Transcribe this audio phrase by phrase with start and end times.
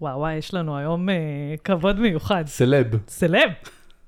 [0.00, 1.14] וואו, וואי, יש לנו היום אה,
[1.64, 2.44] כבוד מיוחד.
[2.46, 2.86] סלב.
[3.08, 3.50] סלב,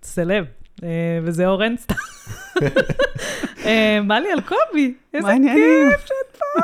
[0.03, 0.45] סלב.
[0.84, 1.95] אה, וזה אורן סתם.
[3.67, 5.32] אה, מלי אלקובי, איזה?
[5.54, 6.61] כיף שאת פה.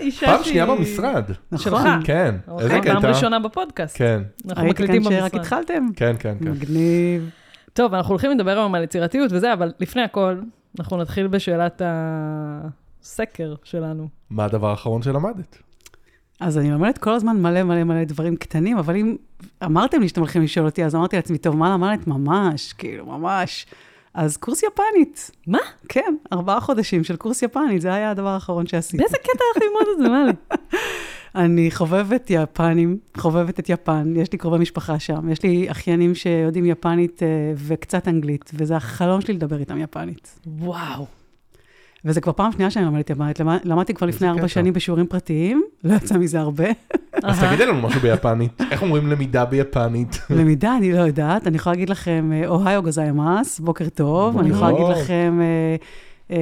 [0.00, 1.24] אישה פעם שנייה במשרד.
[1.56, 1.66] שלך.
[1.74, 2.00] נכון.
[2.04, 2.34] כן.
[2.48, 3.08] אוקיי, איזה פעם קטע.
[3.08, 3.98] ראשונה בפודקאסט.
[3.98, 5.40] כן, אנחנו הייתי מקליטים כאן שרק במשרד.
[5.40, 5.86] התחלתם?
[5.96, 6.50] כן, כן, כן.
[6.50, 7.30] מגניב.
[7.72, 10.40] טוב, אנחנו הולכים לדבר היום על יצירתיות וזה, אבל לפני הכל,
[10.78, 14.08] אנחנו נתחיל בשאלת הסקר שלנו.
[14.30, 15.58] מה הדבר האחרון שלמדת?
[16.40, 19.16] אז אני לומדת כל הזמן מלא מלא מלא דברים קטנים, אבל אם
[19.64, 22.06] אמרתם לי שאתם הולכים לשאול אותי, אז אמרתי לעצמי, טוב, מה למדת?
[22.06, 23.66] ממש, כאילו, ממש.
[24.14, 25.30] אז קורס יפנית.
[25.46, 25.58] מה?
[25.88, 28.96] כן, ארבעה חודשים של קורס יפנית, זה היה הדבר האחרון שעשיתי.
[28.96, 30.58] באיזה קטע הולך ללמוד את זה, מלי?
[31.44, 36.66] אני חובבת יפנים, חובבת את יפן, יש לי קרובי משפחה שם, יש לי אחיינים שיודעים
[36.66, 40.40] יפנית אה, וקצת אנגלית, וזה החלום שלי לדבר איתם יפנית.
[40.46, 41.06] וואו.
[42.04, 44.48] וזה כבר פעם שנייה שאני לומדת יפנית, למד- למדתי כבר לפני ארבע.
[44.48, 46.64] שנים בשיעורים פרטיים, לא יצא מזה הרבה.
[47.22, 47.40] אז.
[47.44, 48.60] תגידי לנו משהו ביפנית.
[48.70, 50.18] איך אומרים למידה ביפנית?
[50.30, 54.70] למידה, אני לא יודעת, אני יכולה להגיד לכם, אה, אוהיו גזיימאס, בוקר טוב, אני יכולה
[54.72, 54.86] להגיד.
[54.88, 55.40] לכם,
[56.30, 56.36] אה,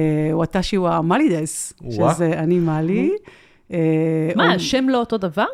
[0.89, 2.13] אה, מאלידס, וואה.
[2.13, 3.11] שזה אני מאלי.
[4.35, 5.45] מה, השם לא אותו דבר?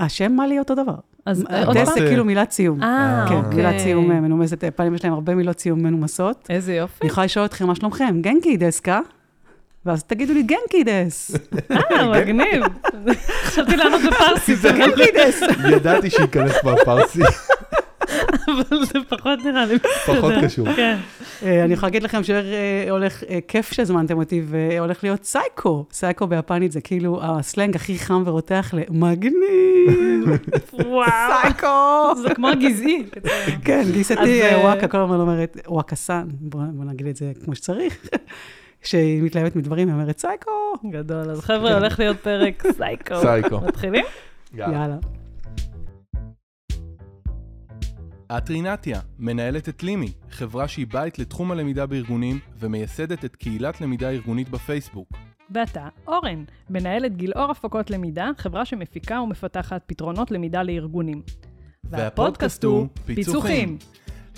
[0.00, 0.94] השם מאלי אותו דבר.
[1.26, 1.86] אז אה, עוד פעם?
[1.86, 2.06] זה?
[2.08, 2.82] כאילו מילת סיום.
[2.82, 3.56] אה, כן, אוקיי.
[3.56, 6.46] מילת סיום אה, מנומסת, פעמים יש להם הרבה מילות סיום מנומסות.
[6.50, 6.98] איזה יופי.
[7.02, 8.20] אני יכולה לשאול אתכם, מה שלומכם?
[8.20, 9.00] גנקי דסקה?
[9.86, 11.36] ואז תגידו לי, גנקי דס.
[11.70, 12.62] אה, מגניב.
[13.44, 15.40] חשבתי לענות בפרסית, זה גנקי דס.
[15.72, 17.20] ידעתי שייכנס בפרסי,
[18.48, 19.78] אבל זה פחות נראה לי.
[20.06, 20.32] פחות.
[20.44, 20.72] קשור.
[20.72, 20.96] כן.
[21.42, 25.84] אה, אני יכולה להגיד לכם שהולך, אה, כיף שהזמנתם אותי, והולך להיות סייקו.
[25.92, 29.34] סייקו ביפנית זה כאילו הסלנג הכי חם ורותח למגניב.
[30.72, 31.10] וואו.
[31.42, 32.22] סייקו.
[32.22, 33.04] זה כמו הגזעי.
[33.64, 37.32] כן, גיסתי אה, אה, וואקה כל הזמן אומרת, וואקה סאן, בוא בוא נגיד את זה
[37.44, 38.08] כמו שצריך.
[38.82, 40.50] כשהיא מתלהבת מדברים, היא אומרת סייקו.
[40.90, 41.30] גדול.
[41.30, 43.14] אז חבר'ה, הולך להיות פרק סייקו.
[43.20, 43.60] סייקו.
[43.60, 44.04] מתחילים?
[44.54, 44.96] יאללה.
[48.32, 54.10] את רינתיה, מנהלת את לימי, חברה שהיא בית לתחום הלמידה בארגונים ומייסדת את קהילת למידה
[54.10, 55.08] ארגונית בפייסבוק.
[55.50, 61.22] ואתה, אורן, מנהלת גילאור הפקות למידה, חברה שמפיקה ומפתחת פתרונות למידה לארגונים.
[61.84, 63.14] והפודקאסט הוא פיצוחים.
[63.16, 63.78] פיצוחים.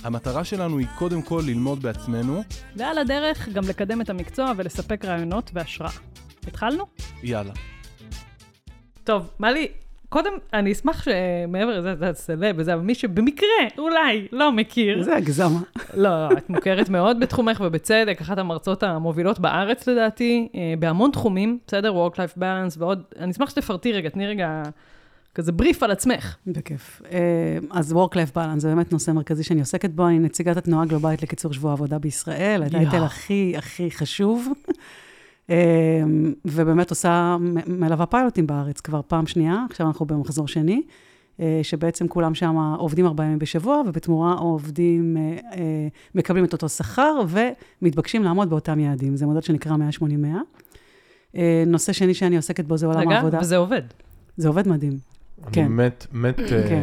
[0.03, 2.43] המטרה שלנו היא קודם כל ללמוד בעצמנו,
[2.77, 5.91] ועל הדרך גם לקדם את המקצוע ולספק רעיונות והשראה.
[6.47, 6.85] התחלנו?
[7.23, 7.53] יאללה.
[9.05, 9.69] טוב, מלי,
[10.09, 15.03] קודם, אני אשמח שמעבר לזה, זה סלב וזה, אבל מי שבמקרה, אולי, לא מכיר.
[15.03, 15.61] זה הגזמה.
[15.95, 21.59] לא, לא, את מוכרת מאוד בתחומך ובצדק, אחת המרצות המובילות בארץ לדעתי, אה, בהמון תחומים,
[21.67, 22.07] בסדר?
[22.07, 24.63] Work-Life Balance ועוד, אני אשמח שתפרטי רגע, תני רגע
[25.35, 26.37] כזה בריף על עצמך.
[26.47, 27.03] בכיף.
[27.13, 31.23] אה, אז Work-Life Balance זה באמת נושא מרכזי שאני עוסקת בו, אני נציגת התנועה הגלובלית
[31.23, 33.05] לקיצור שבוע העבודה בישראל, יואו.
[33.05, 34.49] הכי הכי חשוב.
[35.51, 35.57] אה,
[36.45, 37.37] ובאמת עושה,
[37.67, 40.83] מלווה פיילוטים בארץ כבר פעם שנייה, עכשיו אנחנו במחזור שני,
[41.41, 45.59] אה, שבעצם כולם שם עובדים ארבעה ימים בשבוע, ובתמורה עובדים, אה, אה,
[46.15, 47.21] מקבלים את אותו שכר,
[47.83, 49.17] ומתבקשים לעמוד באותם יעדים.
[49.17, 50.07] זה מודל שנקרא 180-100.
[51.37, 53.39] אה, נושא שני שאני עוסקת בו זה עולם רגע, העבודה.
[53.41, 53.83] וזה עובד.
[54.37, 54.93] זה עובד מדהים.
[55.45, 55.67] אני כן.
[55.73, 56.83] מת, מת, כן.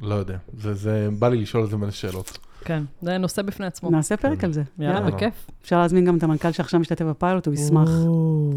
[0.00, 0.36] לא יודע.
[0.58, 2.38] זה- זה, בא לי לשאול על זה מלא שאלות.
[2.64, 3.90] כן, זה נושא בפני עצמו.
[3.90, 4.62] נעשה פרק על זה.
[4.78, 5.10] יאללה, יאללה.
[5.10, 5.46] בכיף.
[5.62, 7.90] אפשר להזמין גם את המנכ"ל שעכשיו משתתף בפיילוט, הוא ישמח.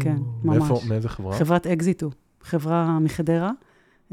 [0.00, 0.58] כן, ממש.
[0.58, 1.38] מאיפה, מאיזה חברה?
[1.38, 2.10] חברת אקזיטו,
[2.42, 3.50] חברה מחדרה,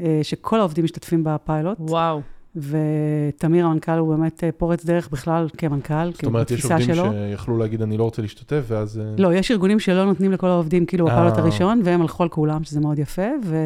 [0.00, 2.20] אה, שכל העובדים משתתפים בפיילוט, וואו.
[2.56, 7.04] ותמיר המנכ"ל הוא באמת אה, פורץ דרך בכלל כמנכ"ל, זאת אומרת, יש עובדים שלו.
[7.12, 8.98] שיכלו להגיד, אני לא רוצה להשתתף, ואז...
[8.98, 11.06] אה, לא, יש ארגונים שלא נותנים לכל העובדים, כאילו.
[11.06, 13.56] בפיילוט הראשון, והם הלכו על כולם, שזה מאוד יפה, ו...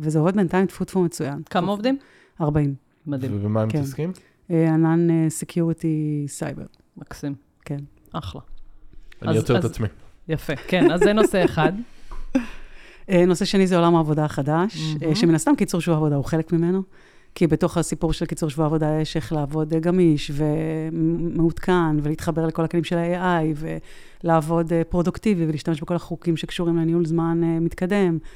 [0.00, 1.42] וזה עובד בינתיים טפו טפו מצוין.
[1.50, 1.98] כמה עובדים?
[2.40, 2.74] 40.
[3.06, 3.78] מדהים, ובמה הם כן.
[3.78, 4.12] מתעסקים?
[4.50, 6.64] ענן security סייבר,
[6.96, 7.34] מקסים.
[7.64, 7.78] כן.
[8.12, 8.40] אחלה.
[9.22, 9.88] אני יוצר את עצמי.
[10.28, 11.72] יפה, כן, אז זה נושא אחד.
[13.10, 14.96] אה, נושא שני זה עולם העבודה החדש.
[15.02, 16.82] אה, שמן הסתם קיצור שבוע עבודה הוא חלק ממנו,
[17.34, 22.64] כי בתוך הסיפור של קיצור שבוע עבודה יש איך לעבוד אה, גמיש ומעודכן, ולהתחבר לכל
[22.64, 23.64] הכלים של ה-AI,
[24.24, 28.28] ולעבוד אה, פרודוקטיבי, ולהשתמש בכל החוקים שקשורים לניהול זמן אה, מתקדם, אה,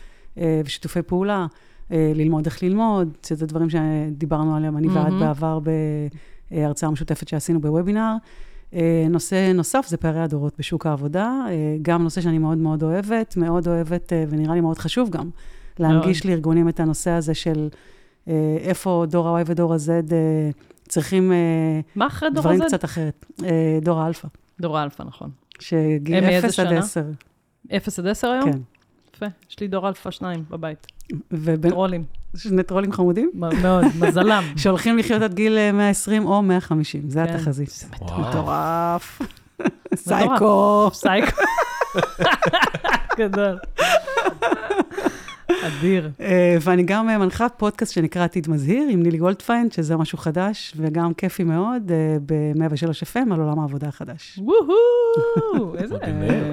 [0.65, 1.47] ושיתופי פעולה,
[1.93, 5.21] אה, ללמוד איך ללמוד, שזה דברים שדיברנו עליהם, אני ואת מהמם.
[5.21, 5.59] בעבר
[6.51, 8.15] בהרצאה משותפת שעשינו בוובינר.
[8.75, 13.37] אה, נושא נוסף זה פערי הדורות בשוק העבודה, אה, גם נושא שאני מאוד מאוד אוהבת,
[13.37, 15.31] מאוד אוהבת, אה, ונראה לי מאוד חשוב גם,
[15.79, 17.69] להנגיש לארגונים את הנושא הזה של
[18.29, 20.51] אה, איפה דור ה-Y ודור ה-Z אה,
[20.89, 21.81] צריכים אה,
[22.35, 22.61] דברים?
[22.67, 23.27] קצת אחרת.
[23.45, 24.29] אה, דור האלפא,
[24.61, 25.31] דור האלפא, נכון.
[25.59, 26.79] שגיל הם מאיזה 0 עד שנה?
[26.79, 27.03] 10.
[27.77, 28.53] 0 עד 10 היום?
[28.53, 28.59] כן.
[29.19, 30.87] יפה, יש לי דור אלפא שניים בבית.
[31.33, 32.05] ובין טרולים,
[32.37, 34.45] שני טרולים חמודים, מאוד, מזלם.
[34.63, 37.35] שהולכים לחיות עד גיל אה, 120 או 150, זה כן.
[37.35, 37.71] התחזית.
[37.71, 37.87] זה.
[38.21, 39.23] מטורף.
[39.95, 40.89] סייקו.
[40.93, 41.43] פסייקו.
[43.19, 43.59] גדול.
[45.51, 46.11] אדיר.
[46.21, 50.73] אה, ואני גם אה, מנחה פודקאסט שנקרא עתיד מזהיר, עם נילי גולדפיינד, שזה משהו חדש,
[50.77, 54.39] וגם כיפי מאוד, אה, ב-103 FM על עולם העבודה החדש.
[54.43, 55.97] וואו, איזה...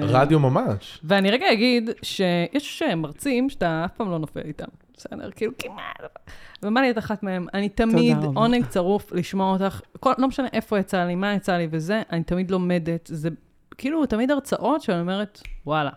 [0.00, 1.00] רדיו ממש.
[1.04, 5.30] ואני רגע אגיד שיש מרצים שאתה אף פעם לא נופל איתם, בסדר?
[5.36, 6.26] כאילו, כמעט.
[6.62, 8.16] ומלי את אחת מהם, אני תמיד.
[8.34, 12.22] עונג צרוף לשמוע אותך, כל, לא משנה איפה יצא לי, מה יצא לי וזה, אני
[12.22, 13.10] תמיד לומדת.
[13.12, 13.28] זה
[13.78, 15.90] כאילו תמיד הרצאות שאני אומרת, וואלה,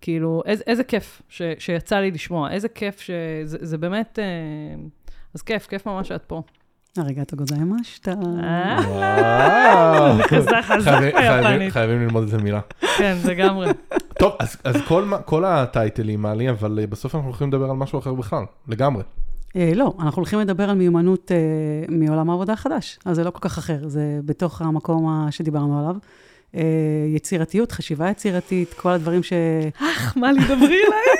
[0.00, 4.24] כאילו, איזה, איזה כיף ש, שיצא לי לשמוע, איזה כיף שזה זה באמת, אה,
[5.34, 6.42] אז כיף, כיף ממש שאת פה.
[6.96, 10.22] הרגעת גוזיימש, אה, וואו.
[10.22, 11.72] חזק חייבים- חייבים- ביפנית.
[11.72, 12.60] חייבים ללמוד איזה מילה.
[12.98, 13.68] כן, לגמרי.
[14.18, 17.76] טוב, אז, אז כל, מה- כל הטייטלים מעלי, אבל אה, בסוף אנחנו הולכים לדבר על
[17.76, 19.02] משהו אחר בכלל, לגמרי.
[19.74, 21.30] לא, אנחנו הולכים לדבר על מיומנות
[21.88, 25.96] מעולם העבודה החדש, אז זה לא כל כך אחר, זה בתוך המקום ה- שדיברנו עליו.
[26.54, 26.62] אה,
[27.14, 29.32] יצירתיות, חשיבה יצירתית, כל הדברים ש...
[29.76, 31.16] אך, מה לי, דברי אליי.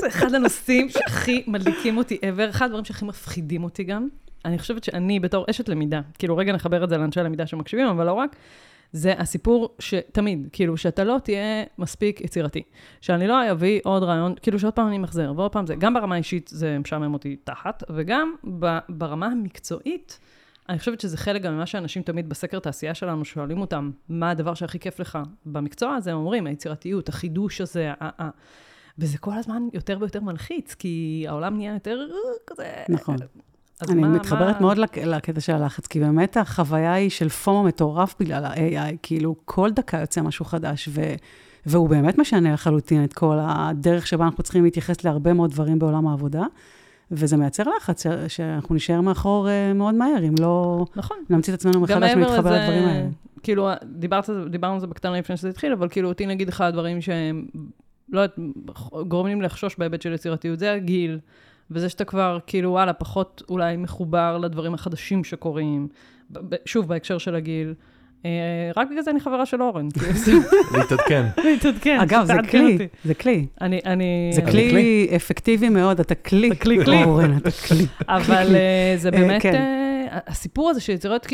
[0.00, 4.08] זה אחד הנושאים שהכי מדליקים אותי ever, אחד הדברים שהכי מפחידים אותי גם.
[4.44, 8.06] אני חושבת שאני בתור אשת למידה, כאילו רגע נחבר את זה לאנשי הלמידה שמקשיבים, אבל
[8.06, 8.36] לא רק,
[8.92, 12.62] זה הסיפור שתמיד, כאילו, שאתה לא תהיה מספיק יצירתי.
[13.00, 16.14] שאני לא אביא עוד רעיון, כאילו שעוד פעם אני מחזר, ועוד פעם זה, גם ברמה
[16.14, 18.34] האישית זה משעמם אותי תחת, וגם
[18.88, 20.18] ברמה המקצועית,
[20.68, 24.54] אני חושבת שזה חלק גם ממה שאנשים תמיד בסקר תעשייה שלנו שואלים אותם, מה הדבר
[24.54, 28.30] שהכי כיף לך במקצוע הזה, הם אומרים, היצירתיות, החידוש הזה, ה- ה-
[28.98, 32.06] וזה כל הזמן יותר ויותר מלחיץ, כי העולם נהיה יותר
[32.46, 32.72] כזה...
[32.88, 33.16] נכון.
[33.88, 37.62] אני מה- מתחברת מה- מאוד לק- לקטע של הלחץ, כי באמת החוויה היא של פומו
[37.62, 41.00] מטורף בגלל ה-AI, כאילו כל דקה יוצא משהו חדש, ו...
[41.66, 46.06] והוא באמת משנה לחלוטין את כל הדרך שבה אנחנו צריכים להתייחס להרבה מאוד דברים בעולם
[46.08, 46.42] העבודה,
[47.12, 48.04] וזה מייצר לחץ.
[48.28, 51.16] שאנחנו נשאר מאחור uh, מאוד מהר, אם לא נכון.
[51.30, 53.08] נמציא את עצמנו מחדש ולהתחבר לזה, לדברים האלה.
[53.42, 57.00] כאילו, דיברת, דיברנו על זה בקטנה לפני שזה התחיל, אבל כאילו, אותי נגיד אחד הדברים
[57.00, 57.46] שהם,
[58.08, 58.38] לא יודעת,
[59.08, 61.18] גורמים לחשוש בהיבט של יצירתיות, זה הגיל,
[61.70, 65.88] וזה שאתה כבר, כאילו, וואלה, פחות אולי מחובר לדברים החדשים שקורים,
[66.64, 67.74] שוב, בהקשר של הגיל.
[68.26, 68.30] אה,
[68.76, 70.32] רק בגלל זה אני חברה של אורן, כאילו, זה
[70.78, 71.26] להתעדכן.
[71.44, 72.78] להתעדכן, אגב, זה כלי.
[73.04, 73.46] זה כלי.
[73.60, 74.30] אני, אני...
[74.34, 75.08] זה אני כלי.
[75.16, 76.48] אפקטיבי מאוד, אתה כלי.
[76.48, 77.04] אתה כלי, כלי.
[77.04, 77.86] אורן, אתה כלי.
[78.08, 79.54] אבל אה, זה אה, באמת, כן.
[79.54, 81.26] אה, הסיפור הזה של יצירות,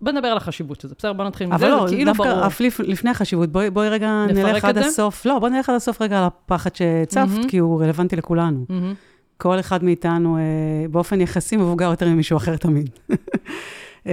[0.00, 1.12] בוא נדבר על החשיבות של זה, בסדר?
[1.12, 2.28] בוא נתחיל מזה, אבל לא, זה כאילו ברור.
[2.28, 4.86] דווקא אף לפ- לפני החשיבות, בואי בואי רגע נלך עד זה?
[4.86, 5.26] הסוף.
[5.26, 7.48] לא, בואי נלך עד הסוף רגע על הפחד שהצפת, מהמם.
[7.48, 8.64] כי הוא רלוונטי לכולנו.
[8.68, 8.94] מהמם.
[9.36, 10.42] כל אחד מאיתנו אה,
[10.90, 12.90] באופן יחסי מבוגר יותר ממישהו אחר תמיד.
[14.06, 14.12] אה,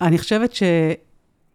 [0.00, 0.54] אני חושבת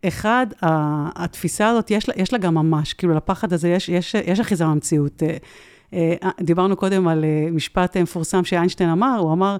[0.04, 4.16] שאחד, ה- התפיסה הזאת, יש לה, יש לה גם ממש, כאילו לפחד הזה יש, יש,
[4.16, 5.24] יש אחיזה במציאות.
[5.24, 9.57] אה, אה, דיברנו קודם על אה, משפט מפורסם שאיינשטיין אמר, הוא אמר,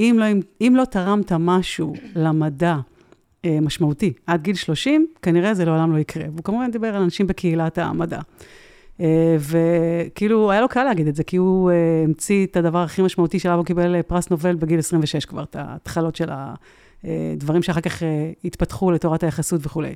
[0.00, 0.26] אם לא,
[0.60, 2.76] אם לא תרמת משהו למדע
[3.62, 6.24] משמעותי עד גיל 30, כנראה זה לעולם לא יקרה.
[6.32, 8.20] והוא כמובן דיבר על אנשים בקהילת המדע.
[9.38, 11.70] וכאילו, היה לו קל להגיד את זה, כי הוא
[12.04, 16.16] המציא את הדבר הכי משמעותי שעליו הוא קיבל פרס נובל בגיל 26 כבר, את ההתחלות
[16.16, 16.28] של
[17.04, 19.94] הדברים שאחר כך אה, התפתחו לתורת היחסות וכולי.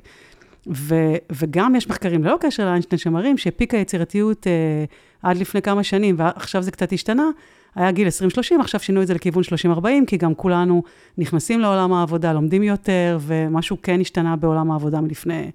[0.67, 0.95] ו,
[1.31, 4.85] וגם יש מחקרים, ללא קשר לאיינשטיין, שמראים שפיק היצירתיות אה,
[5.23, 7.29] עד לפני כמה שנים, ועכשיו זה קצת השתנה,
[7.75, 9.43] היה גיל 20-30, עכשיו שינו את זה לכיוון
[9.77, 10.83] 30-40, כי גם כולנו
[11.17, 15.51] נכנסים לעולם העבודה, לומדים יותר, ומשהו כן השתנה בעולם העבודה מלפני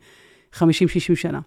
[0.55, 0.59] 50-60
[1.15, 1.41] שנה.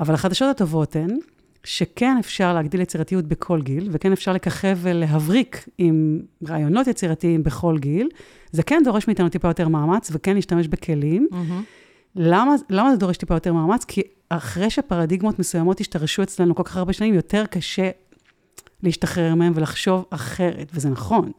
[0.00, 1.18] אבל החדשות הטובות הן,
[1.64, 8.08] שכן אפשר להגדיל יצירתיות בכל גיל, וכן אפשר לככב ולהבריק עם רעיונות יצירתיים בכל גיל.
[8.52, 11.28] זה כן דורש מאיתנו טיפה יותר מאמץ, וכן להשתמש בכלים.
[11.30, 11.62] מהמם.
[12.16, 13.84] למה, למה זה דורש טיפה יותר מאמץ?
[13.84, 17.90] כי אחרי שפרדיגמות מסוימות השתרשו אצלנו כל כך הרבה שנים, יותר קשה
[18.82, 21.30] להשתחרר מהם ולחשוב אחרת, וזה נכון.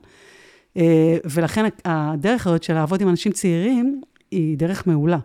[0.77, 4.01] אה, ולכן הדרך הזאת של לעבוד עם אנשים צעירים,
[4.31, 5.19] היא דרך מעולה.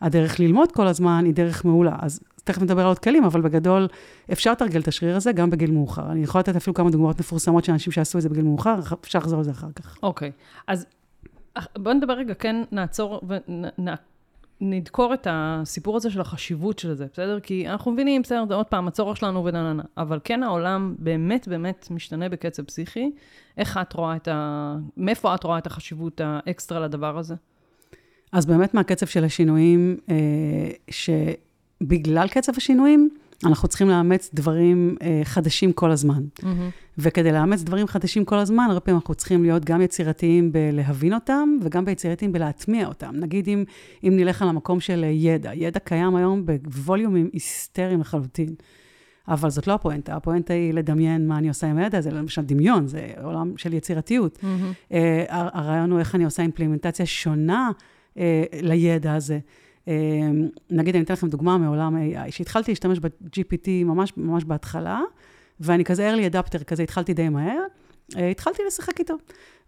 [0.00, 1.96] הדרך ללמוד כל הזמן היא דרך מעולה.
[1.98, 3.88] אז תכף נדבר על עוד כלים, אבל בגדול
[4.32, 6.12] אפשר לתרגל את השריר הזה גם בגיל מאוחר.
[6.12, 9.18] אני יכולה לתת אפילו כמה דוגמאות מפורסמות של אנשים שעשו את זה בגיל מאוחר, אפשר
[9.18, 9.98] לחזור על זה אחר כך.
[10.02, 10.32] אוקיי,
[10.66, 10.86] אז
[11.54, 13.20] אח- בוא נדבר רגע, כן, נעצור
[14.60, 17.40] ונדקור את הסיפור הזה של החשיבות של זה, בסדר?
[17.40, 20.94] כי אנחנו מבינים, בסדר, זה עוד פעם, הצורך שלנו ונה נה נה, אבל כן העולם
[20.98, 23.10] באמת באמת משתנה בקצב פסיכי.
[23.58, 24.76] איך את רואה את ה...
[24.96, 27.34] מאיפה את רואה את החשיבות האקסטרה לדבר הזה?
[28.32, 30.14] אז באמת מהקצב של השינויים, אה,
[31.82, 33.08] שבגלל קצב השינויים,
[33.44, 36.22] אנחנו צריכים לאמץ דברים אה, חדשים כל הזמן.
[36.98, 41.58] וכדי לאמץ דברים חדשים כל הזמן, הרבה פעמים אנחנו צריכים להיות גם יצירתיים בלהבין אותם,
[41.62, 43.12] וגם ביצירתיים בלהטמיע אותם.
[43.14, 43.64] נגיד אם,
[44.04, 48.54] אם נלך על המקום של ידע, ידע קיים היום בווליומים היסטריים לחלוטין.
[49.28, 52.86] אבל זאת לא הפואנטה, הפואנטה היא לדמיין מה אני עושה עם הידע, זה למשל דמיון,
[52.86, 54.38] זה עולם של יצירתיות.
[54.38, 54.94] Uh,
[55.28, 57.70] הרעיון הוא איך אני עושה אימפלימנטציה שונה
[58.14, 58.18] uh,
[58.62, 59.38] לידע הזה.
[59.90, 59.92] Uh,
[60.70, 65.00] נגיד, אני אתן לכם דוגמה מעולם AI, שהתחלתי להשתמש ב-GPT ממש, ממש בהתחלה,
[65.60, 67.62] ואני כזה early adapter, כזה התחלתי די מהר,
[68.16, 69.14] אה, התחלתי לשחק איתו.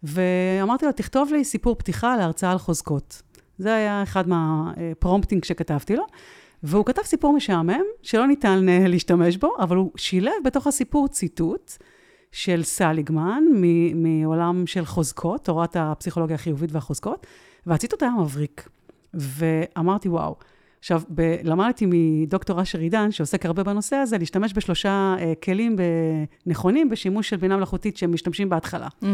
[0.02, 3.22] ואמרתי לו, תכתוב לי סיפור פתיחה להרצאה על חוזקות.
[3.58, 6.04] זה היה אחד מהפרומפטינג שכתבתי לו.
[6.62, 11.72] והוא כתב סיפור משעמם, שלא ניתן אה, להשתמש בו, אבל הוא שילב בתוך הסיפור ציטוט
[12.32, 13.42] של סליגמן,
[13.94, 17.26] מעולם של חוזקות, תורת הפסיכולוגיה החיובית והחוזקות,
[17.66, 18.68] והציטוט היה מבריק.
[19.14, 20.36] ואמרתי, וואו.
[20.78, 25.76] עכשיו, ב- למדתי מדוקטור אשר עידן, שעוסק הרבה בנושא הזה, להשתמש בשלושה uh, כלים
[26.46, 28.88] נכונים בשימוש של בינה מלאכותית שהם משתמשים בהתחלה.
[29.02, 29.06] Mm-hmm.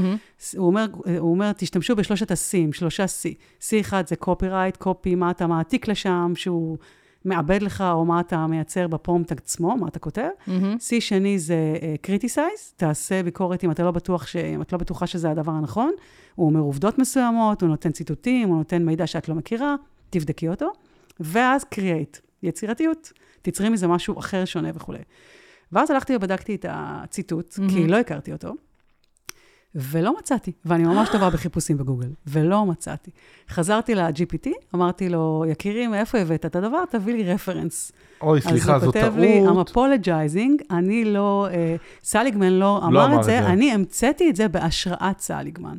[0.56, 0.86] הוא אומר,
[1.18, 3.34] הוא אומר, תשתמשו בשלושת ה-C'ים, שלושה C.
[3.60, 6.78] C אחד זה copyright, copy, מה אתה מעתיק לשם, שהוא
[7.28, 10.28] מעבד לך, או מה אתה מייצר בפרומפט עצמו, מה אתה כותב.
[10.46, 10.50] Mm-hmm.
[10.76, 14.36] C שני זה uh, criticize, תעשה ביקורת אם אתה לא בטוח, ש...
[14.36, 15.92] אם את לא בטוחה שזה הדבר הנכון.
[16.34, 19.74] הוא אומר עובדות מסוימות, הוא נותן ציטוטים, הוא נותן מידע שאת לא מכירה,
[20.10, 20.72] תבדקי אותו.
[21.20, 23.12] ואז create, יצירתיות.
[23.42, 24.98] תיצרי מזה משהו אחר, שונה וכולי.
[25.72, 27.72] ואז הלכתי ובדקתי את הציטוט, mm-hmm.
[27.72, 28.54] כי לא הכרתי אותו,
[29.78, 30.52] ולא מצאתי.
[30.64, 33.10] ואני ממש טובה בחיפושים בגוגל, ולא מצאתי.
[33.50, 36.84] חזרתי ל-GPT, אמרתי לו, יקירי, מאיפה הבאת את הדבר?
[36.90, 37.92] תביא לי רפרנס.
[38.20, 38.96] אוי, סליחה, זו טעות.
[38.96, 41.54] אז הוא כותב לי, I'm apologizing, אני לא, uh,
[42.04, 45.78] סליגמן לא אמר, לא אמר את זה, זה, אני המצאתי את זה בהשראת סליגמן.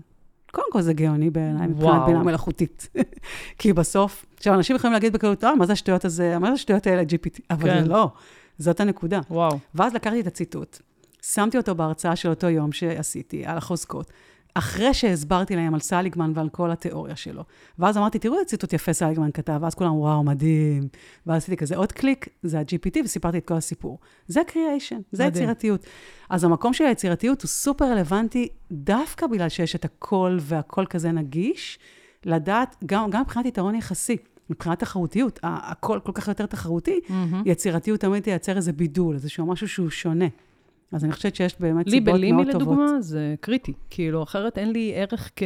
[0.51, 2.89] קודם כל זה גאוני בעיניי, מבחינת בינה מלאכותית.
[3.59, 6.87] כי בסוף, עכשיו, אנשים יכולים להגיד בקלות, אה, מה זה השטויות הזה, מה זה השטויות
[6.87, 7.39] האלה, GPT?
[7.49, 7.83] אבל כן.
[7.83, 8.11] זה לא,
[8.57, 9.19] זאת הנקודה.
[9.29, 9.59] וואו.
[9.75, 10.79] ואז לקחתי את הציטוט,
[11.21, 14.11] שמתי אותו בהרצאה של אותו יום שעשיתי, על החוזקות.
[14.53, 17.43] אחרי שהסברתי להם על סליגמן ועל כל התיאוריה שלו.
[17.79, 20.87] ואז אמרתי, תראו איזה ציטוט יפה סליגמן כתב, ואז כולם, וואו, מדהים.
[21.27, 23.99] ואז עשיתי כזה עוד קליק, זה ה-GPT, וסיפרתי את כל הסיפור.
[24.27, 25.43] זה קריאיישן, זה מדהים.
[25.43, 25.85] יצירתיות.
[26.29, 31.79] אז המקום של היצירתיות הוא סופר רלוונטי, דווקא בגלל שיש את הכל והכל כזה נגיש,
[32.25, 34.17] לדעת, גם, גם מבחינת יתרון יחסי.
[34.49, 37.35] מבחינת תחרותיות, הכל כל כך יותר תחרותי, mm-hmm.
[37.45, 40.25] יצירתיות תמיד תייצר איזה בידול, איזשהו משהו שהוא שונה.
[40.91, 42.21] אז אני חושבת שיש באמת סיבות מאוד טובות.
[42.21, 43.73] לי בלימי לדוגמה זה קריטי.
[43.89, 45.43] כאילו, אחרת אין לי ערך כ...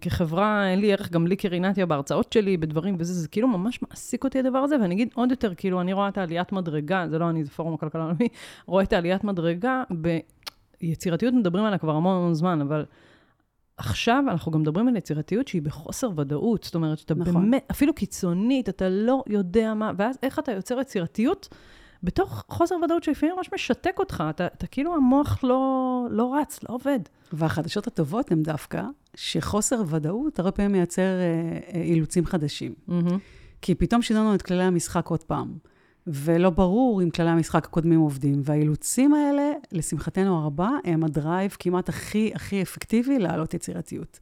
[0.00, 4.24] כחברה, אין לי ערך גם לי כרינתיה בהרצאות שלי, בדברים וזה, זה כאילו ממש מעסיק
[4.24, 7.30] אותי הדבר הזה, ואני אגיד עוד יותר, כאילו, אני רואה את העליית מדרגה, זה לא
[7.30, 8.28] אני, זה פורום הכלכלה העולמי,
[8.66, 9.82] רואה את העליית מדרגה,
[10.80, 12.84] ביצירתיות מדברים עליה כבר המון המון זמן, אבל
[13.76, 17.34] עכשיו אנחנו גם מדברים על יצירתיות שהיא בחוסר ודאות, זאת אומרת, שאתה נכון.
[17.34, 21.48] באמת, אפילו קיצונית, אתה לא יודע מה, ואז איך אתה יוצר יצירתיות?
[22.02, 26.74] בתוך חוסר ודאות שלפעמים ממש משתק אותך, אתה, אתה כאילו המוח לא, לא רץ, לא
[26.74, 26.98] עובד.
[27.32, 28.82] והחדשות הטובות הן דווקא
[29.14, 32.74] שחוסר ודאות הרבה פעמים מייצר אה, אה, אילוצים חדשים.
[32.88, 32.92] Mm-hmm.
[33.62, 35.52] כי פתאום שינו את כללי המשחק עוד פעם,
[36.06, 38.40] ולא ברור אם כללי המשחק הקודמים עובדים.
[38.44, 44.18] והאילוצים האלה, לשמחתנו הרבה, הם הדרייב כמעט הכי הכי אפקטיבי להעלות יצירתיות.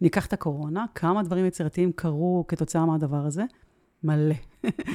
[0.00, 3.42] ניקח את הקורונה, כמה דברים יצירתיים קרו כתוצאה מהדבר הזה?
[4.04, 4.34] מלא.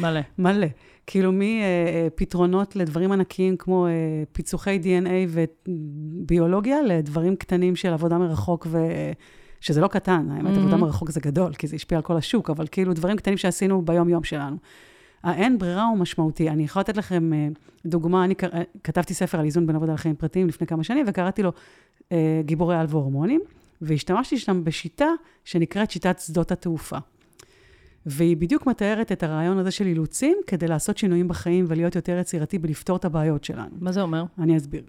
[0.02, 0.20] מלא.
[0.40, 0.68] מלא.
[1.08, 3.92] כאילו מפתרונות לדברים ענקיים כמו אה,
[4.32, 8.78] פיצוחי DNA וביולוגיה, לדברים קטנים של עבודה מרחוק ו...
[9.62, 10.60] שזה לא קטן, האמת, mm-hmm.
[10.60, 13.82] עבודה מרחוק זה גדול, כי זה השפיע על כל השוק, אבל כאילו דברים קטנים שעשינו
[13.82, 14.58] ביום-יום שלנו.
[15.24, 16.50] האין ברירה הוא משמעותי.
[16.50, 17.48] אני יכולה לתת לכם אה,
[17.86, 21.44] דוגמה, אני אה, כתבתי ספר על איזון בין עבודה לחיים פרטיים לפני כמה שנים, וקראתי
[21.44, 21.52] לו
[22.42, 23.42] גיבורי על והורמונים,
[23.82, 25.08] והשתמשתי שם בשיטה
[25.46, 26.98] שנקראת שיטת שדות התעופה.
[28.06, 32.60] והיא בדיוק מתארת את הרעיון הזה של אילוצים כדי לעשות שינויים בחיים ולהיות יותר יצירתי
[32.60, 33.76] בלפתור את הבעיות שלנו.
[33.80, 34.24] מה זה אומר?
[34.40, 34.84] אני אסביר.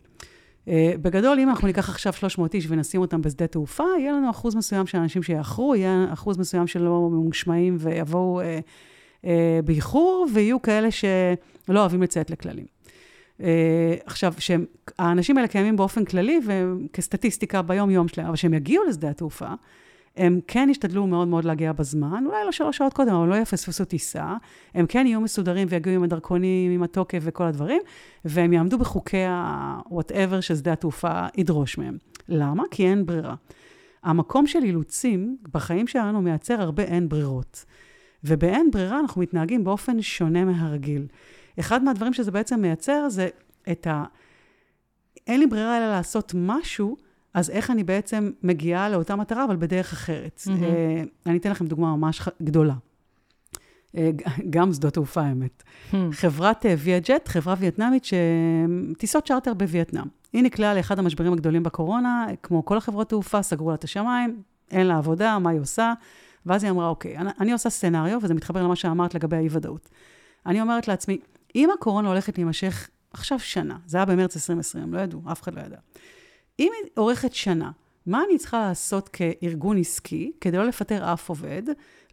[0.66, 0.70] Uh,
[1.02, 4.86] בגדול, אם אנחנו ניקח עכשיו 300 איש ונשים אותם בשדה תעופה, יהיה לנו אחוז מסוים
[4.86, 8.44] של אנשים שיאחרו, יהיה אחוז מסוים שלא ממושמעים ויבואו uh,
[9.22, 9.26] uh,
[9.64, 12.64] באיחור, ויהיו כאלה שלא אוהבים לציית לכללים.
[13.38, 13.42] Uh,
[14.04, 19.48] עכשיו, שהאנשים האלה קיימים באופן כללי וכסטטיסטיקה ביום-יום שלהם, אבל כשהם יגיעו לשדה התעופה,
[20.16, 23.84] הם כן ישתדלו מאוד מאוד להגיע בזמן, אולי לא שלוש שעות קודם, אבל לא יפספסו
[23.84, 24.34] טיסה.
[24.74, 27.82] הם כן יהיו מסודרים ויגיעו עם הדרכונים, עם התוקף וכל הדברים,
[28.24, 31.98] והם יעמדו בחוקי ה-whatever ששדה התעופה ידרוש מהם.
[32.28, 32.62] למה?
[32.70, 33.34] כי אין ברירה.
[34.02, 37.64] המקום של אילוצים בחיים שלנו מייצר הרבה אין ברירות.
[38.24, 41.06] ובאין ברירה אנחנו מתנהגים באופן שונה מהרגיל.
[41.60, 43.28] אחד מהדברים שזה בעצם מייצר זה
[43.70, 44.04] את ה...
[45.26, 46.96] אין לי ברירה אלא לעשות משהו
[47.34, 50.40] אז איך אני בעצם מגיעה לאותה מטרה, אבל בדרך אחרת?
[50.46, 51.26] Mm-hmm.
[51.26, 52.74] אני אתן לכם דוגמה ממש גדולה.
[53.96, 54.10] אה,
[54.50, 55.62] גם שדות תעופה, האמת.
[55.90, 55.94] Hmm.
[56.12, 60.04] חברת ויאג'ט, חברה וייטנאמית שטיסות צ'רטר בווייטנאם.
[60.32, 64.86] היא נקלעה לאחד המשברים הגדולים בקורונה, כמו כל החברות תעופה, סגרו לה את השמיים, אין
[64.86, 65.92] לה עבודה, מה היא עושה?
[66.46, 69.88] ואז היא אמרה, אוקיי, אני, אני עושה סצנריו, וזה מתחבר למה שאמרת לגבי האי-ודאות.
[70.46, 71.18] אני אומרת לעצמי,
[71.54, 75.60] אם הקורונה הולכת להימשך עכשיו שנה, זה היה במרץ 2020, לא ידעו, אף אחד לא
[75.60, 75.76] ידע.
[76.60, 77.70] אם היא אורכת שנה,
[78.06, 81.62] מה אני צריכה לעשות כארגון עסקי כדי לא לפטר אף עובד,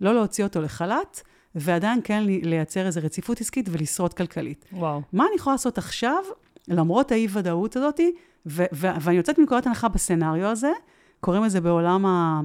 [0.02, 1.22] לא להוציא אותו לחל"ת,
[1.56, 4.66] ועדיין כן לייצר איזו רציפות עסקית ולשרוד כלכלית?
[4.72, 5.02] וואו.
[5.14, 6.24] מה אני יכולה לעשות עכשיו
[6.68, 8.00] למרות האי-ודאות הזאת,
[8.46, 10.72] ו- ו- ואני יוצאת מנקודת הנחה בסצנריו הזה,
[11.20, 12.42] קוראים לזה בעולם ה...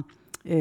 [0.47, 0.53] אה,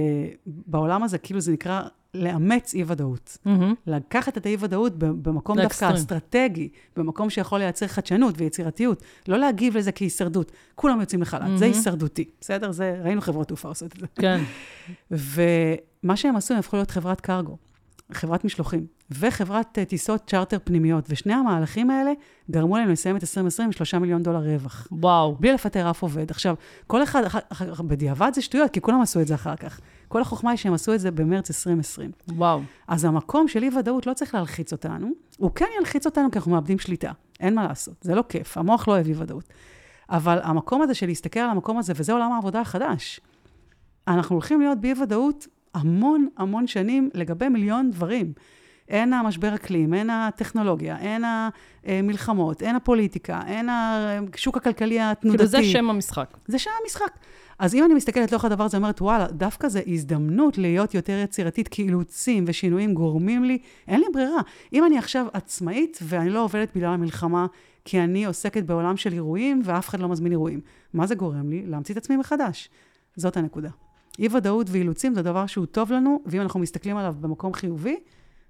[0.46, 1.82] בעולם הזה, כאילו זה נקרא
[2.14, 3.38] לאמץ אי-ודאות.
[3.44, 3.74] מהמם.
[3.86, 5.94] לקחת את האי-ודאות במקום דווקא לאקסטרים.
[5.94, 10.52] אסטרטגי, במקום שיכול לייצר חדשנות ויצירתיות, לא להגיב לזה כהישרדות.
[10.74, 11.62] כולם יוצאים לחל"ת, זה מהמם.
[11.62, 12.72] הישרדותי, בסדר?
[12.72, 14.06] זה, ראינו חברות תעופה עושות את זה.
[14.14, 14.40] כן.
[15.10, 17.56] ומה שהם עשו, הם הפכו להיות חברת קרגו,
[18.12, 22.12] חברת משלוחים, וחברת אה, טיסות צ'רטר פנימיות, ושני המהלכים האלה
[22.50, 24.88] גרמו להם לסיים את 2020 עם 3 מיליון דולר רווח.
[24.92, 25.36] וואו.
[25.40, 26.30] בלי לפטר אף עובד.
[26.30, 26.54] עכשיו,
[26.86, 27.22] כל אחד,
[27.86, 29.80] בדיעבד זה שטויות, כי כולם עשו את זה אחר כך.
[30.12, 32.10] כל החוכמה היא שהם עשו את זה במרץ 2020.
[32.28, 32.60] וואו.
[32.88, 36.78] אז המקום של אי-ודאות לא צריך להלחיץ אותנו, הוא כן ילחיץ אותנו כי אנחנו מאבדים
[36.78, 37.12] שליטה.
[37.40, 39.44] אין מה לעשות, זה לא כיף, המוח לא אוהב אי-ודאות.
[40.10, 43.20] אבל המקום הזה של להסתכל על המקום הזה, וזה עולם העבודה החדש,
[44.08, 48.32] אנחנו הולכים להיות באי-ודאות המון המון שנים לגבי מיליון דברים.
[48.88, 51.24] אין המשבר אקלים, אין הטכנולוגיה, אין
[51.84, 55.38] המלחמות, אין הפוליטיקה, אין השוק הכלכלי התנודתי.
[55.38, 56.36] כאילו זה שם המשחק.
[56.46, 57.18] זה שם המשחק.
[57.58, 61.68] אז אם אני מסתכלת לתוך הדבר הזה, אומרת, וואלה, דווקא זו הזדמנות להיות יותר יצירתית,
[61.68, 63.58] כי אילוצים ושינויים גורמים לי,
[63.88, 64.40] אין לי ברירה.
[64.72, 67.46] אם אני עכשיו עצמאית ואני לא עובדת בגלל המלחמה,
[67.84, 70.60] כי אני עוסקת בעולם של אירועים ואף אחד לא מזמין אירועים,
[70.94, 71.62] מה זה גורם לי?
[71.66, 72.68] להמציא את עצמי מחדש.
[73.16, 73.70] זאת הנקודה.
[74.18, 77.96] אי-ודאות ואילוצים זה דבר שהוא טוב לנו, ואם אנחנו מסתכלים עליו במקום חיובי,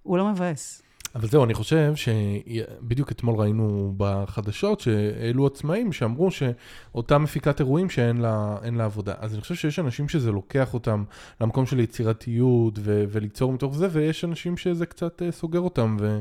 [0.03, 0.83] הוא לא מבאס.
[1.15, 8.17] אבל זהו, אני חושב שבדיוק אתמול ראינו בחדשות שהעלו עצמאים שאמרו שאותה מפיקת אירועים שאין
[8.17, 9.15] לה, לה עבודה.
[9.19, 11.05] אז אני חושב שיש אנשים שזה לוקח אותם
[11.41, 15.97] למקום של יצירתיות ו- וליצור מתוך זה, ויש אנשים שזה קצת אה, סוגר אותם.
[16.01, 16.21] ו-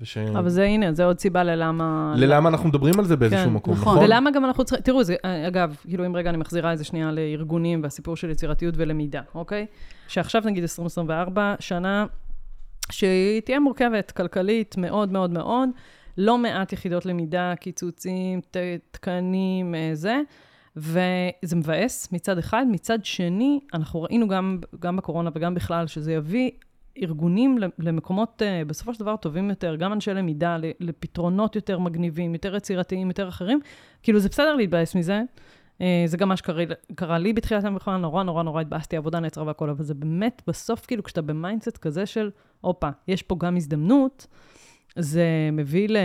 [0.00, 0.18] וש...
[0.18, 2.14] אבל זה, הנה, זה עוד סיבה ללמה...
[2.16, 3.92] ללמה אנחנו מדברים על זה באיזשהו כן, מקום, נכון.
[3.94, 4.04] נכון?
[4.04, 5.16] ולמה גם אנחנו צריכים, תראו, זה,
[5.48, 9.66] אגב, כאילו אם רגע אני מחזירה את זה שנייה לארגונים והסיפור של יצירתיות ולמידה, אוקיי?
[10.08, 12.06] שעכשיו נגיד 2024, שנה
[12.92, 15.68] שהיא תהיה מורכבת כלכלית מאוד מאוד מאוד,
[16.18, 18.40] לא מעט יחידות למידה, קיצוצים,
[18.90, 20.20] תקנים, אה, זה,
[20.76, 22.66] וזה מבאס מצד אחד.
[22.70, 26.50] מצד שני, אנחנו ראינו גם, גם בקורונה וגם בכלל, שזה יביא
[27.02, 32.56] ארגונים למקומות אה, בסופו של דבר טובים יותר, גם אנשי למידה, לפתרונות יותר מגניבים, יותר
[32.56, 33.60] יצירתיים, יותר אחרים.
[34.02, 35.22] כאילו, זה בסדר להתבאס מזה.
[35.78, 39.70] אה, זה גם מה שקרה לי בתחילת המלחמה, נורא נורא נורא התבאסתי, עבודה נעצרה והכל,
[39.70, 44.26] אבל זה באמת, בסוף, כאילו, כשאתה ב mindset כזה של, הופה, יש פה גם הזדמנות,
[44.96, 45.96] זה מביא ל,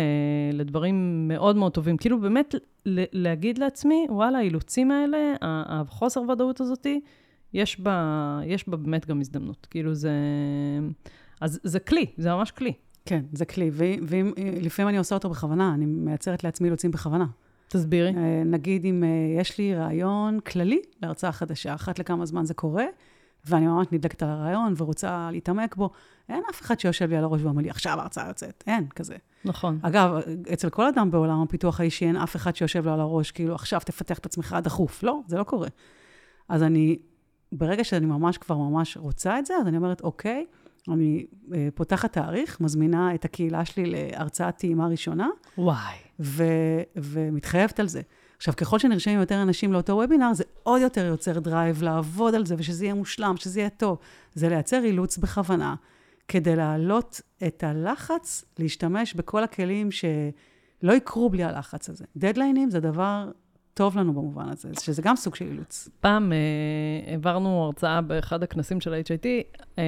[0.53, 1.97] לדברים מאוד מאוד טובים.
[1.97, 2.55] כאילו, באמת,
[2.85, 7.01] ל, להגיד לעצמי, וואלה, האילוצים האלה, החוסר ודאות הזאתי,
[7.53, 9.67] יש בה, יש בה באמת גם הזדמנות.
[9.69, 10.11] כאילו זה...
[11.41, 12.73] אז זה כלי, זה ממש כלי.
[13.05, 13.71] כן, זה כלי.
[13.73, 17.25] ולפעמים אני עושה אותו בכוונה, אני מייצרת לעצמי אילוצים בכוונה.
[17.69, 18.11] תסבירי.
[18.45, 19.03] נגיד אם
[19.39, 22.85] יש לי רעיון כללי להרצאה חדשה, אחת לכמה זמן זה קורה,
[23.45, 25.89] ואני ממש נדלקת על הרעיון ורוצה להתעמק בו,
[26.29, 28.63] אין אף אחד שיושב לי על הראש ואומר לי, עכשיו ההרצאה יוצאת.
[28.67, 29.15] אין כזה.
[29.45, 29.79] נכון.
[29.81, 30.11] אגב,
[30.53, 33.79] אצל כל אדם בעולם הפיתוח האישי אין אף אחד שיושב לו על הראש, כאילו, עכשיו
[33.85, 35.03] תפתח את עצמך דחוף.
[35.03, 35.67] לא, זה לא קורה.
[36.49, 36.99] אז אני
[37.51, 40.45] ברגע שאני ממש כבר ממש רוצה את זה, אז אני אומרת, אוקיי,
[40.93, 45.27] אני אה, פותחת תאריך, מזמינה את הקהילה שלי להרצאת טעימה ראשונה.
[45.57, 45.95] וואי.
[46.19, 48.01] ו- ומתחייבת על זה.
[48.37, 52.55] עכשיו, ככל שנרשמים יותר אנשים לאותו וובינר, זה עוד יותר יוצר drive לעבוד על זה,
[52.57, 53.97] ושזה יהיה מושלם, שזה יהיה טוב.
[54.33, 55.75] זה לייצר אילוץ בכוונה,
[56.27, 62.05] כדי להעלות את הלחץ, להשתמש בכל הכלים שלא יקרו בלי הלחץ הזה.
[62.17, 63.31] דדליינים זה דבר
[63.79, 65.89] טוב לנו במובן הזה, שזה גם סוג של אילוץ.
[65.99, 69.25] פעם אה, העברנו הרצאה באחד הכנסים של ה-HIT
[69.79, 69.83] אה,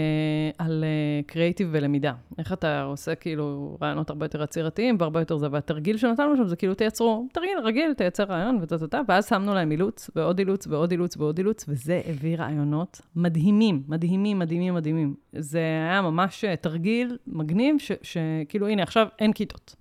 [0.58, 2.14] על אה, קריאיטיב ולמידה.
[2.38, 6.56] איך אתה עושה כאילו רעיונות הרבה יותר יצירתיים והרבה יותר זה, והתרגיל שנתנו שם זה
[6.56, 11.18] כאילו תייצרו, תרגיל רגיל, תייצר רעיון וטה-טה-טה, ואז שמנו להם אילוץ ועוד אילוץ ועוד אילוץ
[11.18, 15.16] ועוד אילוץ, וזה הביא רעיונות מדהימים, מדהימים, מדהימים, מדהימים.
[15.34, 19.76] זה היה ממש אה, תרגיל מגניב, שכאילו, הנה, עכשיו אין כיתות.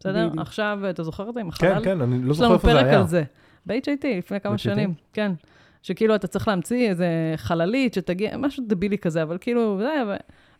[0.00, 0.30] בסדר?
[0.38, 1.74] עכשיו, אתה זוכר את זה עם החלל?
[1.74, 2.98] כן, כן, אני לא יש זוכר לנו איפה זה פרק היה.
[2.98, 3.24] על זה.
[3.66, 4.58] ב-HIT, לפני כמה ב-HIT?
[4.58, 5.32] שנים, כן.
[5.82, 10.14] שכאילו אתה צריך להמציא איזה חללית שתגיע, משהו דבילי כזה, אבל כאילו, זה, ו...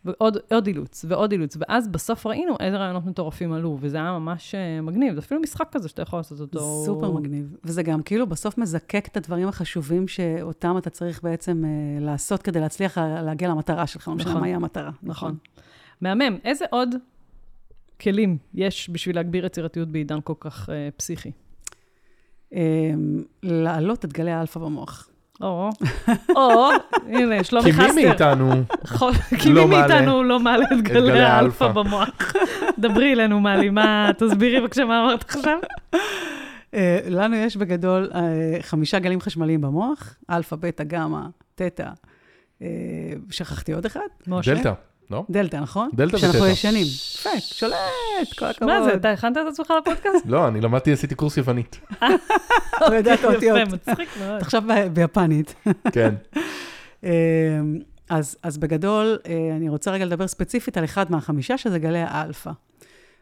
[0.04, 1.56] ועוד עוד אילוץ, ועוד אילוץ.
[1.60, 5.14] ואז בסוף ראינו איזה רעיונות מטורפים עלו, וזה היה ממש אה, מגניב.
[5.14, 6.82] זה אפילו משחק כזה שאתה יכול לעשות אותו.
[6.84, 7.56] סופר מגניב.
[7.64, 11.70] וזה גם כאילו בסוף מזקק את הדברים החשובים שאותם אתה צריך בעצם אה,
[12.04, 14.42] לעשות כדי להצליח לה- להגיע למטרה שלך, לא משנה נכון.
[14.42, 14.90] מהי המטרה.
[15.02, 15.36] נכון.
[16.00, 16.36] מהמם.
[16.44, 16.94] איזה עוד
[18.00, 21.30] כלים יש בשביל להגביר יצירתיות בעידן כל כך אה, פסיכי?
[22.54, 22.60] אה,
[23.42, 25.08] להעלות את גלי האלפא במוח.
[25.40, 25.70] או,
[26.36, 26.70] או,
[27.08, 27.94] הנה, שלומי כי חסטר.
[27.94, 28.52] מי מאיתנו,
[29.38, 31.68] כי מי לא מעלה מאיתנו לא מעלה את גלי האלפא.
[31.68, 32.32] במוח?
[32.78, 35.58] דברי אלינו, מלי, מה, תסבירי בבקשה מה אמרת עכשיו.
[36.74, 41.20] אה, לנו יש בגדול אה, חמישה גלים חשמליים במוח, אלפא, בטא, גמא,
[41.54, 41.88] תטא.
[42.62, 42.68] אה,
[43.30, 44.00] שכחתי עוד אחד?
[44.26, 44.54] משה?
[44.54, 44.72] דלתא.
[45.14, 45.24] לא?
[45.30, 45.90] דלתא, נכון?
[45.94, 46.52] דלתא כשאנחנו ותטא.
[46.52, 46.86] ישנים.
[46.86, 47.76] יפה, שולט,
[48.38, 48.70] כל הכבוד.
[48.70, 50.26] מה זה, אתה הכנת את עצמך לפודקאסט?
[50.34, 51.80] לא, אני למדתי, עשיתי קורס יוונית.
[52.90, 53.58] לא יודעת אותיות.
[53.58, 54.40] יפה, מצחיק מאוד.
[54.40, 55.54] עכשיו ביפנית.
[55.92, 56.14] כן.
[57.04, 57.10] אמ,
[58.10, 62.50] אז, אז בגדול, אה, אני רוצה רגע לדבר ספציפית על אחד מהחמישה, שזה גלי האלפא.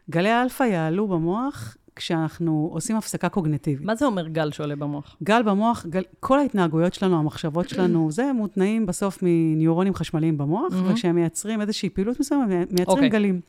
[0.09, 3.85] גלי האלפא יעלו במוח כשאנחנו עושים הפסקה קוגניטיבית.
[3.85, 5.15] מה זה אומר גל שעולה במוח?
[5.23, 10.91] גל במוח, גל, כל ההתנהגויות שלנו, המחשבות שלנו, זה מותנעים בסוף מניורונים חשמליים במוח, מהמם.
[10.91, 13.09] וכשהם מייצרים איזושהי פעילות מסוימת, הם מייצרים אוקיי.
[13.09, 13.41] גלים.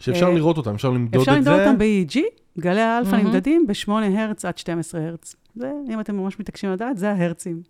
[0.00, 1.50] שאפשר אה, לראות אותם, אפשר למדוד אפשר את זה.
[1.50, 2.18] למדוד אותם ב-EEG,
[2.58, 3.26] גלי האלפא מהמם.
[3.26, 5.36] נמדדים ב-8 הרץ עד 12 הרץ.
[5.56, 7.62] זה, אם אתם ממש מתעקשים לדעת, זה ההרצים.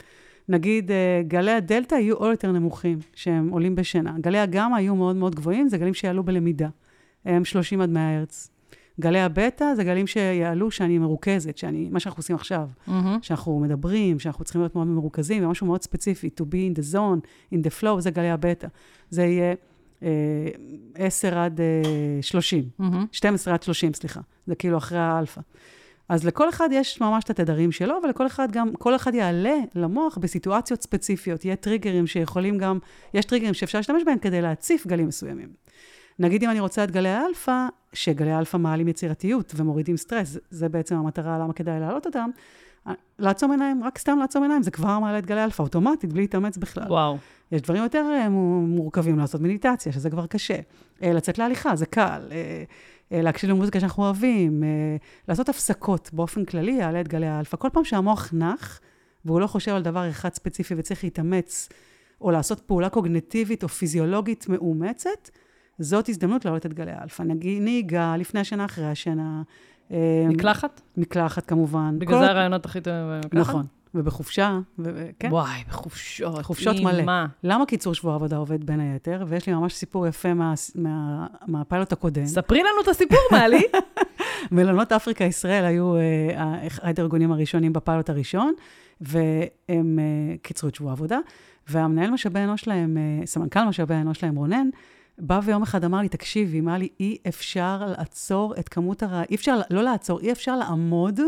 [0.48, 4.14] נגיד, אה, גלי הדלתא יהיו עוד יותר נמוכים, שהם עולים בשינה.
[4.20, 6.68] גלי הגמא יהיו מאוד מאוד גבוהים, זה גלים שיעלו בלמידה.
[7.25, 8.51] הם 30 עד 100 הרץ.
[9.00, 12.68] גלי הבטא זה גלים שיעלו שאני מרוכזת, שאני, מה שאנחנו עושים עכשיו,
[13.22, 17.26] שאנחנו מדברים, שאנחנו צריכים להיות מאוד מרוכזים, ומשהו מאוד ספציפי, to be in the zone,
[17.55, 18.66] in the flow, זה גלי הבטא.
[19.11, 19.55] זה יהיה
[20.02, 20.09] אה,
[20.94, 22.64] 10 עד אה, 30,
[23.12, 24.20] 12 עד 30, סליחה.
[24.46, 25.40] זה כאילו אחרי האלפא.
[26.09, 30.18] אז לכל אחד יש ממש את התדרים שלו, ולכל אחד גם, כל אחד יעלה למוח
[30.18, 31.44] בסיטואציות ספציפיות.
[31.44, 32.78] יהיה טריגרים שיכולים גם,
[33.14, 35.48] יש טריגרים שאפשר להשתמש בהם כדי להציף גלים מסוימים.
[36.18, 40.96] נגיד אם אני רוצה את גלי האלפא, שגלי האלפא מעלים יצירתיות ומורידים סטרס, זה- בעצם
[40.96, 42.31] המטרה למה כדאי להעלות אותם,
[43.18, 46.57] לעצום עיניים, רק סתם לעצום עיניים, זה כבר מעלה את גלי האלפא אוטומטית, בלי להתאמץ
[46.57, 46.85] בכלל.
[46.88, 47.18] וואו.
[47.53, 50.57] יש דברים יותר אה, מו- מורכבים לעשות מדיטציה, שזה כבר קשה.
[51.03, 52.29] אה, לצאת להליכה, זה קל.
[52.33, 52.64] אה,
[53.22, 54.62] להקשיב למוזיקה שאנחנו אוהבים,
[55.29, 57.57] לעשות הפסקות באופן כללי, יעלה את גלי האלפא.
[57.57, 58.81] כל פעם שהמוח נח,
[59.25, 61.68] והוא לא חושב על דבר אחד ספציפי וצריך להתאמץ,
[62.20, 65.31] או לעשות פעולה קוגנטיבית או פיזיולוגית מאומצת,
[65.78, 67.22] זאת הזדמנות להעלות את גלי האלפא.
[67.22, 69.42] נגיד נהיגה, לפני השינה, אחרי השינה.
[69.92, 69.96] אה,
[70.28, 70.80] מקלחת?
[70.96, 71.96] מקלחת כמובן.
[71.98, 73.20] בגלל כל- זה הרעיונות הכי טובים.
[73.26, 73.48] מקלחת?
[73.48, 73.66] נכון.
[73.94, 75.28] ובחופשה, ו- כן.
[75.32, 76.42] וואי, בחופשות.
[76.44, 76.76] חופשות.
[76.80, 77.02] מלא.
[77.44, 79.24] למה קיצור שבוע עבודה עובד בין היתר?
[79.28, 82.26] ויש לי ממש סיפור יפה מה, מה, מהפיילוט הקודם.
[82.26, 83.62] ספרי לנו את הסיפור, מעלי.
[84.52, 88.52] מלונות אפריקה ישראל היו אה, אחד הארגונים הראשונים בפיילוט הראשון,
[89.00, 91.18] והם אה, קיצרו את שבוע העבודה,
[91.68, 94.68] והמנהל משאבי האנוש שלהם, אה, סמנכ"ל משאבי האנוש שלהם, רונן,
[95.24, 99.35] בא ויום אחד אמר לי, תקשיבי, אמר לי, אי אפשר לעצור את כמות הרעיונות, אי
[99.35, 101.20] אפשר, לא לעצור, אי אפשר לעמוד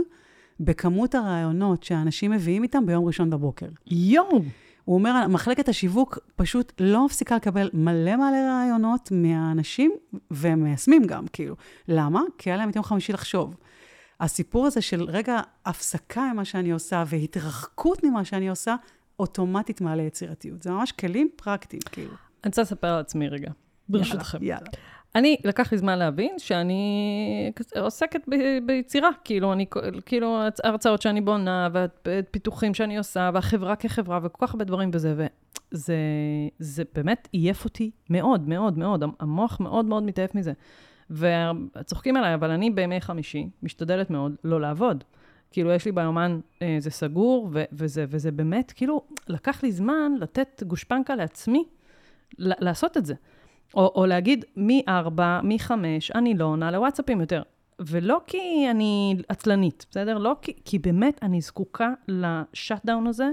[0.61, 3.67] בכמות הרעיונות שהאנשים מביאים איתם ביום ראשון בבוקר.
[3.87, 4.43] יואו.
[4.85, 9.93] הוא אומר, מחלקת השיווק פשוט לא מפסיקה לקבל מלא מלא רעיונות מהאנשים,
[10.31, 11.57] והם מיישמים גם, כאילו.
[11.89, 12.23] למה?
[12.39, 13.57] כי היה להם את יום חמישי לחשוב.
[14.21, 18.77] הסיפור הזה של רגע הפסקה ממה שאני עושה והתרחקות ממה שאני עושה,
[19.19, 20.63] אוטומטית מעלה יצירתיות.
[20.63, 22.11] זה ממש כלים פרקטיים, כאילו.
[22.45, 23.51] אני רוצה לספר על עצמי רגע,
[23.89, 24.39] ברשותכם.
[24.43, 24.67] יאללה.
[25.15, 29.67] אני, לקח לי זמן להבין שאני עוסקת ב- ביצירה, כאילו, אני,
[30.07, 31.69] כאילו, ההרצאות שאני בונה,
[32.05, 35.15] והפיתוחים שאני עושה, והחברה כחברה, וכל כך הרבה דברים בזה,
[35.73, 35.97] וזה
[36.59, 39.05] זה באמת עייף אותי מאוד, מאוד, מאוד.
[39.21, 40.53] המוח מאוד מאוד מתעייף מזה.
[41.11, 45.05] וצוחקים עליי, אבל אני בימי חמישי משתדלת מאוד לא לעבוד.
[45.51, 50.13] כאילו, יש לי ביומן, אה, זה סגור, ו- וזה, וזה באמת, כאילו, לקח לי זמן
[50.21, 51.65] לתת גושפנקה לעצמי
[52.39, 53.15] ל- לעשות את זה.
[53.75, 55.71] או, או להגיד, מ-4, מ-5,
[56.15, 57.43] אני לא עונה לוואטסאפים יותר.
[57.81, 60.19] ולא כי אני עצלנית, בסדר?
[60.19, 63.31] לא כי, כי באמת אני זקוקה לשאט-דאון הזה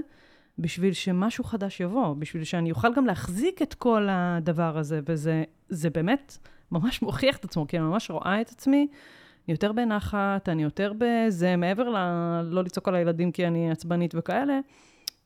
[0.58, 5.90] בשביל שמשהו חדש יבוא, בשביל שאני אוכל גם להחזיק את כל הדבר הזה, וזה זה
[5.90, 6.38] באמת
[6.72, 8.88] ממש מוכיח את עצמו, כי אני ממש רואה את עצמי,
[9.48, 11.96] אני יותר בנחת, אני יותר בזה, מעבר ל...
[12.42, 14.60] לא לצעוק על הילדים כי אני עצבנית וכאלה,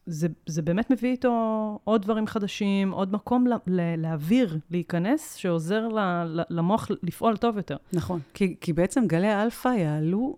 [0.07, 5.89] זה, זה באמת מביא איתו עוד דברים חדשים, עוד מקום ל, ל, להעביר, להיכנס, שעוזר
[5.89, 7.77] ל, ל, למוח לפעול טוב יותר.
[7.93, 8.21] נכון.
[8.35, 10.37] כי, כי בעצם גלי האלפא יעלו,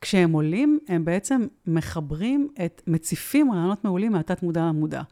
[0.00, 5.02] כשהם עולים, הם בעצם מחברים את, מציפים רעיונות מעולים מהתת-מודע למודע.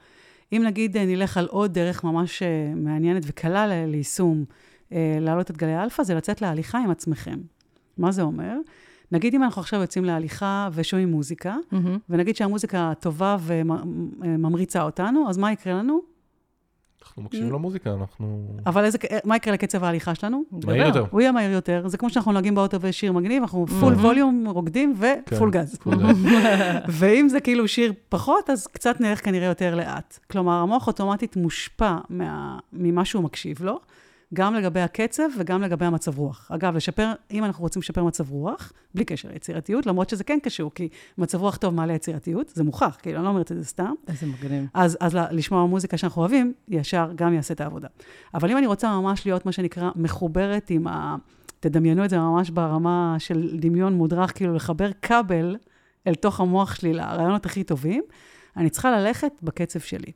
[0.52, 4.44] אם נגיד אה, נלך על עוד דרך ממש אה, מעניינת וקלה ל- ליישום,
[4.92, 7.38] אה, להעלות את גלי האלפא, זה לצאת להליכה עם עצמכם.
[7.98, 8.56] מה זה אומר?
[9.12, 11.56] נגיד אם אנחנו עכשיו יוצאים להליכה ושומעים מוזיקה,
[12.08, 16.12] ונגיד שהמוזיקה טובה וממריצה אותנו, אז מה יקרה לנו?
[17.02, 18.56] אנחנו מקשיבים למוזיקה, אנחנו...
[18.66, 20.42] אבל איזה, מה יקרה לקצב ההליכה שלנו?
[20.64, 21.04] מהיר יותר.
[21.10, 21.88] הוא יהיה מהיר יותר.
[21.88, 25.78] זה כמו שאנחנו נוהגים באוטו ושיר מגניב, אנחנו full volume רוקדים ופול גז.
[25.82, 26.26] פול גז.
[26.98, 30.18] ואם זה כאילו שיר פחות, אז קצת נלך כנראה יותר לאט.
[30.30, 33.80] כלומר, המוח אוטומטית מושפע מה, ממה שהוא מקשיב לו,
[34.34, 36.50] גם לגבי הקצב וגם לגבי המצב רוח.
[36.54, 40.70] אגב, לשפר, אם אנחנו רוצים לשפר מצב רוח, בלי קשר ליצירתיות, למרות שזה כן קשור,
[40.74, 43.92] כי מצב רוח טוב מעלה יצירתיות, זה מוכח, כאילו, אני לא אומרת את זה סתם.
[44.08, 44.64] איזה מגניב.
[44.74, 47.88] אז, אז לשמוע מוזיקה שאנחנו אוהבים, ישר גם יעשה את העבודה.
[48.34, 51.16] אבל אם אני רוצה ממש להיות, מה שנקרא, מחוברת עם ה...
[51.60, 55.56] תדמיינו את זה ממש ברמה של דמיון מודרך, כאילו לחבר כבל
[56.06, 58.02] אל תוך המוח שלי לרעיונות הכי טובים,
[58.56, 60.12] אני צריכה ללכת בקצב שלי.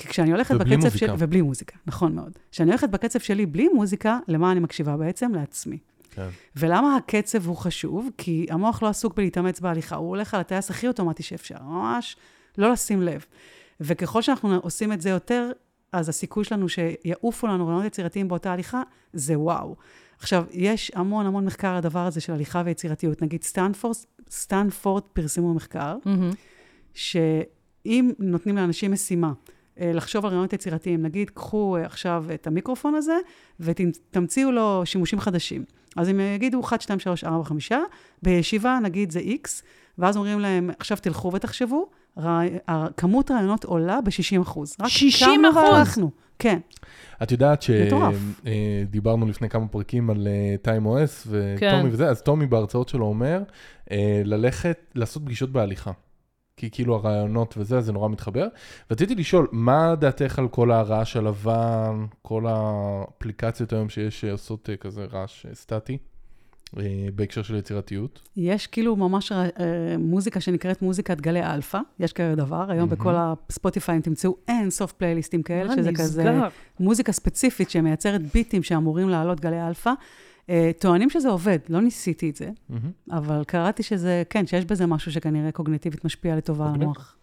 [0.00, 0.96] כי כשאני הולכת ובלי בקצב.
[0.96, 2.32] שלי, ובלי מוזיקה, נכון מאוד.
[2.52, 5.34] כשאני הולכת בקצב שלי בלי מוזיקה, למה אני מקשיבה בעצם?
[5.34, 5.78] לעצמי.
[6.10, 6.28] כן.
[6.56, 8.08] ולמה הקצב הוא חשוב?
[8.18, 12.16] כי המוח לא עסוק בלהתאמץ בהליכה, הוא הולך על הטייס הכי אוטומטי שאפשר, ממש
[12.58, 13.24] לא לשים לב.
[13.80, 15.50] וככל שאנחנו עושים את זה יותר,
[15.92, 18.82] אז הסיכוי שלנו שיעופו לנו רעיונות יצירתיים באותה הליכה,
[19.12, 19.76] זה וואו.
[20.18, 23.22] עכשיו, יש המון המון מחקר על הדבר הזה של הליכה ויצירתיות.
[23.22, 23.96] נגיד סטנפורד,
[24.30, 26.30] סטנפורד פרסמו מחקר, מהמם.
[26.94, 29.32] שאם נותנים לאנשים משימה,
[29.78, 33.16] לחשוב על רעיונות יצירתיים, נגיד, קחו אה, עכשיו את המיקרופון הזה
[33.60, 35.64] ותמציאו לו שימושים חדשים.
[35.96, 37.72] אז הם יגידו 1, 2, 3, 4, 5,
[38.22, 39.48] בישיבה נגיד זה X,
[39.98, 42.40] ואז אומרים להם, עכשיו תלכו ותחשבו, רע...
[42.96, 44.76] כמות רעיונות עולה ב-60 אחוז.
[44.86, 45.56] 60 אחוז?
[45.56, 46.58] והלכנו, כן.
[47.22, 47.62] את יודעת.
[47.62, 50.28] שדיברנו לפני כמה פרקים על
[50.62, 51.28] טיים OS
[51.58, 51.74] כן.
[51.76, 53.42] וטומי וזה, אז טומי בהרצאות שלו אומר,
[53.90, 55.90] אה, ללכת, לעשות פגישות בהליכה.
[56.60, 58.48] כי כאילו הרעיונות וזה, זה נורא מתחבר.
[58.90, 65.04] רציתי לשאול, מה דעתך על כל הרעש הלבן, כל האפליקציות היום שיש שעושות אה, כזה
[65.12, 65.98] רעש סטטי,
[66.78, 68.20] אה, בהקשר של יצירתיות?
[68.36, 69.48] יש כאילו ממש אה,
[69.98, 74.92] מוזיקה שנקראת מוזיקת גלי אלפא, יש כזה דבר, היום בכל ה Spotify תמצאו אין סוף
[74.92, 76.48] פלייליסטים כאלה, שזה כזה נסגר?
[76.80, 79.92] מוזיקה ספציפית שמייצרת ביטים שאמורים לעלות גלי אלפא.
[80.50, 82.90] אה, טוענים שזה עובד, לא ניסיתי את זה, מהמם.
[83.10, 86.82] אבל קראתי שזה, כן, שיש בזה משהו שכנראה קוגניטיבית משפיע לטובה על.
[86.82, 87.16] המוח.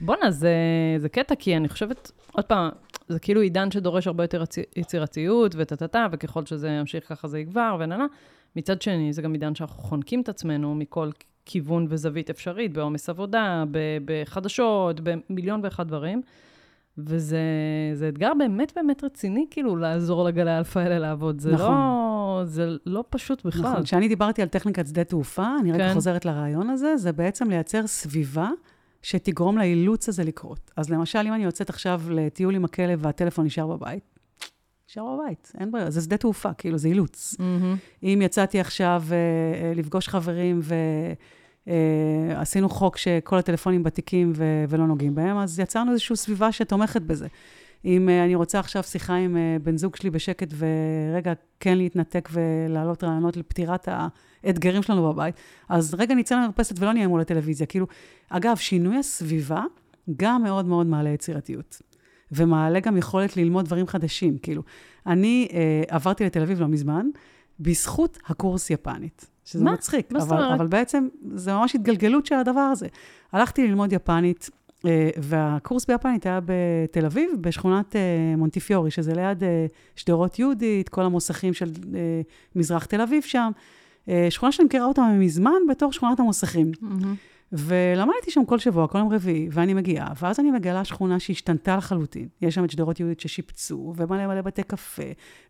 [0.00, 0.54] בואנה, זה,
[0.98, 2.70] זה קטע, כי אני חושבת, עוד פעם,
[3.08, 7.76] זה כאילו עידן שדורש הרבה יותר יצי- יצירתיות וטה-טה-טה, וככל שזה ימשיך ככה זה יגבר
[7.80, 8.06] וננה.
[8.56, 11.10] מצד שני, זה גם עידן שאנחנו חונקים את עצמנו מכל
[11.46, 16.22] כיוון וזווית אפשרית, בעומס עבודה, ב- בחדשות, במיליון ואחד דברים.
[16.98, 17.40] וזה
[17.94, 21.40] זה אתגר באמת באמת רציני, כאילו, לעזור לגלי האלפא האלה לעבוד.
[21.40, 21.64] זה, נכון.
[21.64, 23.70] לא, זה לא פשוט בכלל.
[23.70, 25.94] נכון, כשאני דיברתי על טכניקת שדה תעופה, אני רגע כן.
[25.94, 28.50] חוזרת לרעיון הזה, זה בעצם לייצר סביבה
[29.02, 30.70] שתגרום לאילוץ הזה לקרות.
[30.76, 34.18] אז למשל, אם אני יוצאת עכשיו לטיול עם הכלב והטלפון נשאר בבית,
[34.88, 37.36] נשאר בבית, אין ברירה, זה שדה תעופה, כאילו, זה אילוץ.
[37.38, 37.76] מהמם.
[38.02, 40.60] אם יצאתי עכשיו אה, אה, לפגוש חברים
[41.66, 47.26] ועשינו חוק שכל הטלפונים בתיקים ו- ולא נוגעים בהם, אז יצרנו איזושהי סביבה שתומכת בזה.
[47.84, 52.28] אם אה, אני רוצה עכשיו שיחה עם אה, בן זוג שלי בשקט ורגע כן להתנתק
[52.32, 53.88] ולהעלות רעיונות לפתירת
[54.44, 55.34] האתגרים שלנו בבית,
[55.68, 57.66] אז רגע נצא למרפסת ולא נהיה מול הטלוויזיה.
[57.66, 57.86] כאילו,
[58.28, 59.62] אגב, שינוי הסביבה
[60.16, 61.82] גם מאוד מאוד מעלה יצירתיות.
[62.32, 64.38] ומעלה גם יכולת ללמוד דברים חדשים.
[64.38, 64.62] כאילו,
[65.06, 67.06] אני אה, עברתי לתל אביב לא מזמן,
[67.60, 69.33] בזכות הקורס יפנית.
[69.44, 69.72] שזה מה?
[69.72, 70.60] מצחיק, מה זאת אבל, אומרת?
[70.60, 72.86] אבל בעצם זה ממש התגלגלות של הדבר הזה.
[73.32, 74.50] הלכתי ללמוד יפנית,
[74.86, 78.00] אה, והקורס ביפנית היה בתל אביב, בשכונת אה,
[78.36, 81.70] מונטיפיורי, שזה ליד אה, שדרות יהודית, כל המוסכים של
[82.56, 83.50] מזרח תל אביב שם.
[84.30, 86.72] שכונה שאני מכירה אותה מזמן בתור שכונת המוסכים.
[86.80, 87.14] מהמם.
[87.52, 92.28] ולמדתי שם כל שבוע, כל יום רביעי, ואני מגיעה, ואז אני מגלה שכונה שהשתנתה לחלוטין.
[92.42, 95.02] יש שם את שדרות יהודית ששיפצו, ומלא מלא בתי קפה,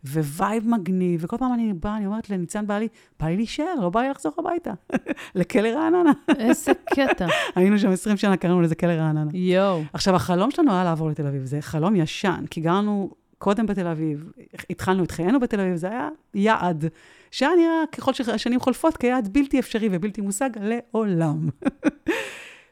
[0.04, 2.88] vibe מגניב, וכל פעם אני באה, אני אומרת לניצן בעלי,
[3.20, 4.72] בא לי להישאר, לא בא לי לחזור הביתה.
[5.34, 6.12] לכלא רעננה.
[6.38, 7.26] איזה קטע.
[7.56, 9.30] היינו שם 20 שנה, קראנו לזה כלא רעננה.
[9.34, 9.82] יואו.
[9.92, 14.32] עכשיו, החלום שלנו היה לעבור לתל אביב, זה חלום ישן, כי גרנו קודם בתל אביב,
[14.70, 16.84] התחלנו את חיינו בתל אביב, זה היה יעד,
[17.30, 21.48] שהיה נראה ככל שהשנים חולפות כיעד בלתי אפשרי ובלתי מושג לעולם.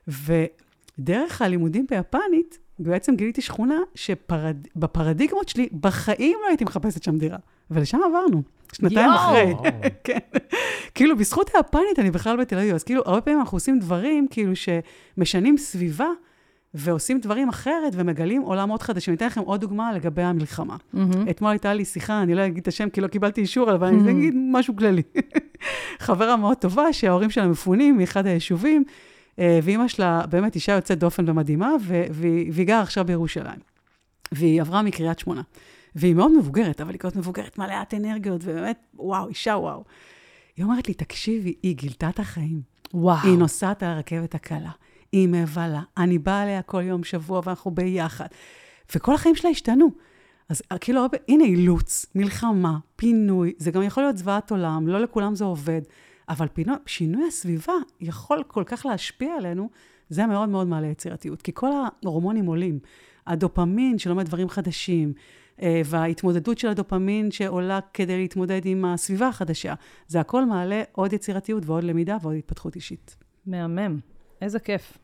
[0.98, 7.38] ודרך הלימודים ביפנית, בעצם גיליתי שכונה שבפרדיגמות שלי, בחיים לא הייתי מחפשת שם דירה.
[7.70, 9.11] ולשם עברנו, שנתיים.
[9.11, 9.55] אחרי.
[10.05, 10.18] כן.
[10.94, 12.75] כאילו, בזכות היפנית אני בכלל בתל אביב.
[12.75, 16.09] אז כאילו, הרבה פעמים אנחנו עושים דברים, כאילו, שמשנים סביבה,
[16.74, 19.12] ועושים דברים אחרת, ומגלים עולמות חדשים.
[19.12, 20.76] אני אתן לכם עוד דוגמה לגבי המלחמה.
[20.92, 21.28] מהמם.
[21.30, 24.11] אתמול הייתה לי שיחה, אני לא אגיד את השם כי לא קיבלתי אישור, אבל אני
[24.11, 25.02] אגיד משהו כללי.
[26.06, 28.85] חברה מאוד טובה, שההורים שלה מפונים מאחד היישובים,
[29.38, 31.70] אה, ואימא שלה באמת אישה יוצאת דופן ומדהימה,
[32.11, 33.61] והיא גרה עכשיו בירושלים.
[34.32, 35.42] והיא עברה מקריית שמונה.
[35.94, 39.85] והיא מאוד מבוגרת, אבל היא כזאת מבוגרת, מלאת אנרגיות, ובאמת, וואו, אישה וואו.
[40.56, 42.61] היא אומרת לי, תקשיבי, היא גילתה את החיים.
[42.94, 43.28] וואו.
[43.28, 44.70] היא נוסעת על הרכבת הקלה,
[45.12, 48.27] היא מבלה, אני באה אליה כל יום שבוע ואנחנו ביחד.
[48.94, 49.90] וכל החיים שלה השתנו.
[50.48, 55.44] אז כאילו, הנה אילוץ, מלחמה, פינוי, זה גם יכול להיות זוועת עולם, לא לכולם זה
[55.44, 55.81] עובד,
[56.29, 59.70] אבל פינו, שינוי הסביבה יכול כל כך להשפיע עלינו,
[60.09, 61.70] זה מאוד מאוד מעלה יצירתיות, כי כל
[62.05, 62.79] ההורמונים עולים.
[63.27, 65.12] הדופמין שלומד דברים חדשים,
[65.62, 69.75] אה, וההתמודדות של הדופמין שעולה כדי להתמודד עם הסביבה החדשה,
[70.09, 73.16] זה הכל מעלה עוד יצירתיות ועוד למידה ועוד התפתחות אישית.
[73.46, 73.98] מהמם.
[74.42, 74.98] איזה כיף.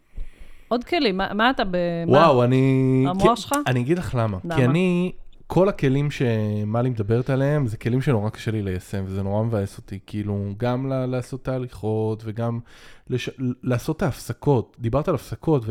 [0.68, 1.76] עוד כלים, מה, מה אתה ב...
[2.06, 2.12] מה?
[2.18, 3.04] וואו, אני...
[3.08, 3.54] המוח כי- שלך?
[3.66, 4.38] אני אגיד לך למה.
[4.44, 4.56] למה?
[4.56, 5.12] כי אני
[5.46, 9.98] כל הכלים שמלי מדברת עליהם, זה כלים שנורא קשה לי ליישם, וזה נורא מבאס אותי.
[10.06, 12.58] כאילו, גם ל- לעשות תהליכות, וגם
[13.10, 13.30] לש...
[13.62, 14.76] לעשות את ההפסקות.
[14.80, 15.64] דיברת על הפסקות,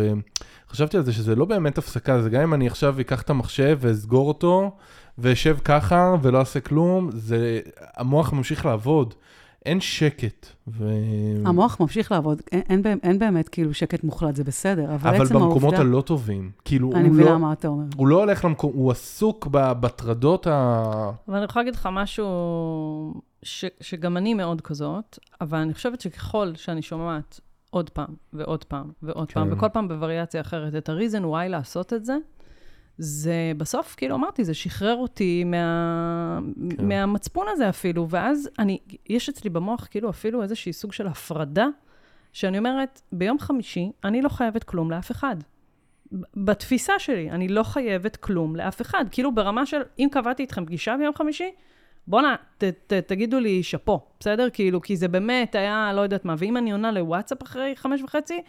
[0.68, 3.78] וחשבתי על זה שזה לא באמת הפסקה, זה גם אם אני עכשיו אקח את המחשב
[3.82, 4.72] ואסגור אותו,
[5.18, 7.60] ואשב ככה ולא אעשה כלום, זה...
[7.98, 9.14] המוח ממשיך לעבוד.
[9.66, 10.48] אין שקט.
[10.68, 10.90] ו...
[11.46, 15.22] המוח ממשיך לעבוד, אין, אין, באמת- אין באמת כאילו שקט מוחלט, זה בסדר, אבל, אבל
[15.22, 15.82] עצם במקומות העובדה...
[15.82, 16.52] הלא טובים.
[16.66, 17.38] כאילו, אני הוא מבינה לא...
[17.38, 17.86] מה אתה אומר.
[17.96, 21.12] הוא לא הולך למקום, הוא עסוק בטרדות ה...
[21.28, 26.52] אבל אני יכולה להגיד לך משהו ש, שגם אני מאוד כזאת, אבל אני חושבת שככל
[26.56, 27.40] שאני שומעת
[27.70, 29.34] עוד פעם ועוד פעם ועוד כן.
[29.34, 32.18] פעם, וכל פעם בווריאציה אחרת, את ה-reason why לעשות את זה,
[32.98, 36.40] זה בסוף, כאילו אמרתי, זה שחרר אותי מה,
[36.78, 36.88] כן.
[36.88, 38.80] מהמצפון הזה אפילו, ואז אני,
[39.10, 41.68] יש אצלי במוח כאילו אפילו איזשהי סוג של הפרדה,
[42.34, 45.36] שאני אומרת, ביום חמישי אני לא חייבת כלום לאף אחד.
[46.36, 49.06] בתפיסה שלי, אני לא חייבת כלום לאף אחד.
[49.12, 51.52] כאילו ברמה של, אם קבעתי איתכם פגישה ביום חמישי,
[52.08, 52.36] בואנה,
[53.08, 54.50] תגידו לי שאפו, בסדר?
[54.54, 58.42] כאילו, כי זה באמת היה, לא יודעת מה, ואם אני עונה לוואטסאפ אחרי חמש וחצי,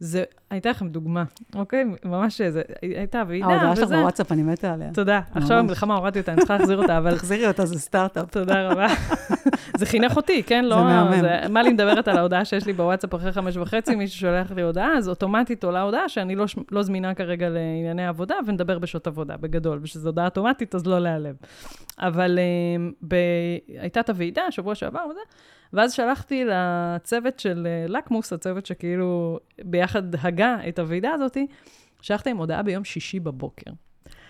[0.00, 1.84] זה, הייתה לכם דוגמה, אוקיי?
[2.04, 3.96] ממש, זה, הייתה ועידה, ההודעה שלך וזה.
[3.96, 4.90] בוואטסאפ, אני מתה עליה.
[4.94, 5.20] תודה.
[5.34, 5.56] עכשיו.
[5.56, 8.30] המלחמה הורדתי אותה, אני צריכה להחזיר אותה, אבל תחזירי אותה, זה סטארט-אפ.
[8.30, 8.86] תודה רבה.
[9.78, 10.64] זה חינך אותי, כן?
[10.64, 10.84] לא...
[10.84, 11.20] מהמם.
[11.20, 14.96] זה, מלי מדברת על ההודעה שיש לי בוואטסאפ אחרי חמש וחצי, מישהו שולח לי הודעה,
[14.96, 19.78] אז אוטומטית עולה הודעה שאני לא, לא זמינה כרגע לענייני עבודה, ונדבר בשעות עבודה, בגדול.
[19.82, 21.36] ושזו הודעה אוטומטית, אז לא להיעלב.
[21.98, 23.16] אבל אה.
[23.80, 25.20] הייתה את הוועידה, שבוע שעבר וזה,
[25.76, 31.46] ואז שלחתי לצוות של אה, לקמוס, הצוות שכאילו ביחד הגה את הוועידה הזאתי,
[32.02, 33.70] שלחתי עם הודעה ביום שישי בבוקר.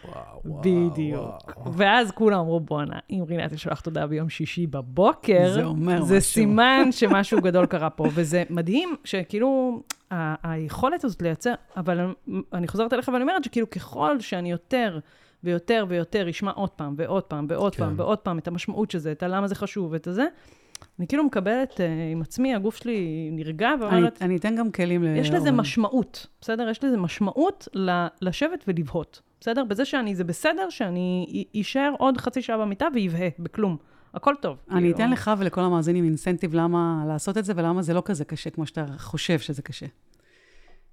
[0.04, 1.56] וואו, וואו, בדיוק.
[1.56, 1.72] וואו.
[1.74, 6.30] ואז כולם אמרו, בואנה, אם רינת שולחת תודה ביום שישי בבוקר, זה אומר זה משהו.
[6.30, 12.68] סימן שמשהו גדול קרה פה, וזה מדהים שכאילו, ה- היכולת הזאת לייצר, אבל אני- אני
[12.68, 14.98] חוזרת אליך ואני אומרת שכאילו ככל שאני יותר
[15.44, 17.85] ויותר ויותר אשמע עוד פעם ועוד פעם ועוד כן.
[17.85, 20.26] פעם ועוד פעם את המשמעות של זה, את הלמה זה חשוב ואת הזה,
[20.98, 25.02] אני כאילו מקבלת אה, עם עצמי, הגוף שלי נרגע אני, ואומרת, אני אתן גם כלים
[25.02, 25.06] ל...
[25.16, 25.52] יש לזה.
[25.52, 26.68] משמעות, בסדר?
[26.68, 29.64] יש לזה משמעות ל- לשבת ולבהות, בסדר?
[29.64, 33.76] בזה שאני, זה בסדר שאני אשאר עוד חצי שעה במיטה ויבהה, בכלום.
[34.14, 34.56] הכל טוב.
[34.70, 34.94] אני כאילו.
[34.94, 38.66] אתן לך ולכל המאזינים אינסנטיב למה לעשות את זה ולמה זה לא כזה קשה כמו
[38.66, 39.86] שאתה חושב שזה קשה.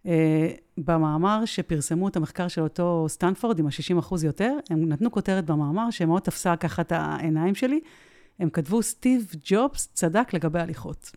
[0.04, 0.08] Uh,
[0.78, 6.22] במאמר שפרסמו את המחקר של אותו סטנפורד עם ה-60% יותר, הם נתנו כותרת במאמר שמאוד
[6.22, 7.80] תפסה ככה את העיניים שלי.
[8.40, 11.12] הם כתבו, סטיב ג'ובס צדק לגבי הליכות.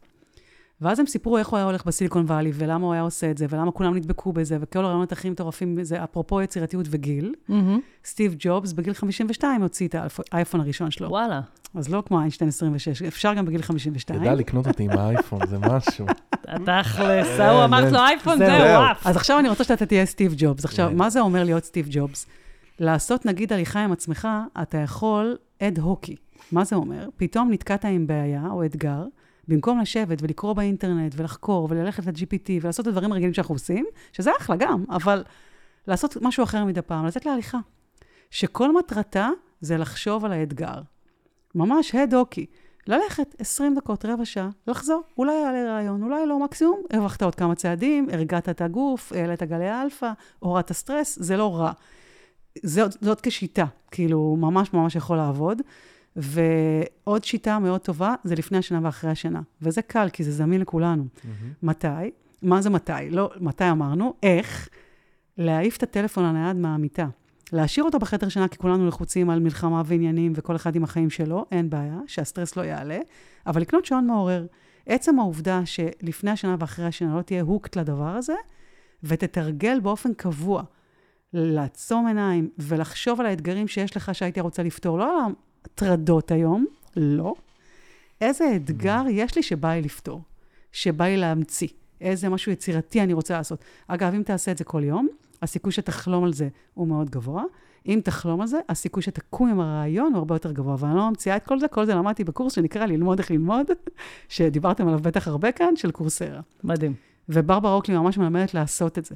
[0.81, 3.38] ואז הם סיפרו איך הוא היה הולך ב Silicon Valley, ולמה הוא היה עושה את
[3.38, 7.35] זה, ולמה כולם נדבקו בזה, וכל הרעיונות הכי מטורפים בזה, אפרופו יצירתיות וגיל.
[7.48, 7.81] מהמם.
[8.05, 9.94] סטיב ג'ובס בגיל 52 הוציא את
[10.33, 11.09] האייפון הראשון שלו.
[11.09, 11.40] וואלה.
[11.74, 14.22] אז לא כמו איינשטיין 26, אפשר גם בגיל 52.
[14.22, 16.07] ידע לקנות אותי עם האייפון, זה משהו.
[16.42, 18.83] תכלס, ההוא אמרת לו אייפון, זהו.
[18.83, 19.07] עף.
[19.07, 20.64] אז עכשיו אני רוצה שאתה תהיה סטיב ג'ובס.
[20.64, 20.90] עכשיו.
[20.94, 22.26] מה זה אומר להיות סטיב ג'ובס?
[22.81, 24.29] לעשות נגיד הליכה עם עצמך,
[24.62, 26.16] אתה יכול אד הוקי.
[26.53, 27.09] מה זה אומר?
[27.17, 29.05] פתאום נתקעת עם בעיה או אתגר,
[29.49, 34.57] במקום לשבת ולקרוא באינטרנט ולחקור וללכת ל-GPT ולעשות את הדברים הרגילים שאנחנו עושים, שזה אחלה
[34.57, 35.25] גם, אבל
[35.87, 37.59] לעשות משהו אחר מדי פעם, לצאת להליכה.
[38.31, 39.29] שכל מטרתה
[39.61, 40.81] זה לחשוב על האתגר.
[41.55, 42.47] ממש אד הוקי.
[42.87, 45.03] ללכת 20 דקות, רבע שעה, לחזור.
[45.19, 49.83] אולי יעלה רעיון, אולי לא, מקסימום, הרווחת עוד כמה צעדים, הרגעת את הגוף, העלית גלי
[49.83, 51.73] אלפא, הורדת סטרס, זה לא רע.
[52.63, 55.63] זאת, זאת כשיטה, כאילו, ממש ממש יכול לעבוד.
[56.16, 59.40] ועוד שיטה מאוד טובה, זה לפני השנה ואחרי השנה.
[59.62, 61.07] וזה קל, כי זה זמין לכולנו.
[61.62, 62.11] מתי?
[62.42, 62.92] מה זה מתי?
[63.11, 64.14] לא, מתי אמרנו?
[64.22, 64.68] איך?
[65.38, 67.07] להעיף את הטלפון הנייד מהמיטה.
[67.52, 71.46] להשאיר אותו בחדר שינה, כי כולנו לחוצים על מלחמה ועניינים, וכל אחד עם החיים שלו,
[71.52, 72.98] אין בעיה, שהסטרס לא יעלה,
[73.46, 74.46] אבל לקנות שעון מעורר.
[74.87, 78.35] עצם העובדה שלפני השנה ואחרי השנה לא תהיה הוקט לדבר הזה,
[79.02, 80.62] ותתרגל באופן קבוע
[81.33, 85.33] לעצום עיניים ולחשוב על האתגרים שיש לך שהייתי רוצה לפתור, לא על
[85.66, 87.35] הטרדות היום, לא.
[88.20, 90.22] איזה אתגר יש לי שבא לי לפתור,
[90.72, 91.68] שבא לי להמציא,
[92.00, 93.64] איזה משהו יצירתי אני רוצה לעשות.
[93.87, 95.09] אגב, אם תעשה את זה כל יום,
[95.42, 97.44] הסיכוי שתחלום על זה הוא מאוד גבוה.
[97.87, 100.76] אם תחלום על זה, הסיכוי שתקום עם הרעיון הוא הרבה יותר גבוה.
[100.79, 103.66] ואני לא ממציאה את כל זה, כל זה למדתי בקורס שנקרא ללמוד איך ללמוד,
[104.29, 106.40] שדיברתם עליו בטח הרבה כאן, של קורסרה.
[106.64, 106.94] מדהים.
[107.29, 109.14] וברברה אוקלי ממש מלמדת לעשות את זה.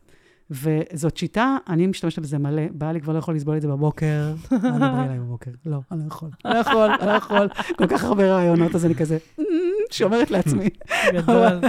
[0.51, 4.35] וזאת שיטה, אני משתמשת בזה מלא, בעלי כבר לא יכול לסבול את זה בבוקר.
[4.53, 5.51] אל תדברי אליי בבוקר.
[5.67, 6.31] לא, אני לא יכול.
[6.45, 7.49] אני לא יכול, אני לא יכול.
[7.79, 9.45] כל כך הרבה רעיונות, אז אני כזה, "אמ",
[9.91, 10.69] שומרת לעצמי.
[11.15, 11.61] גדול.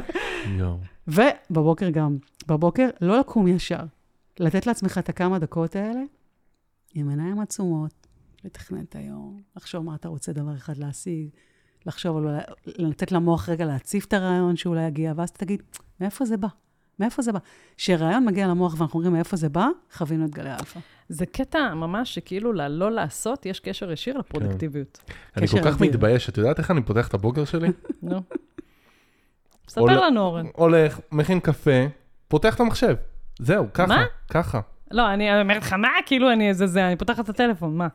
[1.07, 2.17] ובבוקר גם,
[2.47, 3.83] בבוקר לא לקום ישר,
[4.39, 6.01] לתת לעצמך את הכמה דקות האלה,
[6.93, 8.07] עם עיניים עצומות,
[8.43, 11.29] לתכנן את היום, לחשוב מה אתה רוצה דבר אחד להשיג,
[11.85, 15.61] לחשוב על, לתת למוח רגע להציף את הרעיון שאולי יגיע, ואז תגיד,
[16.01, 16.47] מאיפה זה בא?
[16.99, 17.39] מאיפה זה בא?
[17.77, 20.79] כשרעיון מגיע למוח ואנחנו אומרים מאיפה זה בא, חווינו את גלי האלפא.
[21.09, 24.99] זה קטע ממש שכאילו ללא לעשות, יש קשר ישיר לפרודקטיביות.
[25.37, 25.81] אני כל כך.
[25.81, 27.69] מתבייש, את יודעת איך אני פותח את הבוקר שלי?
[28.03, 28.21] נו.
[29.67, 30.45] ספר לנו, אורן.
[30.53, 31.85] הולך, מכין קפה,
[32.27, 32.95] פותח את המחשב.
[33.39, 34.05] זהו, ככה, מה?
[34.29, 34.59] ככה.
[34.91, 35.89] לא, אני אומרת לך, מה?
[36.05, 37.87] כאילו אני איזה זה, אני פותחת את הטלפון, מה?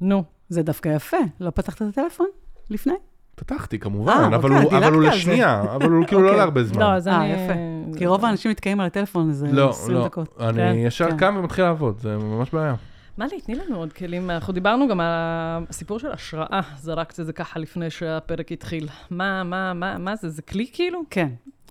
[0.00, 0.24] נו.
[0.48, 1.16] זה דווקא יפה.
[1.40, 2.26] לא פתחת את הטלפון
[2.70, 2.94] לפני?
[3.38, 5.08] פתחתי כמובן, אה, אבל אוקיי, הוא- אבל הוא זה.
[5.08, 6.38] לשנייה, אבל הוא כאילו לא אוקיי.
[6.38, 6.80] להרבה זמן.
[6.82, 7.28] לא, אז אה, אני...
[7.32, 7.52] יפה.
[7.98, 10.34] כי רוב האנשים נתקעים על הטלפון איזה לא, 20 לא, דקות.
[10.38, 11.16] כן, אני ישר כן.
[11.16, 12.74] קם ומתחיל לעבוד, זה ממש בעיה.
[13.18, 14.30] מה לי, תני לנו עוד כלים.
[14.30, 15.06] אנחנו דיברנו גם על
[15.70, 18.88] הסיפור של השראה, זרקת את זה ככה לפני שהפרק התחיל.
[19.10, 20.28] מה, מה, מה, מה זה?
[20.28, 21.00] זה כלי כאילו?
[21.10, 21.28] כן.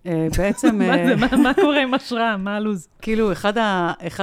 [0.08, 1.16] אה, בעצם, מה אה?
[1.38, 2.38] מה- קורה עם השראה?
[2.38, 2.88] מה הלו"ז?
[3.01, 3.53] כאילו, אחד,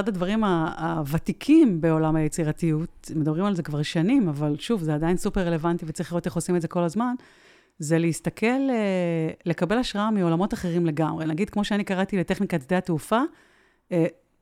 [0.09, 5.85] הדברים הוותיקים בעולם היצירתיות, מדברים על זה כבר שנים, אבל שוב, זה עדיין סופר רלוונטי
[5.89, 7.14] וצריך לראות איך עושים את זה כל הזמן,
[7.78, 8.74] זה להסתכל, אה,
[9.47, 11.26] לקבל השראה מעולמות אחרים לגמרי.
[11.26, 13.20] נגיד, כמו שאני קראתי לטכניקת שדה התעופה,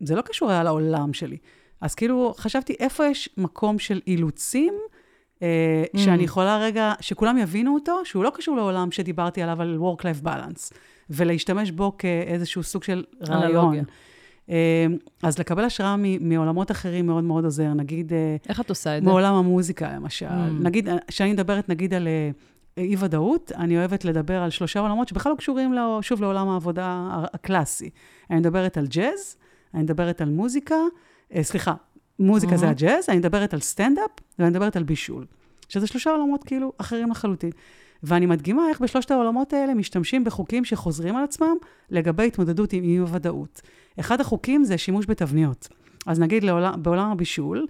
[0.01, 1.36] זה לא קשור היה לעולם שלי.
[1.80, 4.74] אז כאילו, חשבתי, איפה יש מקום של אילוצים,
[5.43, 5.99] Mm.
[5.99, 10.72] שאני יכולה רגע, שכולם יבינו אותו, שהוא לא קשור לעולם שדיברתי עליו, על Work-Life Balance,
[11.11, 13.76] ולהשתמש בו כאיזשהו סוג של רעיון.
[14.51, 14.86] אה,
[15.22, 17.74] אז לקבל השראה מעולמות אחרים מאוד מאוד עוזר.
[17.74, 19.09] נגיד, אה, איך את עושה את זה?
[19.09, 20.26] מעולם המוזיקה, למשל.
[20.26, 20.62] Mm.
[20.64, 22.30] נגיד, אה, כשאני מדברת, נגיד, על אה,
[22.76, 27.90] אי-ודאות, אני אוהבת לדבר על שלושה עולמות שבכלל לא קשורים, לו, שוב, לעולם העבודה הקלאסי.
[28.30, 29.36] אני מדברת על ג'אז,
[29.74, 30.76] אני מדברת על מוזיקה,
[31.34, 31.74] אה, סליחה,
[32.22, 32.70] מוזיקה זה Mhm.
[32.70, 35.26] הג'אז, אני מדברת על סטנדאפ, ואני מדברת על בישול.
[35.68, 37.50] שזה שלושה עולמות כאילו אחרים לחלוטין.
[38.02, 41.56] ואני מדגימה איך בשלושת העולמות האלה משתמשים בחוקים שחוזרים על עצמם
[41.90, 43.60] לגבי התמודדות עם אי-ודאות.
[44.00, 45.68] אחד החוקים זה שימוש בתבניות.
[46.06, 47.66] אז נגיד לעולם, בעולם הבישול,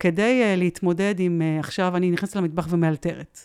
[0.00, 3.40] כדי uh, להתמודד עם, uh, עכשיו אני נכנסת למטבח ומאלתרת.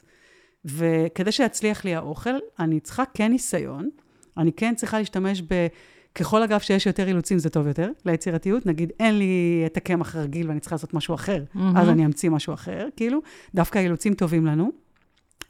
[0.66, 3.90] וכדי שיצליח לי האוכל, אני צריכה כן ניסיון,
[4.38, 5.68] אני כן צריכה להשתמש ב...
[6.16, 10.48] ככל אגב שיש יותר אילוצים זה טוב יותר ליצירתיות, נגיד אין לי את הקמח רגיל
[10.48, 11.78] ואני צריכה לעשות משהו אחר, מהמם.
[11.78, 13.20] אז אני אמציא משהו אחר, כאילו,
[13.56, 14.72] דווקא האילוצים טובים לנו.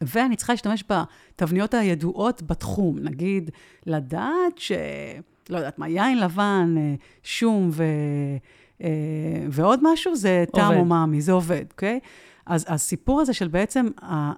[0.01, 3.51] ואני צריכה להשתמש בתבניות הידועות בתחום, נגיד,
[3.85, 4.71] לדעת ש...
[5.49, 6.93] לא יודעת מה, יין לבן, אה,
[7.23, 7.83] שום ו...
[8.83, 8.89] אה,
[9.49, 10.73] ועוד משהו, זה טעם.
[10.73, 11.99] אומאמי, זה עובד, אוקיי?
[12.45, 14.31] אז הסיפור הזה של בעצם ה...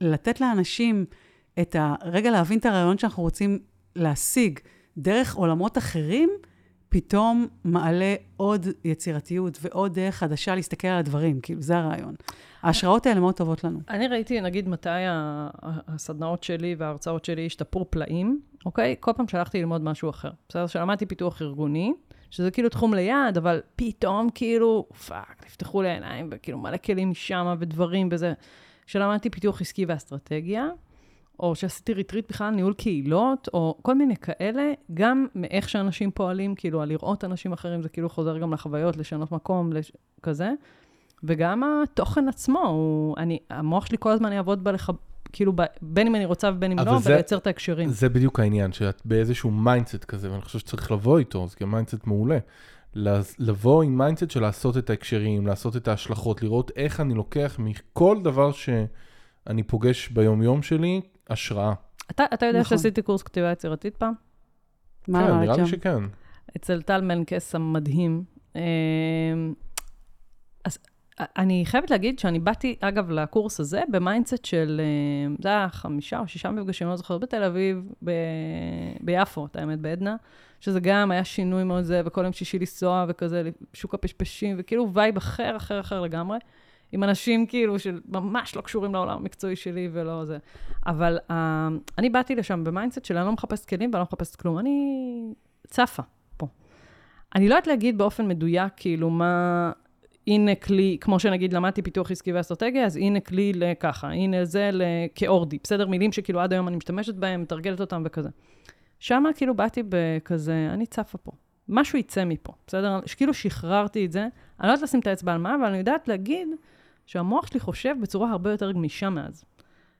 [0.00, 1.04] לתת לאנשים
[1.60, 1.94] את ה...
[2.02, 3.58] רגע להבין את הרעיון שאנחנו רוצים
[3.96, 4.58] להשיג
[4.98, 6.30] דרך עולמות אחרים,
[6.88, 12.14] פתאום מעלה עוד יצירתיות ועוד דרך חדשה להסתכל על הדברים, כאילו, זה הרעיון.
[12.62, 13.80] ההשראות האלה מאוד טובות לנו.
[13.90, 14.88] אני ראיתי, נגיד, מתי
[15.62, 18.96] הסדנאות שלי וההרצאות שלי השתפרו פלאים, אוקיי?
[19.00, 20.30] כל פעם שהלכתי ללמוד משהו אחר.
[20.48, 20.66] בסדר?
[20.66, 21.92] שלמדתי פיתוח ארגוני,
[22.30, 27.54] שזה כאילו תחום ליד, אבל פתאום כאילו, fuck, נפתחו לי העיניים, וכאילו מלא כלים משם
[27.58, 28.32] ודברים וזה.
[28.86, 30.68] שלמדתי פיתוח עסקי ואסטרטגיה,
[31.40, 36.82] או שעשיתי retreat בכלל ניהול קהילות, או כל מיני כאלה, גם מאיך שאנשים פועלים, כאילו,
[36.82, 39.92] על לראות אנשים אחרים, זה כאילו חוזר גם לחוויות, לשנות מקום, לש...
[40.22, 40.50] כזה.
[41.24, 44.90] וגם התוכן עצמו, הוא, אני, המוח שלי כל הזמן יעבוד בלח...
[45.32, 47.88] כאילו, ב, בין אם אני רוצה ובין אם לא, זה- ולייצר את ההקשרים.
[47.88, 52.06] זה בדיוק העניין, שאת באיזשהו mindset כזה, ואני חושב שצריך לבוא איתו, זה גם mindset
[52.06, 52.38] מעולה.
[53.38, 58.16] לבוא עם mindset של לעשות את ההקשרים, לעשות את ההשלכות, לראות איך אני לוקח מכל
[58.22, 61.00] דבר שאני פוגש ביום-יום שלי,
[61.30, 61.72] השראה.
[62.10, 62.78] אתה, אתה יודע נכון.
[62.78, 64.12] שעשיתי קורס כתיבה יצירתית פעם?
[65.08, 65.66] מה כן, נראה לי?
[65.66, 66.02] שכן.
[66.56, 68.24] אצל טל מנקס המדהים.
[68.56, 68.60] אמ,
[70.64, 70.78] אז
[71.18, 74.80] אני חייבת להגיד שאני באתי, אגב, לקורס הזה ב mindset של,
[75.26, 78.10] אמ, זה היה חמישה או שישה מפגשים, לא זוכרת, בתל אביב, ב...
[79.00, 80.16] ביפו, את האמת, בעדנה,
[80.60, 85.16] שזה גם היה שינוי מאוד זה, וכל יום שישי לנסוע וכזה, שוק הפשפשים, וכאילו vibe
[85.16, 86.38] אחר, אחר, אחר לגמרי.
[86.94, 90.38] עם אנשים כאילו שממש לא קשורים לעולם המקצועי שלי ולא זה.
[90.86, 91.32] אבל uh,
[91.98, 94.58] אני באתי לשם ב mindset של אני לא מחפשת כלים ואני לא מחפשת כלום.
[94.58, 95.34] אני
[95.66, 96.02] צפה
[96.36, 96.46] פה.
[97.34, 99.72] אני לא יודעת להגיד באופן מדויק, כאילו, מה...
[100.26, 104.70] הנה כלי, כמו שנגיד למדתי פיתוח עסקי ואסטרטגיה, אז הנה כלי לככה, הנה זה
[105.14, 105.88] כאורדי, בסדר?
[105.88, 108.28] מילים שכאילו עד היום אני משתמשת בהם, מתרגלת אותם וכזה.
[108.98, 111.32] שמה כאילו באתי בכזה, אני צפה פה.
[111.68, 113.00] משהו יצא מפה, בסדר?
[113.06, 114.20] שכאילו שחררתי את זה.
[114.60, 116.48] אני לא יודעת לשים את האצבע על מה, אבל אני יודעת להגיד
[117.06, 119.44] שהמוח שלי חושב בצורה הרבה יותר גמישה מאז.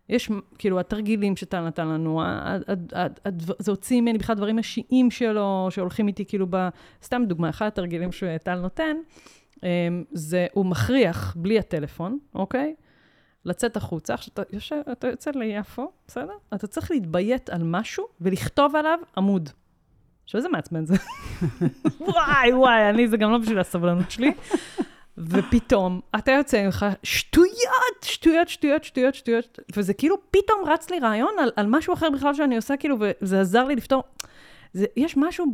[0.09, 2.57] יש כאילו התרגילים שטל נתן לנו, ה- ה-
[2.97, 6.69] ה- ה- הדבר- זה הוציא ממני בכלל דברים אישיים שלו, שהולכים איתי כאילו ב...
[7.03, 8.97] סתם דוגמה, אחד התרגילים שטל נותן,
[9.63, 12.75] אמ, זה, הוא מכריח, בלי הטלפון, אוקיי?
[13.45, 14.15] לצאת החוצה.
[14.15, 16.33] עכשיו, אתה, יושב, אתה יוצא ליפו, בסדר?
[16.55, 19.51] אתה צריך להתביית על משהו ולכתוב עליו עמוד.
[20.25, 20.95] עכשיו, איזה מעצבן זה.
[22.01, 24.33] וואי, וואי, אני, זה גם לא בשביל הסבלנות שלי.
[25.19, 31.35] ופתאום, אתה יוצא לך שטויות, שטויות, שטויות, שטויות, שטויות, וזה כאילו פתאום רץ לי רעיון
[31.39, 34.03] על, על משהו אחר בכלל שאני עושה, כאילו, וזה עזר לי לפתור.
[34.73, 35.47] זה, יש משהו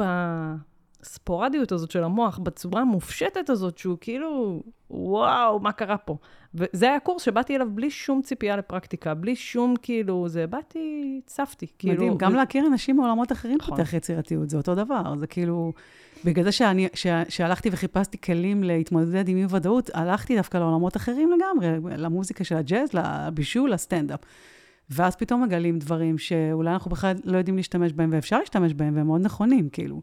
[1.03, 6.17] בספורדיות הזאת של המוח, בצורה המופשטת הזאת, שהוא כאילו, וואו, מה קרה פה?
[6.55, 11.67] וזה היה קורס שבאתי אליו בלי שום ציפייה לפרקטיקה, בלי שום, כאילו, זה, באתי, צפתי.
[11.79, 13.77] כאילו, מדהים, גם ו- להכיר אנשים מעולמות אחרים נכון.
[13.77, 15.19] פותח יצירתיות, זה אותו דבר.
[15.19, 15.73] זה כאילו,
[16.25, 21.97] בגלל זה שאני, ש, שהלכתי וחיפשתי כלים להתמודד עם אי-ודאות, הלכתי דווקא לעולמות אחרים לגמרי,
[21.97, 24.21] למוזיקה של הג'אז, לבישול, לסטנדאפ.
[24.91, 29.07] ואז פתאום מגלים דברים שאולי אנחנו בכלל לא יודעים להשתמש בהם, ואפשר להשתמש בהם, והם
[29.07, 30.03] מאוד נכונים, כאילו.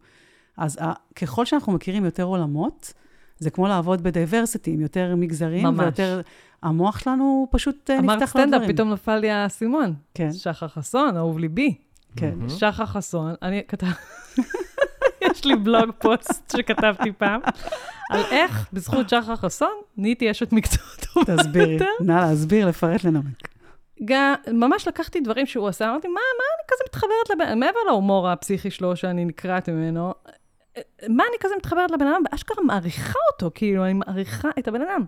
[0.57, 2.93] אז ה, ככל שאנחנו מכירים יותר עולמות,
[3.39, 5.79] זה כמו לעבוד ב diversity, עם יותר מגזרים, ממש.
[5.79, 6.21] ויותר...
[6.63, 8.75] המוח שלנו פשוט אה, אמרת נפתח סטנדאפ, לדברים.
[8.75, 9.93] פתאום נפל לי האסימון.
[10.13, 11.73] כן, שחר חסון, אהוב ליבי.
[12.15, 12.31] כן.
[12.35, 12.49] מהמם.
[12.49, 13.87] שחר חסון, אני כתב...
[15.31, 17.41] יש לי בלוג פוסט שכתבתי פעם,
[18.09, 21.73] על איך בזכות שחר חסון נהייתי אשת מקצוע טובה תסבירי.
[21.73, 21.85] יותר.
[22.01, 23.47] נא להסביר, לפרט, לנמק.
[24.05, 28.29] גם, ממש לקחתי דברים שהוא עשה, אמרתי, מה, מה אני כזה מתחברת לבן, מעבר להומור
[28.29, 30.13] הפסיכי שלו שאני נקרעת ממנו,
[31.09, 35.05] מה אני כזה מתחברת לבן אדם, ואשכרה מעריכה אותו, כאילו, אני מעריכה את הבן אדם.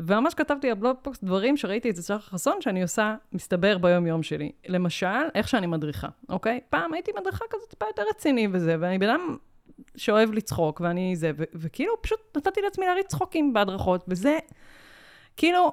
[0.00, 4.52] וממש כתבתי בבלוג פוסט דברים שראיתי אצל שחר חסון, שאני עושה, מסתבר ביום-יום שלי.
[4.68, 6.60] למשל, איך שאני מדריכה, אוקיי?
[6.70, 9.36] פעם הייתי מדריכה כזאת טיפה יותר רציני וזה, ואני בן אדם
[9.96, 14.38] שאוהב לצחוק, ואני זה, וכאילו פשוט נתתי לעצמי להריץ צחוקים בהדרכות, וזה,
[15.36, 15.72] כאילו,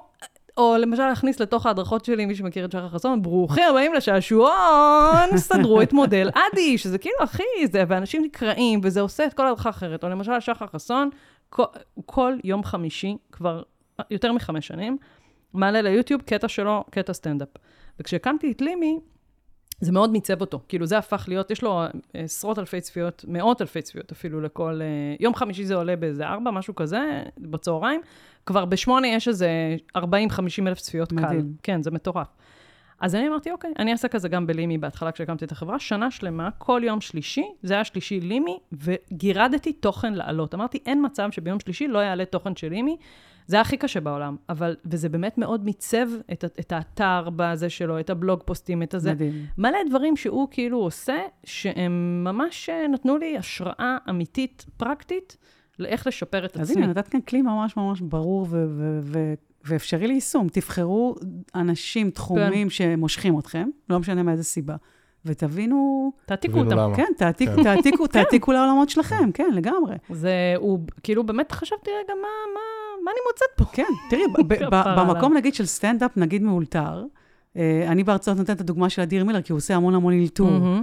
[0.56, 5.82] או למשל להכניס לתוך ההדרכות שלי, מי שמכיר את שחר חסון, ברוכים הבאים לשעשועון, סדרו
[5.82, 10.04] את מודל אדי, שזה כאילו, אחי, זה, ואנשים נקראים, וזה עושה את כל הדרכה אחרת.
[10.04, 11.10] או למשל, שחר חסון,
[11.50, 11.64] כל,
[12.06, 13.62] כל יום חמישי, כבר
[14.10, 14.96] יותר מחמש שנים,
[15.54, 17.48] מעלה ליוטיוב קטע שלו, קטע סטנדאפ.
[18.00, 19.00] וכשהקמתי את לימי,
[19.82, 20.60] זה מאוד מיצב אותו.
[20.68, 24.80] כאילו, זה הפך להיות, יש לו אה, עשרות אלפי צפיות, מאות אלפי צפיות אפילו לכל...
[24.82, 24.86] אה,
[25.20, 28.00] יום חמישי זה עולה באיזה ארבע, משהו כזה, בצהריים.
[28.46, 30.00] כבר בשמונה יש איזה 40-50
[30.66, 31.14] אלף צפיות קל.
[31.16, 31.52] מדהים.
[31.62, 32.26] כן, זה מטורף.
[33.00, 36.50] אז אני אמרתי, אוקיי, אני אעשה כזה גם בלימי בהתחלה כשהקמתי את החברה, שנה שלמה,
[36.58, 40.54] כל יום שלישי, זה היה שלישי לימי, וגירדתי תוכן לעלות.
[40.54, 42.96] אמרתי, אין מצב שביום שלישי לא יעלה תוכן של לימי,
[43.46, 48.10] זה הכי קשה בעולם, אבל, וזה באמת מאוד מיצב את, את האתר בזה שלו, את
[48.10, 49.12] הבלוג פוסטים, את הזה.
[49.12, 49.46] מדהים.
[49.58, 55.36] מלא דברים שהוא כאילו עושה, שהם ממש אה, נתנו לי השראה אמיתית, פרקטית,
[55.78, 56.82] לאיך לשפר את אז עצמי.
[56.82, 58.46] הנה, נתת כאן כלי ממש ממש ברור
[59.64, 60.48] ואפשרי ליישום.
[60.48, 61.14] תבחרו
[61.54, 64.76] אנשים, תחומים שמושכים אתכם, לא משנה מאיזה סיבה,
[65.26, 66.70] ותבינו, תעתיקו אותם.
[66.78, 66.96] למה.
[66.96, 67.62] כן, תעתיקו, כן.
[67.62, 69.94] תעתיקו, תעתיקו לעולמות שלכם, כן, לגמרי.
[70.10, 72.60] זה, הוא, כאילו, באמת חשבתי, רגע, מה, מה,
[73.04, 73.64] מה אני מוצאת פה?
[73.76, 75.34] כן, תראי, ב- ב- כפרה במקום.
[75.36, 77.04] נגיד של סטנדאפ, נגיד מאולתר,
[77.56, 80.50] אה, אני בהרצאות נותנת את הדוגמה של אדיר מילר, כי הוא עושה המון המון אלתור.
[80.50, 80.82] מהמם.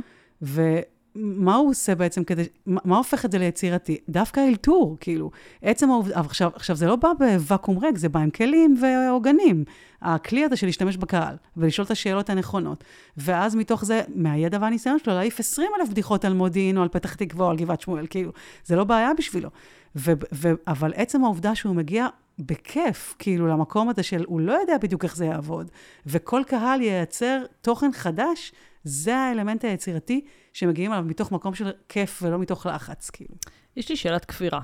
[1.21, 3.97] ומה הוא עושה בעצם כדי, מה מה הופך את זה ליצירתי?
[4.09, 5.31] דווקא אלתור, כאילו.
[5.61, 9.63] עצם העובדה, עכשיו, עכשיו זה לא בא בוואקום ריק, זה בא עם כלים ועוגנים.
[10.01, 12.83] הכלי הזה של להשתמש בקהל, ולשאול את השאלות הנכונות.
[13.17, 17.13] ואז מתוך זה, מהידע והניסיון שלו, להעיף 20 אלף בדיחות על מודיעין, או על פתח
[17.13, 18.31] תקווה, או על גבעת שמואל, כאילו,
[18.65, 19.49] זה לא בעיה בשבילו.
[19.95, 22.07] ו, ו, אבל עצם העובדה שהוא מגיע
[22.39, 25.71] בכיף, כאילו, למקום הזה של, הוא לא יודע בדיוק איך זה יעבוד,
[26.05, 28.51] וכל קהל ייצר תוכן חדש,
[28.83, 33.35] זה האלמנט היצירתי שמגיעים אליו מתוך מקום של כיף ולא מתוך לחץ, כאילו.
[33.75, 34.61] יש לי שאלת כפירה.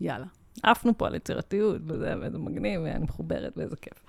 [0.00, 0.26] יאללה.
[0.62, 4.02] עפנו פה על יצירתיות וזה, ואיזה מגניב, ואני מחוברת, ואיזה כיף.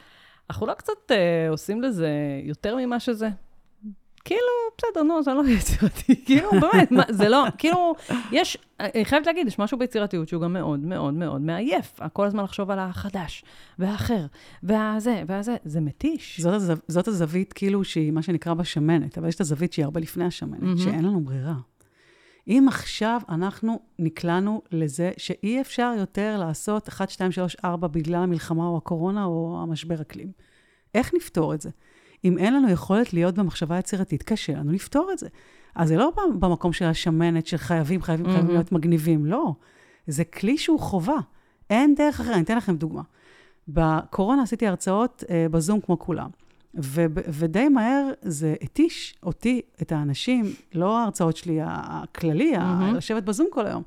[0.49, 2.09] אנחנו לא קצת אה, עושים לזה
[2.43, 3.29] יותר ממה שזה?
[4.27, 4.41] כאילו,
[4.77, 6.15] בסדר, נו, זה לא יצירתי.
[6.25, 7.95] כאילו, באמת, מה, זה לא, כאילו,
[8.31, 11.99] יש, אני חייבת להגיד, יש משהו ביצירתיות שהוא גם מאוד מאוד מאוד מעייף.
[12.13, 13.43] כל הזמן לחשוב על החדש,
[13.79, 14.25] והאחר,
[14.63, 16.39] והזה, והזה, זה מתיש.
[16.39, 19.99] זאת, הזו, זאת הזווית, כאילו, שהיא מה שנקרא בשמנת, אבל יש את הזווית שהיא הרבה
[19.99, 20.77] לפני השמנת, מהמם.
[20.77, 21.55] שאין לנו ברירה.
[22.47, 28.67] אם עכשיו אנחנו נקלענו לזה שאי אפשר יותר לעשות 1, 2, 3, 4 בגלל המלחמה
[28.67, 30.31] או הקורונה או המשבר אקלים,
[30.95, 31.69] איך נפתור את זה?
[32.23, 35.27] אם אין לנו יכולת להיות במחשבה יצירתית, קשה לנו לפתור את זה.
[35.75, 38.47] אז זה לא במקום של השמנת, של חייבים, חייבים, חייבים.
[38.47, 39.53] להיות מגניבים, לא.
[40.07, 41.17] זה כלי שהוא חובה.
[41.69, 42.33] אין דרך אחרת.
[42.33, 43.01] אני אתן לכם דוגמה.
[43.67, 46.29] בקורונה עשיתי הרצאות אה, בזום כמו כולם.
[46.75, 52.59] ו- ודי מהר זה התיש אותי, את האנשים, לא ההרצאות שלי הכללי, mm-hmm.
[52.59, 52.95] מהמם.
[52.95, 53.83] לשבת בזום כל היום.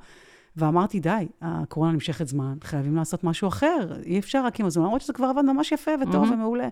[0.57, 5.01] ואמרתי, די, הקורונה נמשכת זמן, חייבים לעשות משהו אחר, אי אפשר רק עם הזום, למרות
[5.01, 6.33] שזה כבר עבד ממש יפה וטוב מהמם.
[6.33, 6.68] ומעולה.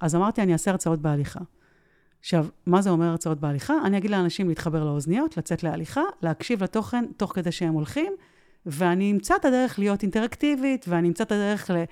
[0.00, 1.40] אז אמרתי, אני אעשה הרצאות בהליכה.
[2.20, 3.74] עכשיו, מה זה אומר הרצאות בהליכה?
[3.84, 8.12] אני אגיד לאנשים להתחבר לאוזניות, לצאת להליכה, להקשיב לתוכן תוך כדי שהם הולכים,
[8.66, 11.84] ואני אמצא את הדרך להיות אינטראקטיבית, ואני אמצא את הדרך ל...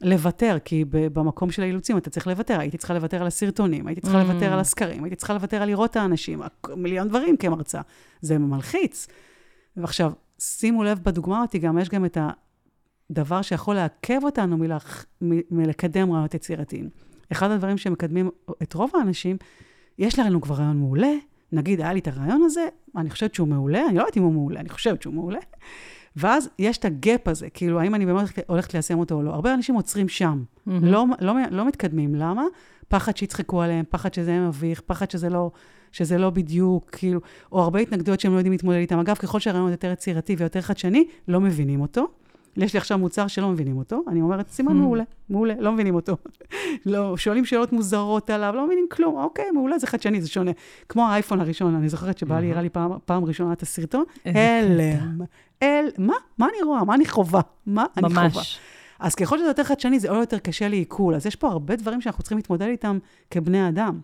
[0.00, 2.60] לוותר, כי במקום של האילוצים אתה צריך לוותר.
[2.60, 4.24] הייתי צריכה לוותר על הסרטונים, הייתי צריכה Mm.
[4.24, 6.40] לוותר על הסקרים, הייתי צריכה לוותר על לראות את האנשים,
[6.76, 7.80] מיליון דברים כמרצה.
[8.20, 9.08] זה מלחיץ.
[9.76, 12.18] ועכשיו, שימו לב בדוגמה אותי, גם יש גם את
[13.10, 14.56] הדבר שיכול לעכב אותנו
[15.50, 16.88] מלקדם רעיונות יצירתיים.
[17.32, 18.30] אחד הדברים שמקדמים
[18.62, 19.36] את רוב האנשים,
[19.98, 21.12] יש לנו כבר רעיון מעולה,
[21.52, 22.66] נגיד, היה לי את הרעיון הזה,
[22.96, 25.38] אני חושבת שהוא מעולה, אני לא יודעת אם הוא מעולה, אני חושבת שהוא מעולה.
[26.16, 29.30] ואז יש את הגאפ הזה, כאילו, האם אני באמת הולכת ליישם אותו או לא.
[29.30, 30.70] הרבה אנשים עוצרים שם, mm-hmm.
[30.82, 32.14] לא, לא, לא מתקדמים.
[32.14, 32.44] למה?
[32.88, 35.50] פחד שיצחקו עליהם, פחד שזה יהיה מביך, פחד שזה לא,
[35.92, 37.20] שזה לא בדיוק, כאילו,
[37.52, 38.98] או הרבה התנגדויות שהם לא יודעים להתמודד איתם.
[38.98, 42.06] אגב, ככל שהרעיון יותר יצירתי ויותר חדשני, לא מבינים אותו.
[42.56, 44.74] יש לי עכשיו מוצר שלא מבינים אותו, אני אומרת, סימן mm.
[44.74, 46.16] מעולה, מעולה, לא מבינים אותו.
[46.86, 50.50] לא, שואלים שאלות מוזרות עליו, לא מבינים כלום, אוקיי, מעולה, זה חדשני, זה שונה.
[50.88, 55.20] כמו האייפון הראשון, אני זוכרת שבא לי, הראה לי פעם, פעם ראשונה את הסרטון, הלם.
[55.62, 56.14] אל, מה?
[56.38, 56.84] מה אני רואה?
[56.84, 57.40] מה אני חווה?
[57.66, 58.22] מה אני חווה?
[58.22, 58.58] ממש.
[58.98, 61.14] אז ככל שזה יותר חדשני, זה עוד יותר קשה לעיכול.
[61.14, 62.98] אז יש פה הרבה דברים שאנחנו צריכים להתמודד איתם
[63.30, 64.00] כבני אדם.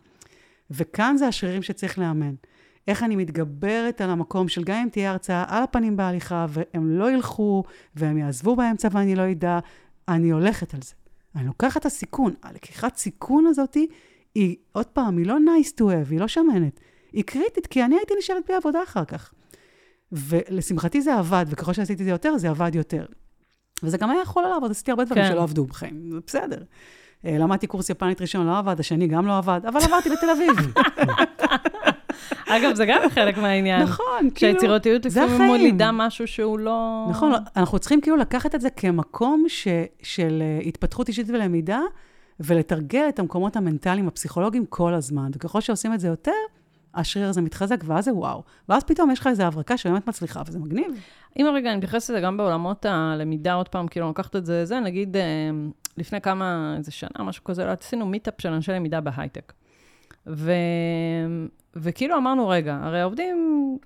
[0.70, 2.34] וכאן זה השרירים שצריך לאמן.
[2.88, 7.10] איך אני מתגברת על המקום של גם אם תהיה הרצאה על הפנים בהליכה, והם לא
[7.10, 7.64] ילכו,
[7.94, 9.58] והם יעזבו באמצע ואני לא אדע,
[10.08, 10.94] אני הולכת על זה.
[11.36, 12.34] אני לוקחת את הסיכון.
[12.42, 13.76] הלקיחת סיכון הזאת
[14.34, 16.80] היא, עוד פעם, היא לא nice to have, היא לא שמנת.
[17.12, 19.32] היא קריטית, כי אני הייתי נשארת בלי עבודה אחר כך.
[20.12, 23.06] ולשמחתי זה עבד, וככל שעשיתי את זה יותר, זה עבד יותר.
[23.82, 25.30] וזה גם היה יכול לעבוד, עשיתי הרבה דברים כן.
[25.30, 26.62] שלא עבדו בחיים, זה בסדר.
[27.24, 30.56] אה, למדתי קורס יפנית ראשון, לא עבד, השני גם לא עבד, אבל עברתי בתל אביב.
[32.48, 33.82] אגב, זה גם חלק מהעניין.
[33.82, 37.06] נכון, כאילו, שהיצירתיות לפעמים מולידה משהו שהוא לא...
[37.10, 39.68] נכון, אנחנו צריכים כאילו לקחת את זה כמקום ש,
[40.02, 41.80] של אה, התפתחות אישית ולמידה,
[42.40, 45.30] ולתרגל את המקומות המנטליים, הפסיכולוגיים כל הזמן.
[45.34, 46.32] וככל שעושים את זה יותר,
[46.94, 48.42] השריר הזה מתחזק, ואז זה וואו.
[48.68, 50.86] ואז פתאום יש לך איזו הברקה שבאמת מצליחה, וזה מגניב.
[51.38, 54.80] אם הרגע, אני מתייחסת לזה גם בעולמות הלמידה, עוד פעם, כאילו, לקחת את זה, זה,
[54.80, 55.22] נגיד, אה,
[55.96, 59.52] לפני כמה, איזה שנה, משהו כזה, לא, עשינו מיטאפ של אנשי למידה בהייטק.
[60.28, 60.52] ו...
[61.76, 63.36] וכאילו אמרנו, רגע, הרי העובדים,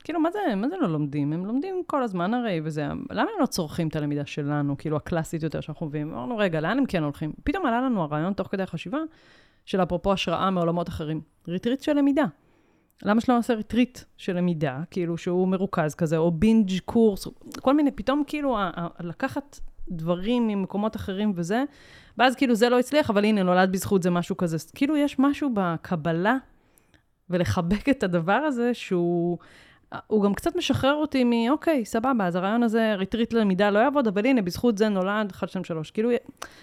[0.04, 1.32] כאילו, מה זה, מה זה לא לומדים?
[1.32, 5.42] הם לומדים כל הזמן הרי, וזה, למה הם לא צורכים את הלמידה שלנו, כאילו, הקלאסית
[5.42, 6.12] יותר שאנחנו מביאים?
[6.12, 7.32] אמרנו, רגע, לאן הם כן הולכים?
[7.44, 8.98] פתאום עלה לנו הרעיון, תוך כדי החשיבה,
[9.64, 11.20] של אפרופו השראה מעולמות אחרים.
[11.48, 12.24] retreat של למידה.
[13.02, 17.28] למה שלא נעשה retreat של למידה, כאילו שהוא מרוכז כזה, או binge קורס,
[17.60, 18.58] כל מיני, פתאום כאילו
[19.00, 21.64] לקחת דברים ממקומות אחרים וזה,
[22.18, 24.56] ואז כאילו זה לא הצליח, אבל הנה, נולד בזכות זה משהו כזה.
[24.74, 26.36] כאילו יש משהו בקבלה
[27.30, 29.38] ולחבק את הדבר הזה שהוא...
[30.06, 34.06] הוא גם קצת משחרר אותי מ, אוקיי, סבבה, אז הרעיון הזה, retreat ללמידה לא יעבוד,
[34.06, 35.90] אבל הנה, בזכות זה נולד 1, 2, 3.
[35.90, 36.10] כאילו,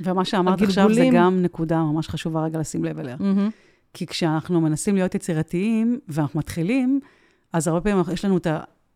[0.01, 0.89] ומה שאמרת הגלגולים...
[0.89, 3.15] עכשיו זה גם נקודה ממש חשובה רגע לשים לב אליה.
[3.15, 3.51] Mm-hmm.
[3.93, 6.99] כי כשאנחנו מנסים להיות יצירתיים ואנחנו מתחילים,
[7.53, 8.47] אז הרבה פעמים יש לנו את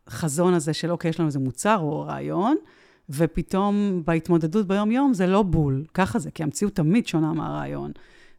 [0.07, 2.57] החזון הזה של, אוקיי, יש לנו איזה מוצר או רעיון,
[3.13, 7.91] ופתאום בהתמודדות ביום-יום זה לא בול, ככה זה, כי המציאות תמיד שונה מהרעיון.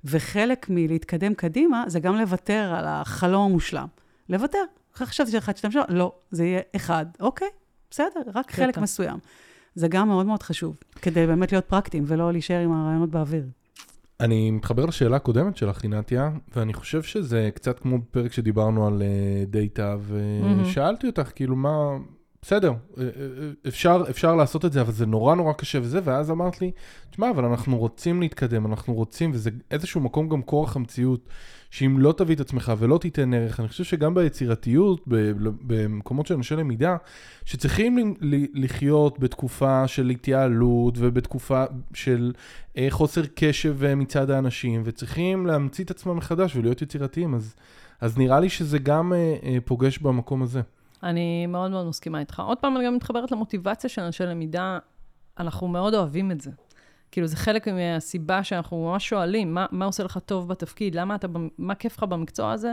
[0.04, 3.86] וחלק מלהתקדם קדימה זה גם לוותר על החלום המושלם.
[4.28, 4.58] לוותר.
[4.94, 7.06] חשבתי שאחד, שתיים, שלוש, לא, זה יהיה אחד.
[7.20, 7.48] אוקיי,
[7.90, 9.18] בסדר, רק חלק מסוים.
[9.74, 13.44] זה גם מאוד מאוד חשוב, כדי באמת להיות פרקטיים ולא להישאר עם הרעיונות באוויר.
[14.20, 19.02] אני מתחבר לשאלה הקודמת שלך, רינתיה, ואני חושב שזה קצת כמו בפרק שדיברנו על
[19.46, 21.96] דאטה, ושאלתי אותך, כאילו, מה...
[22.46, 23.08] בסדר, אה, אה,
[23.68, 26.70] אפשר, אפשר לעשות את זה, אבל זה נורא נורא קשה וזה, ואז אמרת לי,
[27.10, 31.28] תשמע, אבל אנחנו רוצים להתקדם, אנחנו רוצים, וזה איזשהו מקום גם כורח המציאות,
[31.70, 35.00] שאם לא תביא את עצמך ולא תיתן ערך, אני חושב שגם ביצירתיות,
[35.36, 36.96] במקומות של אנשי למידה,
[37.44, 38.14] שצריכים
[38.54, 41.64] לחיות בתקופה של התייעלות ובתקופה
[41.94, 42.32] של
[42.76, 47.54] אה, חוסר קשב אה, מצד האנשים, וצריכים להמציא את עצמם מחדש ולהיות יצירתיים, אז,
[48.00, 50.60] אז נראה לי שזה גם אה, פוגש במקום הזה.
[51.04, 52.42] אני מאוד מאוד מסכימה איתך.
[52.46, 54.78] עוד פעם, אני גם מתחברת למוטיבציה של אנשי למידה,
[55.38, 56.50] אנחנו מאוד אוהבים את זה.
[57.10, 60.94] כאילו, זה חלק מהסיבה שאנחנו ממש שואלים, מה, מה עושה לך טוב בתפקיד?
[60.94, 61.26] למה אתה,
[61.58, 62.72] מה כיף לך במקצוע הזה?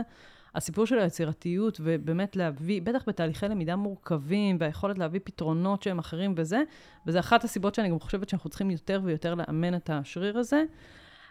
[0.54, 6.62] הסיפור של היצירתיות, ובאמת להביא, בטח בתהליכי למידה מורכבים, והיכולת להביא פתרונות שהם אחרים וזה,
[7.06, 10.64] וזה אחת הסיבות שאני גם חושבת שאנחנו צריכים יותר ויותר לאמן את השריר הזה.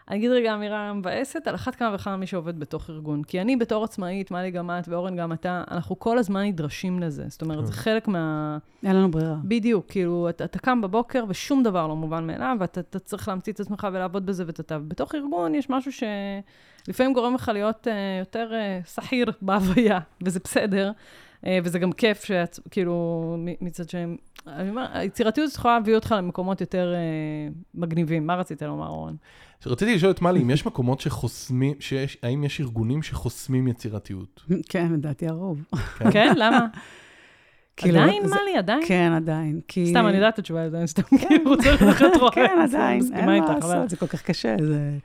[0.10, 3.24] אני אגיד רגע אמירה מבאסת, על אחת כמה וכמה מי שעובד בתוך ארגון.
[3.24, 7.26] כי אני בתור עצמאית, מלי גם את ואורן גם אתה, אנחנו כל הזמן נדרשים לזה.
[7.28, 7.80] זאת אומרת, זה כן.
[7.80, 8.58] חלק מה...
[8.84, 9.36] אין לנו ברירה.
[9.44, 13.60] בדיוק, כאילו, אתה, אתה קם בבוקר ושום דבר לא מובן מאליו, ואתה צריך להמציא את
[13.60, 14.80] עצמך ולעבוד בזה ואתה...
[14.80, 20.92] בתוך ארגון יש משהו שלפעמים גורם לך להיות uh, יותר uh, שכיר בהוויה, וזה בסדר.
[21.42, 24.18] Uh, וזה גם כיף, שאת, כאילו, מצד שהם...
[24.48, 28.28] אני אומר, היצירתיות יכולה להביא אותך למקומות יותר uh, מגניבים.
[28.28, 29.16] מה רצית לומר, אורן?
[29.66, 34.44] רציתי לשאול את מלי, אם יש מקומות שחוסמים, שיש, האם יש ארגונים שחוסמים יצירתיות?
[34.70, 35.64] כן, לדעתי הרוב.
[35.98, 36.12] כן?
[36.12, 36.34] כן?
[36.38, 36.68] למה?
[37.78, 38.82] כאילו, עדיין, מלי, עדיין?
[38.88, 39.62] כן, עדיין.
[39.68, 39.86] כי...
[39.90, 42.32] סתם, אני יודעת את התשובה, עדיין סתם כאילו רוצה ללכת רואה.
[42.32, 44.56] כן, עדיין, אין מה לעשות, זה כל כך קשה.
[44.60, 44.98] זה...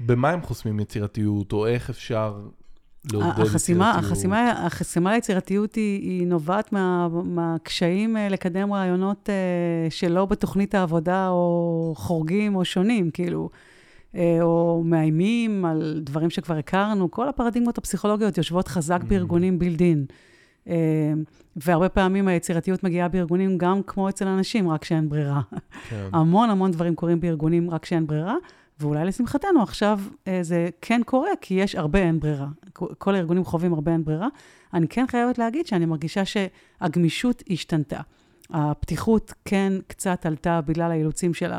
[0.00, 2.40] במה הם חוסמים יצירתיות, או איך אפשר
[3.04, 3.96] לעודד יצירתיות?
[3.96, 11.28] החסימה, החסימה ליצירתיות היא, היא נובעת מה, מהקשיים אה, לקדם רעיונות אה, שלא בתוכנית העבודה,
[11.28, 13.50] או חורגים, או שונים, כאילו.
[14.14, 19.04] אה, או מאיימים על דברים שכבר הכרנו, כל הפרדיגמות הפסיכולוגיות יושבות חזק Mm.
[19.06, 20.04] בארגונים בילדין.
[21.56, 25.40] והרבה פעמים היצירתיות מגיעה בארגונים גם כמו אצל אנשים, רק שאין ברירה.
[25.88, 26.08] כן.
[26.12, 28.34] המון המון דברים קורים בארגונים רק שאין ברירה,
[28.80, 32.46] ואולי לשמחתנו עכשיו אה, זה כן קורה, כי יש הרבה אין ברירה.
[32.72, 34.28] כל הארגונים חווים הרבה אין ברירה.
[34.74, 38.00] אני כן חייבת להגיד שאני מרגישה שהגמישות השתנתה.
[38.50, 41.50] הפתיחות כן קצת עלתה בגלל האילוצים של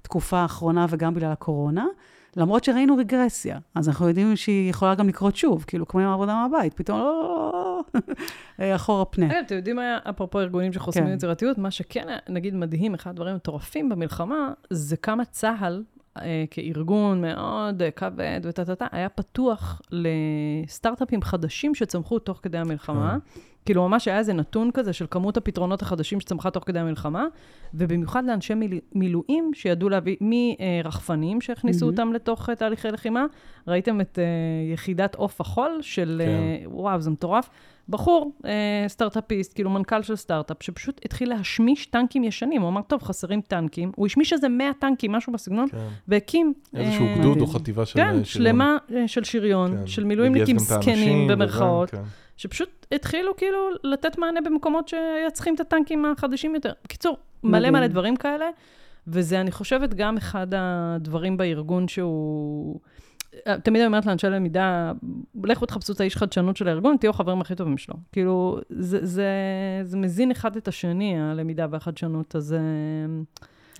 [0.00, 1.86] התקופה האחרונה וגם בגלל הקורונה,
[2.36, 3.58] למרות שראינו רגרסיה.
[3.74, 7.80] אז אנחנו יודעים שהיא יכולה גם לקרות שוב, כאילו כמו עם העבודה מהבית, פתאום לא...
[8.58, 9.40] אחורה פנה.
[9.40, 11.12] אתם יודעים מה היה, אפרופו ארגונים שחוסמים כן.
[11.12, 15.97] יצירתיות, מה שכן נגיד, מדהים, אחד הדברים המטורפים במלחמה, זה כמה צה"ל, אה,
[16.50, 23.16] כארגון מאוד אה, כבד וטה-טה-טה, היה פתוח לסטארט-אפים חדשים שצמחו תוך כדי המלחמה.
[23.64, 27.26] כאילו, ממש היה איזה נתון כזה של כמות הפתרונות החדשים שצמחה תוך כדי המלחמה,
[27.74, 28.78] ובמיוחד לאנשי מיל...
[28.94, 31.98] מילואים שידעו להביא מרחפנים שהכניסו מהמם.
[31.98, 33.26] אותם לתוך אה, תהליכי לחימה.
[33.66, 36.22] ראיתם את אה, יחידת עוף החול של...
[36.24, 37.50] אה, וואו, זה מטורף.
[37.88, 38.50] בחור, אה,
[38.88, 42.62] סטארט-אפיסט, כאילו מנכ"ל של סטארט-אפ, שפשוט התחיל להשמיש טנקים ישנים.
[42.62, 43.92] הוא אמר, טוב, חסרים טנקים.
[43.96, 45.78] הוא השמיש איזה 100 טנקים, משהו בסגנון, כן.
[46.08, 46.52] והקים...
[46.74, 47.58] איזשהו אה, גדוד או מדהים.
[47.60, 47.98] חטיבה של...
[47.98, 49.86] כן, של- שלמה אה, של שריון, כן.
[49.86, 52.02] של מילואימניקים זקנים במרכאות, כן.
[52.36, 56.72] שפשוט התחילו כאילו לתת מענה במקומות שהיו צריכים את הטנקים החדשים יותר.
[56.84, 57.70] בקיצור, מלא.
[57.70, 58.46] מלא דברים כאלה,
[59.06, 62.80] וזה, אני חושבת, גם אחד הדברים בארגון שהוא...
[63.46, 64.92] אה, תמיד אני אומרת לאנשי למידה,
[65.44, 67.94] לכו תחפשו את האיש חדשנות של הארגון, תהיו החברים הכי טובים שלו.
[68.12, 69.28] כאילו, זה, זה,
[69.84, 72.60] זה מזין אחד את השני, הלמידה והחדשנות, אז זה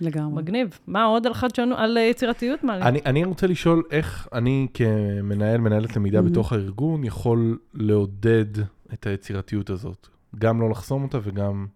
[0.01, 0.43] לגמרי.
[0.43, 0.79] מגניב.
[0.87, 2.63] מה עוד על חדשנות, על אה, יצירתיות?
[2.63, 2.77] מה?
[2.77, 6.21] אני, אני רוצה לשאול איך אני כמנהל, מנהלת למידה Mhm.
[6.21, 8.45] בתוך הארגון, יכול לעודד
[8.93, 10.07] את היצירתיות הזאת.
[10.39, 11.67] גם לא לחסום אותה וגם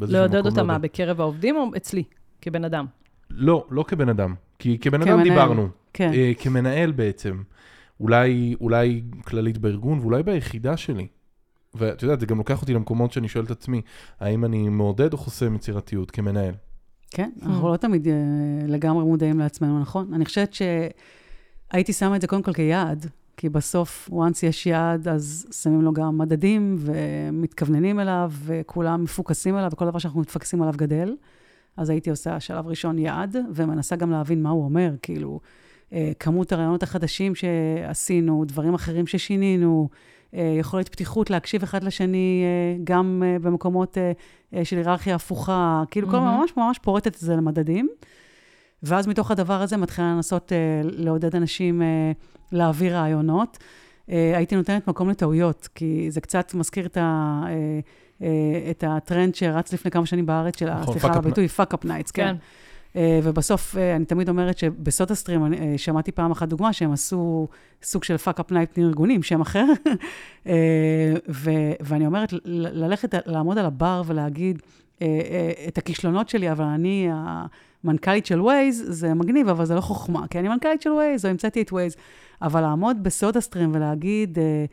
[0.00, 2.02] לעודד אותה מה, בקרב העובדים או אצלי,
[2.42, 2.86] כבן אדם?
[3.30, 4.34] לא, לא כבן אדם.
[4.58, 5.22] כי כבן אדם.
[5.22, 5.68] דיברנו.
[5.92, 6.12] כן.
[6.14, 7.42] אה, כמנהל בעצם.
[8.00, 11.06] אולי, אולי כללית בארגון ואולי ביחידה שלי.
[11.74, 13.82] ואת יודעת, זה גם לוקח אותי למקומות שאני שואל את עצמי,
[14.20, 16.54] האם אני מעודד או חוסם יצירתיות כמנהל?
[17.10, 17.46] כן, Mm.
[17.46, 18.12] אנחנו לא תמיד אה,
[18.68, 20.14] לגמרי מודעים לעצמנו, נכון?
[20.14, 25.46] אני חושבת שהייתי שמה את זה קודם כל כיעד, כי בסוף, once יש יעד, אז
[25.62, 31.14] שמים לו גם מדדים ומתכווננים אליו, וכולם מפוקסים עליו, וכל דבר שאנחנו מתפקסים עליו גדל.
[31.76, 35.40] אז הייתי עושה שלב ראשון יעד, ומנסה גם להבין מה הוא אומר, כאילו,
[35.92, 39.88] אה, כמות הרעיונות החדשים שעשינו, דברים אחרים ששינינו,
[40.34, 43.98] אה, יכולת פתיחות להקשיב אחד לשני, אה, גם במקומות
[44.64, 46.40] של היררכיה הפוכה, כאילו, כל מהמם.
[46.40, 47.88] ממש ממש פורטת את זה למדדים.
[48.82, 50.52] ואז מתוך הדבר הזה מתחילה לנסות
[50.84, 51.82] לעודד אנשים
[52.52, 53.58] להעביר רעיונות.
[54.08, 57.42] הייתי נותנת מקום לטעויות, כי זה קצת מזכיר את, ה,
[58.70, 61.74] את הטרנד שרץ לפני כמה שנים בארץ, של, נכון, סליחה fuck על up הביטוי, Fuck
[61.74, 62.24] Up Nights, כן.
[62.24, 62.36] כן.
[62.96, 67.48] אה, ובסוף, אה, אני תמיד אומרת שב SodaStream, אה, שמעתי פעם אחת דוגמה שהם עשו
[67.82, 69.66] סוג של fuck up night ארגונים, שם אחר.
[70.46, 74.62] אה, ו- ואני אומרת, ללכת, לעמוד על הבר ולהגיד
[75.02, 79.80] אה, אה, את הכישלונות שלי, אבל אני המנכ"לית של ווייז, זה מגניב, אבל זה לא
[79.80, 81.96] חוכמה, כי אני מנכ"לית של ווייז, או המצאתי את ווייז.
[82.42, 84.64] אבל לעמוד בסודה סטרים ולהגיד, אה,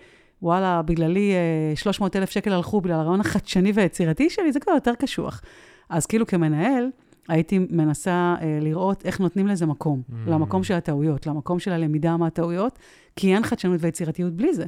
[0.44, 4.96] וואלה, בגללי אה, 300 אלף שקל הלכו בגלל הרעיון החדשני והיצירתי שלי, זה כבר יותר
[4.96, 5.42] קשוח.
[5.90, 6.90] אז כאילו כמנהל,
[7.30, 10.14] הייתי מנסה אה, לראות איך נותנים לזה מקום, Mm.
[10.30, 12.80] למקום של הטעויות, למקום של הלמידה מהטעויות,
[13.16, 14.66] כי אין חדשנות ויצירתיות בלי זה.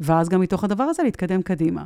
[0.00, 1.84] ואז גם מתוך הדבר הזה להתקדם קדימה.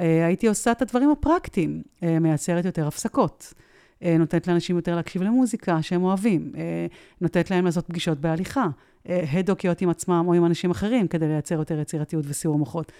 [0.00, 3.54] אה, הייתי עושה את הדברים הפרקטיים, אה, מייצרת יותר הפסקות,
[4.02, 6.86] אה, נותנת לאנשים יותר להקשיב למוזיקה שהם אוהבים, אה,
[7.20, 8.68] נותנת להם לעשות פגישות בהליכה, אה,
[9.08, 12.92] הדוקיות עם עצמם או עם אנשים אחרים, כדי לייצר יותר יצירתיות וסיור מוחות.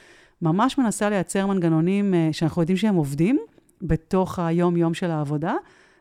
[0.42, 3.38] ממש מנסה לייצר מנגנונים אה, שאנחנו יודעים שהם עובדים
[3.82, 5.54] בתוך היום-יום של העבודה,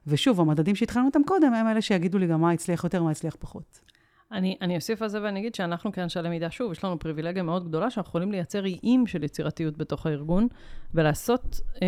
[0.07, 3.35] ושוב, המדדים שהתחלנו אותם קודם, הם אלה שיגידו לי גם מה הצליח יותר, מה הצליח
[3.39, 3.79] פחות.
[4.31, 7.67] אני, אני אוסיף על זה ואני אגיד שאנחנו כאנשי למידה, שוב, יש לנו פריבילגיה מאוד
[7.67, 10.47] גדולה שאנחנו יכולים לייצר איים של יצירתיות בתוך הארגון,
[10.93, 11.87] ולעשות אה,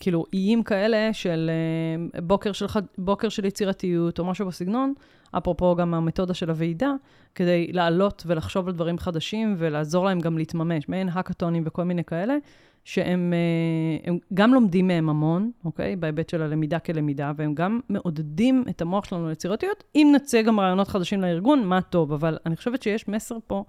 [0.00, 2.66] כאילו איים כאלה של אה, בוקר, של
[2.98, 4.94] בוקר של יצירתיות או משהו בסגנון,
[5.38, 6.92] אפרופו גם המתודה של הוועידה,
[7.34, 12.36] כדי לעלות ולחשוב על דברים חדשים ולעזור להם גם להתממש, מעין האקתונים וכל מיני כאלה,
[12.84, 15.96] שהם אה, הם גם לומדים מהם המון, אוקיי?
[15.96, 19.84] בהיבט של הלמידה כלמידה, והם גם מעודדים את המוח שלנו ליצירתיות.
[19.94, 23.64] אם נצא גם רעיונות חדשים לארגון, מה טוב, אבל אני חושבת שיש מסר פה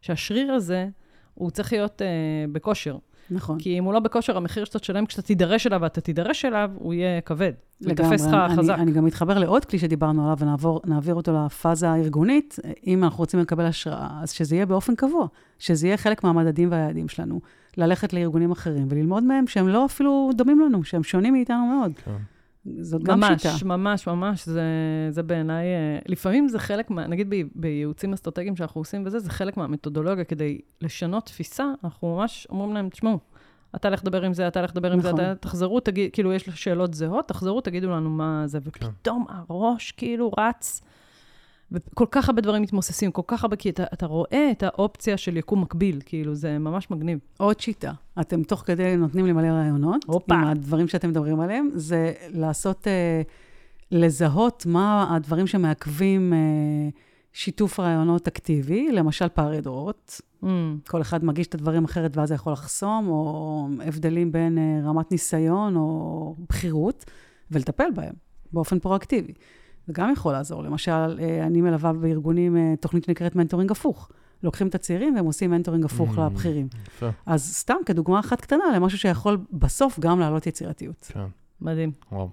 [0.00, 0.88] שהשריר הזה,
[1.34, 2.08] הוא צריך להיות אה,
[2.52, 2.96] בכושר.
[3.30, 3.58] נכון.
[3.58, 6.94] כי אם הוא לא בכושר, המחיר שאתה תשלם כשאתה תידרש אליו ואתה תידרש אליו, הוא
[6.94, 7.52] יהיה כבד.
[7.80, 8.14] הוא לגמרי.
[8.14, 8.76] יתפס לך אני, חזק.
[8.78, 12.56] אני גם מתחבר לעוד כלי שדיברנו עליו, ונעביר אותו לפאזה הארגונית.
[12.86, 15.26] אם אנחנו רוצים לקבל השראה, אז שזה יהיה באופן קבוע,
[15.58, 17.40] שזה יהיה חלק מהמדדים והיעדים שלנו.
[17.76, 21.92] ללכת לארגונים אחרים וללמוד מהם שהם לא אפילו דומים לנו, שהם שונים מאיתנו מאוד.
[22.04, 22.10] כן.
[22.80, 23.64] זאת גם ממש, שיטה.
[23.64, 24.62] ממש, ממש, זה,
[25.10, 29.30] זה בעיניי, אה, לפעמים זה חלק מה, נגיד ב, בייעוצים אסטרטגיים שאנחנו עושים וזה, זה
[29.30, 33.18] חלק מהמתודולוגיה, כדי לשנות תפיסה, אנחנו ממש אומרים להם, תשמעו,
[33.74, 35.20] אתה לך לדבר עם זה, אתה לך לדבר עם זה, נכון.
[35.20, 38.86] אתה תחזרו, תגיד, כאילו, יש שאלות זהות, תחזרו, תגידו לנו מה זה, כן.
[38.86, 40.82] ופתאום הראש כאילו רץ,
[41.72, 45.36] וכל כך הרבה דברים מתמוססים, כל כך הרבה, כי אתה, אתה רואה את האופציה של
[45.36, 47.18] יקום מקביל, כאילו, זה ממש מגניב.
[47.38, 50.34] עוד שיטה, אתם תוך כדי נותנים לי מלא רעיונות, הופה.
[50.34, 53.22] עם הדברים שאתם מדברים עליהם, זה לעשות, אה,
[53.90, 56.38] לזהות מה הדברים שמעכבים אה,
[57.32, 60.20] שיתוף רעיונות אקטיבי, למשל פערי דורות.
[60.44, 60.46] Mm,
[60.88, 65.12] כל אחד מגיש את הדברים אחרת ואז זה יכול לחסום, או הבדלים בין אה, רמת
[65.12, 67.04] ניסיון או בכירות,
[67.50, 68.14] ולטפל בהם
[68.52, 69.32] באופן פרואקטיבי.
[69.90, 70.62] זה גם יכול לעזור.
[70.62, 74.10] למשל, אה, אני מלווה בארגונים אה, תוכנית שנקראת מנטורינג הפוך.
[74.42, 76.68] לוקחים את הצעירים והם עושים מנטורינג הפוך Mm, לבכירים.
[76.88, 81.10] יפה, אז סתם כדוגמה אחת קטנה למשהו שיכול בסוף גם להעלות יצירתיות.
[81.14, 81.20] כן,
[81.60, 81.92] מדהים.
[82.12, 82.28] וואו.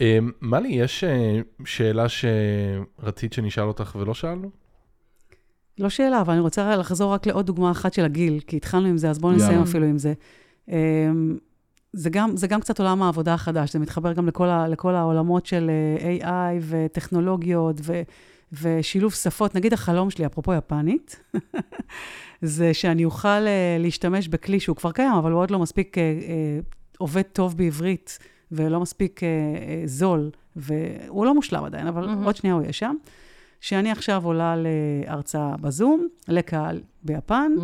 [0.00, 4.50] אמ, מלי, יש אה, שאלה שרצית שנשאל אותך ולא שאלנו?
[5.78, 8.96] לא שאלה, אבל אני רוצה לחזור רק לעוד דוגמה אחת של הגיל, כי התחלנו עם
[8.96, 9.62] זה, אז בואו נסיים.
[9.62, 10.12] אפילו עם זה.
[10.68, 11.38] אמ,
[11.92, 15.46] זה גם, זה גם קצת עולם העבודה החדש, זה מתחבר גם לכל, ה, לכל העולמות
[15.46, 15.70] של
[16.00, 18.02] אה, AI וטכנולוגיות ו,
[18.62, 19.54] ושילוב שפות.
[19.54, 21.20] נגיד החלום שלי, אפרופו יפנית,
[22.42, 26.02] זה שאני אוכל אה, להשתמש בכלי שהוא כבר קיים, אבל הוא עוד לא מספיק אה,
[26.02, 26.60] אה,
[26.98, 28.18] עובד טוב בעברית
[28.52, 32.24] ולא מספיק אה, אה, זול, והוא לא מושלם עדיין, אבל מהמם.
[32.24, 32.96] עוד שנייה הוא יהיה שם.
[33.62, 37.60] שאני עכשיו עולה להרצאה בזום, לקהל ביפן, Mm,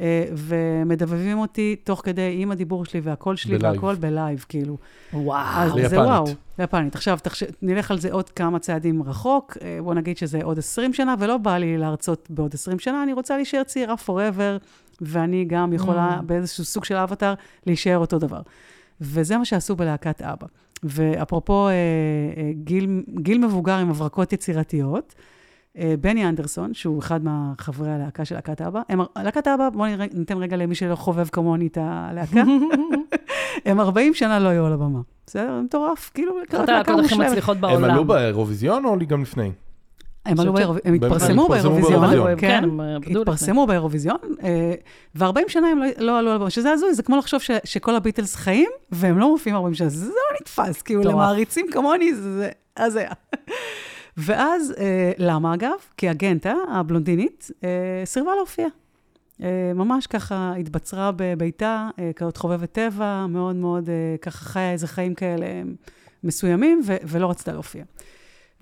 [0.00, 3.74] אה, ומדבבים אותי תוך כדי עם הדיבור שלי והקול שלי בלייב.
[3.74, 4.76] והכל בלייב, כאילו.
[5.12, 5.46] וואו.
[5.46, 5.90] אז ביפנית.
[5.90, 6.24] זה וואו,
[6.58, 6.94] ביפנית.
[6.94, 7.42] עכשיו, תחש...
[7.62, 11.36] נלך על זה עוד כמה צעדים רחוק, אה, בוא נגיד שזה עוד 20 שנה, ולא
[11.36, 14.64] בא לי להרצות בעוד 20 שנה, אני רוצה להישאר צעירה forever,
[15.00, 16.22] ואני גם יכולה Mm.
[16.22, 17.34] באיזשהו סוג של אבטאר
[17.66, 18.40] להישאר אותו דבר.
[19.00, 20.46] וזה מה שעשו בלהקת אבא.
[20.82, 25.14] ואפרופו אה, אה, גיל, גיל מבוגר עם הברקות יצירתיות,
[26.00, 30.56] בני אנדרסון, שהוא אחד מהחברי הלהקה של להקת אבא, הם, להקת אבא, בואו ניתן רגע
[30.56, 32.42] למי שלא חובב כמוני את הלהקה,
[33.66, 35.00] הם 40 שנה לא היו על הבמה.
[35.26, 35.54] בסדר?
[35.56, 37.26] זה מטורף, כאילו, אחת הלהקות הכי מושלמת.
[37.30, 37.84] מצליחות הם בעולם.
[37.90, 39.50] עלו באירוויזיון או גם לפני?
[40.26, 42.04] הם עלו באירוויזיון, הם התפרסמו באירוויזיון.
[42.10, 43.18] כן, כן, הם לפני.
[43.20, 44.74] התפרסמו באירוויזיון, אה,
[45.14, 47.94] ו-40 שנה הם לא- לא עלו על הבמה, שזה הזוי, זה כמו לחשוב ש- שכל
[47.96, 51.02] הביטלס חיים, והם לא מופיעים 40 שנה, זה לא נתפס, כאילו.
[51.02, 53.10] למעריצים כמוני, זה הזיה.
[54.18, 55.76] ואז, אה, למה אגב?
[55.96, 57.68] כי הגנטה, הבלונדינית, אה,
[58.04, 58.66] סירבה להופיע.
[59.42, 64.86] אה, ממש ככה התבצרה בביתה, אה, כזאת חובבת טבע, מאוד מאוד אה, ככה חיה איזה
[64.86, 65.46] חיים כאלה
[66.24, 67.84] מסוימים, ו- ולא רצתה להופיע.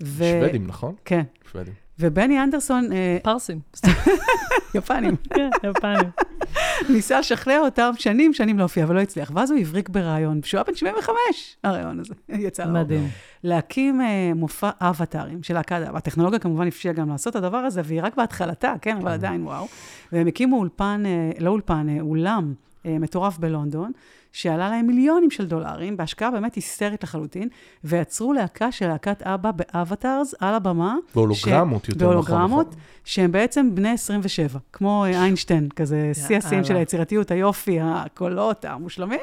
[0.03, 0.95] ו- שוודים, נכון?
[1.05, 1.23] כן.
[1.51, 1.73] שוודים.
[1.99, 3.59] ובני אנדרסון, אה, פרסים.
[4.75, 6.09] יפנים, כן, יפנים.
[6.93, 9.31] ניסה לשכנע אותם שנים, שנים להופיע, אבל לא הצליח.
[9.35, 11.15] ואז הוא הבריק ברעיון, כשהוא היה בן 75,
[11.63, 12.13] הרעיון הזה
[12.47, 12.73] יצא לאור.
[12.73, 13.07] מדהים.
[13.43, 18.01] להקים אה, מופע אבטארים של להקת, הטכנולוגיה כמובן אפשרה גם לעשות את הדבר הזה, והיא
[18.03, 19.67] רק בהתחלתה, כן, אבל עדיין וואו.
[20.11, 22.53] והם הקימו אולפן, אה, לא אולפן, אולם
[22.85, 23.91] מטורף בלונדון,
[24.33, 27.49] שעלה להם מיליונים של דולרים, בהשקעה באמת היסטרית לחלוטין,
[27.83, 30.95] ויצרו להקה של להקת אבא באבטארס על הבמה.
[31.15, 32.13] בהולוגרמות ש- יותר נכון.
[32.13, 32.79] בהולוגרמות, נכון.
[33.05, 36.75] שהם בעצם בני 27, כמו אה, איינשטיין, כזה שיא השיאים של.
[36.75, 39.19] היצירתיות, היופי, הקולות המושלמים.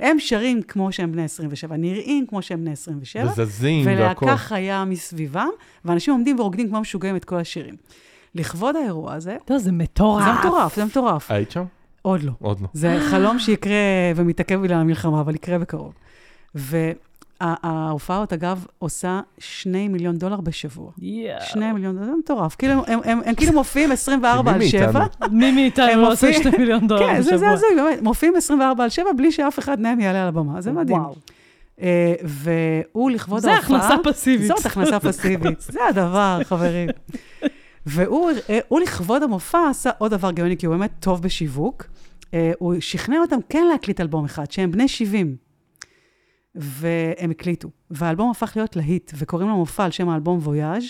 [0.00, 3.24] הם שרים כמו שהם בני 27, נראים כמו שהם בני 27.
[3.36, 3.98] וזזים והכל.
[4.24, 5.48] ולהקה חיה מסביבם,
[5.84, 7.74] ואנשים עומדים ורוקדים כמו משוגעים את כל השירים.
[8.34, 10.24] לכבוד האירוע הזה, לא, זה מטורף.
[10.24, 11.30] זה מטורף, זה מטורף.
[11.30, 11.64] היית שם?
[12.06, 12.32] עוד לא.
[12.38, 12.68] עוד לא.
[12.72, 13.74] זה חלום שיקרה
[14.16, 15.92] ומתעכב בגלל המלחמה, אבל יקרה בקרוב.
[16.54, 20.90] וההופעה, אגב, עושה שני מיליון דולר בשבוע.
[20.98, 21.40] יואו.
[21.40, 22.54] שני מיליון דולר, זה מטורף.
[22.54, 24.92] כאילו, הם, הם, הם, הם כאילו מופיעים 24 על מי 7.
[24.92, 25.26] מאיתנו?
[25.30, 27.50] מי מאיתנו לא עושה שני מיליון דולר כן, זה, זה בשבוע?
[27.50, 28.02] הזוי, באמת.
[28.02, 30.60] מופיעים 24 על 7 בלי שאף אחד מהם יעלה על הבמה.
[30.60, 30.98] זה מדהים.
[30.98, 31.14] וואו.
[31.80, 33.78] אה, והוא לכבוד זה ההופעה...
[33.78, 34.46] הכנסה פסיבית.
[34.46, 36.88] זאת הכנסה פסיבית, זה הדבר, חברים.
[37.86, 41.86] והוא, אה, לכבוד המופע עשה עוד דבר גאוני, כי הוא באמת טוב בשיווק.
[42.34, 45.36] אה, הוא שכנע אותם כן להקליט אלבום אחד, שהם בני 70.
[46.54, 47.68] והם הקליטו.
[47.90, 50.84] והאלבום הפך להיות להיט, וקוראים לו מופע על שם האלבום וויאז',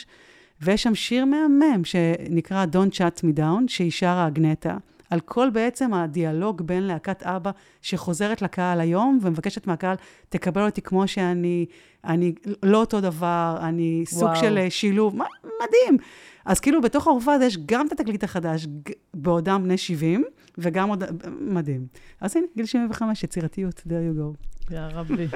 [0.60, 4.76] ויש שם שיר מהמם שנקרא Don't Shut Me Down, שהיא שרה אגנטה,
[5.10, 7.50] על כל בעצם הדיאלוג בין להקת אבא
[7.82, 9.96] שחוזרת לקהל היום ומבקשת מהקהל,
[10.28, 11.66] תקבל אותי כמו שאני,
[12.04, 12.32] אני
[12.62, 14.36] לא אותו דבר, אני סוג וואו.
[14.36, 15.98] של אה, שילוב, מה- מדהים.
[16.44, 18.66] אז כאילו בתוך ההופעה הזה יש גם את התקליט החדש,
[19.14, 20.24] בעודם בני 70,
[20.58, 21.04] וגם עוד,
[21.40, 21.86] מדהים.
[22.20, 24.55] אז הנה, גיל 75, יצירתיות, there you go.
[24.70, 25.26] יא רבי.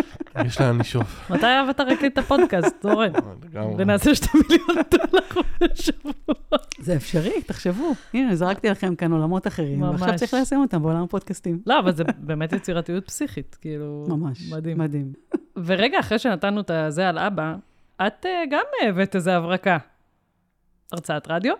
[0.46, 1.30] יש לאן לשאוף.
[1.30, 3.12] מתי אהבת רק את הפודקאסט, זורם?
[3.44, 3.74] לגמרי.
[3.78, 6.14] ונעשה שתי מיליון דולר בשבוע.
[6.78, 7.92] זה אפשרי, תחשבו.
[8.14, 10.16] הנה, זרקתי לכם כאן עולמות אחרים, ועכשיו.
[10.16, 11.62] צריך ליישם אותם בעולם הפודקאסטים.
[11.66, 14.06] לא, אבל זה באמת יצירתיות פסיכית, כאילו...
[14.08, 14.52] ממש.
[14.52, 14.78] מדהים.
[14.78, 15.12] מדהים.
[15.56, 17.54] ורגע אחרי שנתנו את הזה על אבא,
[18.06, 19.78] את אה, גם הבאת איזה הברקה.
[20.92, 21.54] הרצאת רדיו?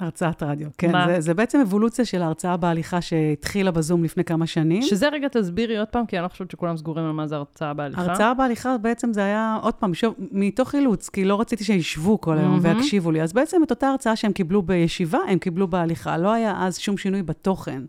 [0.00, 0.92] הרצאת רדיו, כן.
[0.92, 1.06] מה?
[1.06, 4.82] זה, זה בעצם אבולוציה של ההרצאה בהליכה שהתחילה בזום לפני כמה שנים.
[4.82, 7.74] שזה רגע תסבירי עוד פעם, כי אני לא חושבת שכולם סגורים על מה זה הרצאה
[7.74, 8.02] בהליכה.
[8.02, 12.38] הרצאה בהליכה בעצם זה היה, עוד פעם, שוב, מתוך אילוץ, כי לא רציתי שישבו כל
[12.38, 12.76] היום מהמם.
[12.78, 13.22] ויקשיבו לי.
[13.22, 16.16] אז בעצם את אותה הרצאה שהם קיבלו בישיבה, הם קיבלו בהליכה.
[16.16, 17.82] לא היה אז שום שינוי בתוכן.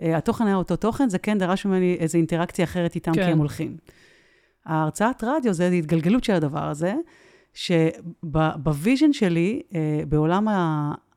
[0.00, 3.24] Uh, התוכן היה אותו תוכן, זה כן דרש ממני איזו אינטראקציה אחרת איתם, כן.
[3.24, 3.76] כי הם הולכים.
[4.66, 6.94] ההרצאת רדיו זה התגלגלות של הדבר הזה,
[7.54, 9.74] שב vision שלי, uh,
[10.08, 10.48] בעולם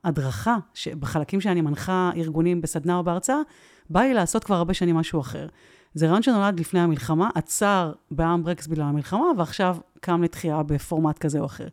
[0.07, 0.57] ההדרכה,
[0.99, 3.37] בחלקים שאני מנחה ארגונים בסדנה או בהרצאה,
[3.89, 5.47] בא לי לעשות כבר הרבה שנים משהו אחר.
[5.93, 11.45] זה רעיון שנולד לפני המלחמה, נעצר באמברקס בגלל המלחמה, ועכשיו קם לתחייה בפורמט כזה או
[11.45, 11.67] אחר.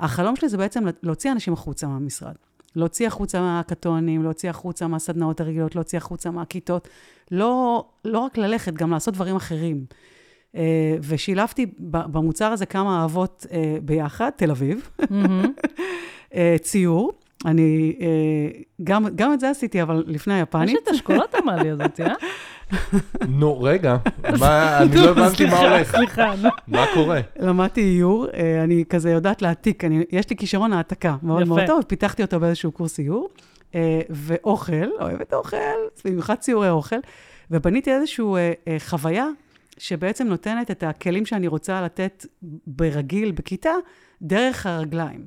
[0.00, 2.34] החלום שלי זה בעצם להוציא אנשים החוצה מהמשרד.
[2.76, 6.88] להוציא החוצה מהקטונים, להוציא החוצה מהסדנאות הרגילות, להוציא החוצה מהכיתות.
[7.30, 9.84] לא, לא רק ללכת, גם לעשות דברים אחרים.
[10.52, 10.56] Uh,
[11.02, 13.52] ושילבתי במוצר הזה כמה אהבות uh,
[13.82, 15.04] ביחד, תל אביב, uh,
[16.62, 17.12] ציור.
[17.46, 18.02] אני, uh,
[18.84, 20.76] גם, גם את זה עשיתי, אבל לפני יש היפנית.
[20.82, 22.14] את אשכולות עמלי הזאת, אה?
[23.38, 25.96] נו, רגע, אני לא הבנתי מה סליחה, הולך.
[25.96, 26.48] סליחה, נו.
[26.68, 27.20] מה קורה?
[27.38, 31.48] למדתי איור, אה, אני כזה יודעת להעתיק, אני, יש לי כישרון העתקה מאוד.
[31.48, 33.28] מאוד טוב, פיתחתי אותו באיזשהו קורס איור,
[33.74, 35.56] אה, ואוכל, אוהבת אוכל,
[36.04, 36.96] במיוחד סיורי אוכל,
[37.50, 39.26] ובניתי איזושהי אה, אה, חוויה
[39.78, 42.26] שבעצם נותנת את הכלים שאני רוצה לתת
[42.66, 43.72] ברגיל, בכיתה,
[44.22, 45.26] דרך הרגליים.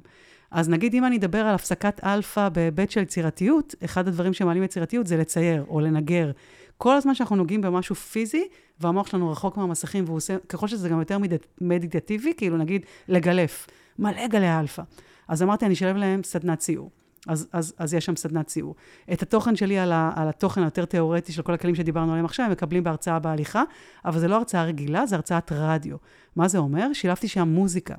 [0.51, 5.07] אז נגיד אם אני אדבר על הפסקת אלפא בהיבט של יצירתיות, אחד הדברים שמעלים יצירתיות
[5.07, 6.31] זה לצייר או לנגר.
[6.77, 8.47] כל הזמן שאנחנו נוגעים במשהו פיזי,
[8.79, 13.67] והמוח שלנו רחוק מהמסכים, והוא עושה, ככל שזה גם יותר מד- מדיטטיבי, כאילו נגיד לגלף,
[13.99, 14.83] מלא גלי אלפא.
[15.27, 16.91] אז אמרתי, אני אשלב להם סדנת ציור.
[17.27, 18.75] אז, אז, אז יש שם סדנת ציור.
[19.13, 22.45] את התוכן שלי על, ה, על התוכן היותר תיאורטי של כל הכלים שדיברנו עליהם עכשיו,
[22.45, 23.63] הם מקבלים בהרצאה בהליכה,
[24.05, 25.97] אבל זה לא הרצאה רגילה, זה הרצאת רדיו.
[26.35, 26.93] מה זה אומר?
[26.93, 27.95] שילבתי שם מוזיקה.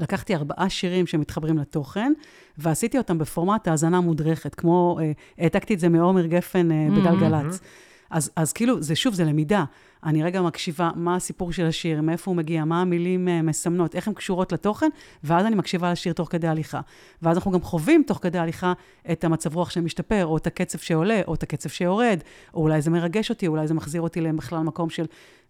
[0.00, 2.12] לקחתי ארבעה שירים שמתחברים לתוכן,
[2.58, 7.60] ועשיתי אותם בפורמט האזנה מודרכת, כמו, אה, העתקתי את זה מעומר גפן אה, בגלגלצ.
[8.10, 9.64] אז, אז כאילו, זה שוב, זה למידה.
[10.04, 14.08] אני רגע מקשיבה מה הסיפור של השיר, מאיפה הוא מגיע, מה המילים אה, מסמנות, איך
[14.08, 14.88] הן קשורות לתוכן,
[15.24, 16.80] ואז אני מקשיבה לשיר תוך כדי הליכה.
[17.22, 18.72] ואז אנחנו גם חווים תוך כדי הליכה
[19.12, 22.18] את המצב רוח שמשתפר, או את הקצב שעולה, או את הקצב שיורד,
[22.54, 25.04] או אולי זה מרגש אותי, אולי זה מחזיר אותי בכלל מקום של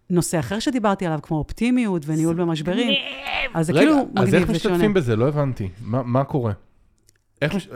[0.09, 2.93] נושא אחר שדיברתי עליו, כמו אופטימיות וניהול במשברים.
[3.53, 4.55] אז זה כאילו אז מגניב איך ושונה.
[4.75, 5.15] משתתפים בזה?
[5.15, 5.69] לא הבנתי.
[5.81, 6.51] מה קורה?
[7.41, 7.69] איך מש...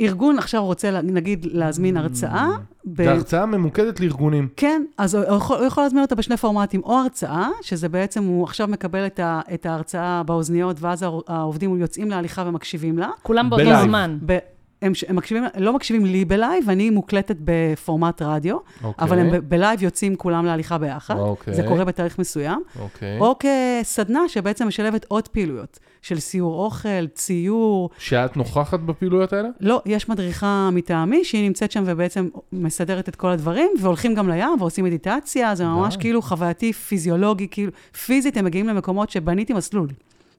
[0.00, 2.48] ארגון עכשיו רוצה, נגיד, להזמין הרצאה.
[2.86, 4.48] ב- זה הרצאה ממוקדת לארגונים.
[4.56, 8.44] כן, אז הוא יכול, הוא יכול להזמין אותה בשני פורמטים, או הרצאה, שזה בעצם, הוא
[8.44, 13.10] עכשיו מקבל את, ה, את ההרצאה באוזניות, ואז העו- העובדים יוצאים להליכה ומקשיבים לה.
[13.22, 13.64] כולם באותו.
[13.84, 14.18] זמן.
[14.26, 14.38] ב,
[14.82, 19.04] הם, הם מקשיבים, לא מקשיבים לי בלייב, אני מוקלטת בפורמט רדיו, אוקיי.
[19.04, 21.18] אבל הם ב- בלייב יוצאים כולם להליכה ביחד.
[21.18, 21.54] אוקיי.
[21.54, 22.62] זה קורה בתאריך מסוים.
[22.80, 23.18] אוקיי.
[23.18, 29.48] או כסדנה שבעצם משלבת עוד פעילויות, של סיור אוכל, ציור, שאת נוכחת בפעילויות האלה?
[29.60, 34.60] לא, יש מדריכה מטעמי שהיא נמצאת שם ובעצם מסדרת את כל הדברים, והולכים גם לים
[34.60, 36.00] ועושים מדיטציה, זה ממש די.
[36.00, 37.72] כאילו חווייתי, פיזיולוגי, כאילו,
[38.06, 39.88] פיזית הם מגיעים למקומות שבניתי מסלול.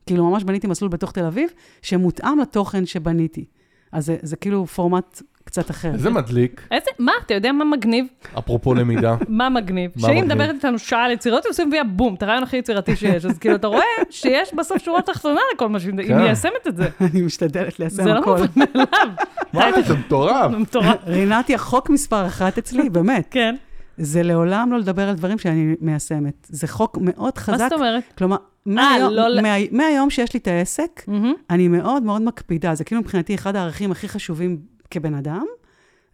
[0.05, 1.49] כאילו, ממש בניתי מסלול בתוך תל אביב,
[1.81, 3.45] שמותאם לתוכן שבניתי.
[3.91, 5.93] אז זה, זה כאילו פורמט קצת אחר.
[5.93, 8.05] איזה מדליק, איזה, מה, אתה יודע מה מגניב?
[8.39, 9.15] אפרופו למידה.
[9.27, 9.91] מה מגניב?
[9.95, 10.23] מה שהיא?
[10.23, 13.25] מדברת איתנו שעה על יצירות, היא עושה מביאה בום, את הרעיון הכי יצירתי שיש.
[13.25, 16.17] אז כאילו, אתה רואה שיש בסוף שורה תחתונה לכל מה שהיא היא כן.
[16.17, 16.89] מיישמת את זה.
[17.11, 18.21] אני משתדלת ליישם זה לא.
[18.25, 19.07] מובן מאליו.
[19.53, 20.51] וואי, זה מטורף.
[20.51, 20.97] מטורף.
[21.07, 23.55] רינתי, החוק מספר אחת אצלי, באמת, כן.
[23.97, 26.47] זה לעולם לא לדבר על דברים שאני מיישמת.
[26.49, 27.57] זה חוק מאוד מה חזק.
[27.57, 28.03] זאת אומרת?
[28.17, 28.37] כלומר,
[28.75, 31.05] מהיום, לא מה, מהיום שיש לי את העסק.
[31.49, 34.57] אני מאוד מאוד מקפידה, זה כאילו מבחינתי אחד הערכים הכי חשובים
[34.91, 35.45] כבן אדם,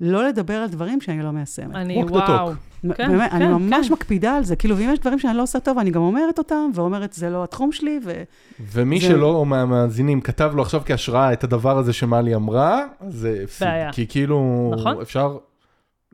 [0.02, 1.76] לא לדבר על דברים שאני לא מיישמת.
[1.76, 2.52] אני, וואו.
[2.96, 3.94] כן, באמת, אני כן, ממש כן.
[3.94, 4.56] מקפידה על זה.
[4.56, 7.44] כאילו, ואם יש דברים שאני לא עושה טוב, אני גם אומרת אותם, ואומרת, זה לא
[7.44, 8.24] התחום שלי, ו...
[8.72, 13.44] ומי זה- שלא, או מהמאזינים, כתב לו עכשיו כהשראה את הדבר הזה שמלי אמרה, זה.
[13.62, 13.92] בעיה.
[13.92, 15.02] כי כאילו, נכון.
[15.02, 15.38] אפשר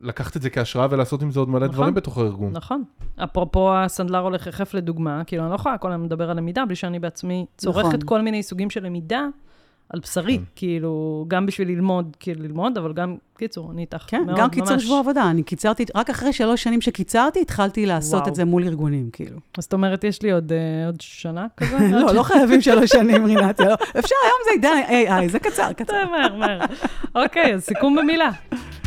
[0.02, 1.74] לקחת את זה כהשראה ולעשות עם זה עוד מלא נכון.
[1.74, 2.52] דברים בתוך הארגון.
[2.52, 2.84] נכון.
[3.24, 6.76] אפרופו הסנדלר הולך יחף לדוגמה, כאילו, אני לא יכולה כל היום לדבר על למידה בלי
[6.76, 8.00] שאני בעצמי צורכת נכון.
[8.04, 9.26] כל מיני סוגים של למידה
[9.92, 10.44] על בשרי, כן.
[10.56, 14.72] כאילו, גם בשביל ללמוד, כאילו ללמוד, אבל גם, קיצור, אני איתך כן, מאוד, גם קיצור
[14.72, 14.84] ממש.
[14.84, 15.30] שבוע עבודה.
[15.30, 18.28] אני קיצרתי, רק אחרי שלוש שנים שקיצרתי, התחלתי לעשות וואו.
[18.28, 19.38] את זה מול ארגונים, כאילו.
[19.58, 21.78] אז זאת אומרת, יש לי עוד, אה, עוד שנה כזה?
[21.92, 23.74] לא, לא חייבים שלוש שנים, רינתיה, לא.
[23.74, 26.10] אפשר, היום זה עידן AI, זה קצר, קצר.
[26.10, 26.60] מהר, מהר.
[27.14, 28.30] אוקיי, אז סיכום במילה.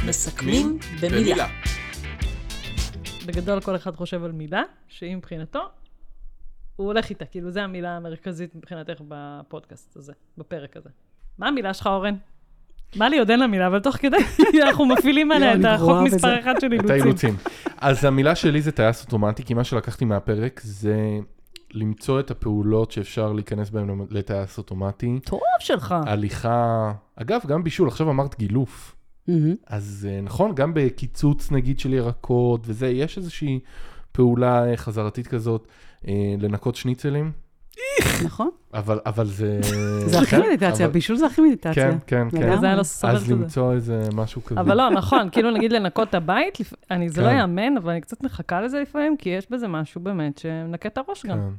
[0.07, 1.47] מסכמים במילה.
[3.25, 5.59] בגדול כל אחד חושב על מילה, שהיא מבחינתו,
[6.75, 10.89] הוא הולך איתה, כאילו, זו המילה המרכזית מבחינתך בפודקאסט הזה, בפרק הזה.
[11.37, 12.15] מה המילה שלך, אורן?
[12.95, 14.17] בא לי עוד אין לה מילה, אבל תוך כדי
[14.65, 16.39] אנחנו מפעילים עליה את החוק מספר.
[16.39, 16.91] אחד של את אילוצים.
[16.91, 17.35] האילוצים.
[17.77, 20.97] אז המילה שלי זה טייס אוטומטי, כי מה שלקחתי מהפרק זה
[21.73, 25.19] למצוא את הפעולות שאפשר להיכנס בהן לטייס אוטומטי.
[25.25, 25.95] טוב שלך.
[26.05, 28.95] הליכה, אגב, גם בישול, עכשיו אמרת גילוף.
[29.67, 33.59] אז אה, נכון, גם בקיצוץ נגיד של ירקות וזה, יש איזושהי
[34.11, 35.67] פעולה אה, חזרתית כזאת,
[36.07, 37.31] אה, לנקות שניצלים,
[38.25, 38.49] נכון?
[38.73, 39.59] אבל, אבל זה...
[40.09, 41.91] זה הכי כן, מדיטציה, בישול זה הכי מדיטציה.
[41.91, 42.59] כן, כן, כן.
[42.59, 43.33] זה היה לא סובל את אז זה.
[43.33, 44.59] למצוא איזה משהו כזה.
[44.59, 46.57] אבל לא, נכון, כאילו נגיד לנקות את הבית,
[46.91, 47.37] אני, זה לא כן.
[47.37, 51.25] יאמן, אבל אני קצת מחכה לזה לפעמים, כי יש בזה משהו באמת שמנקה את הראש
[51.25, 51.51] גם.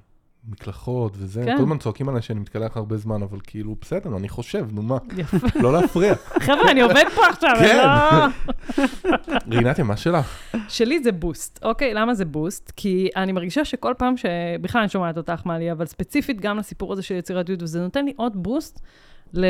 [0.48, 1.56] מקלחות וזה, כן.
[1.56, 4.98] כל הזמן צועקים עליי שאני מתקלח הרבה זמן, אבל כאילו, בסדר, אני חושב, נו מה,
[5.16, 5.36] יפה.
[5.60, 6.14] לא להפריע.
[6.40, 7.76] חבר'ה, אני עובד פה עכשיו, אני כן.
[7.76, 9.52] לא...
[9.56, 10.38] רינתיה, מה שלך?
[10.68, 11.94] שלי זה boost, אוקיי?
[11.94, 12.72] למה זה boost?
[12.76, 14.26] כי אני מרגישה שכל פעם ש...
[14.60, 18.12] בכלל אני שומעת אותך, מלי, אבל ספציפית גם לסיפור הזה של יצירתיות, וזה נותן לי
[18.16, 18.80] עוד boost
[19.34, 19.44] ל...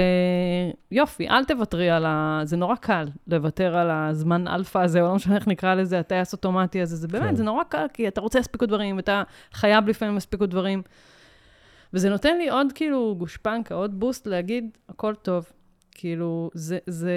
[0.91, 2.41] יופי, אל תוותרי על ה...
[2.45, 6.33] זה נורא קל לוותר על הזמן אלפא הזה, או לא משנה איך נקרא לזה, הטייס
[6.33, 7.37] אוטומטי הזה, זה באמת, כן.
[7.37, 9.23] זה נורא קל, כי אתה רוצה להספיק דברים, ואתה
[9.53, 10.83] חייב לפעמים להספיק דברים.
[11.93, 15.53] וזה נותן לי עוד כאילו גושפנקה, עוד בוסט להגיד, הכל טוב.
[15.91, 17.13] כאילו, זה, זה,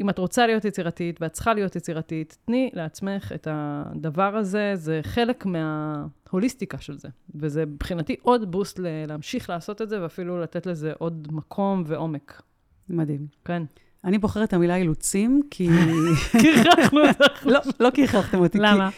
[0.00, 5.00] אם את רוצה להיות יצירתית, ואת צריכה להיות יצירתית, תני לעצמך את הדבר הזה, זה
[5.02, 7.08] חלק מההוליסטיקה של זה.
[7.34, 12.42] וזה מבחינתי עוד בוסט ל- להמשיך לעשות את זה, ואפילו לתת לזה עוד מקום ועומק.
[12.88, 13.26] מדהים.
[13.44, 13.62] כן.
[14.04, 15.68] אני בוחרת את המילה אילוצים, כי...
[16.40, 17.46] כירחנו אותך.
[17.46, 18.58] לא, לא כי הכרחתם אותי.
[18.58, 18.90] למה?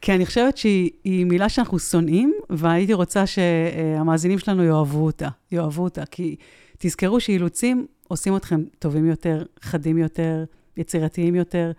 [0.00, 5.28] כי אני חושבת שהיא היא מילה שאנחנו שונאים, והייתי רוצה שהמאזינים שלנו יאהבו אותה.
[5.52, 6.36] יאהבו אותה, כי
[6.78, 10.44] תזכרו שאילוצים עושים אתכם טובים יותר, חדים יותר,
[10.76, 11.72] יצירתיים יותר,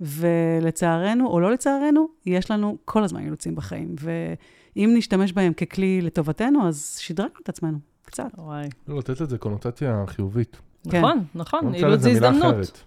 [0.00, 3.94] ולצערנו, או לא לצערנו, יש לנו כל הזמן אילוצים בחיים.
[4.00, 8.24] ואם נשתמש בהם ככלי לטובתנו, אז שדרגנו את עצמנו, קצת.
[8.38, 8.68] וואי.
[8.88, 10.56] לא, לתת לזה קונוטציה חיובית.
[10.90, 10.98] כן.
[10.98, 12.82] נכון, נכון, אילוץ זה הזדמנות.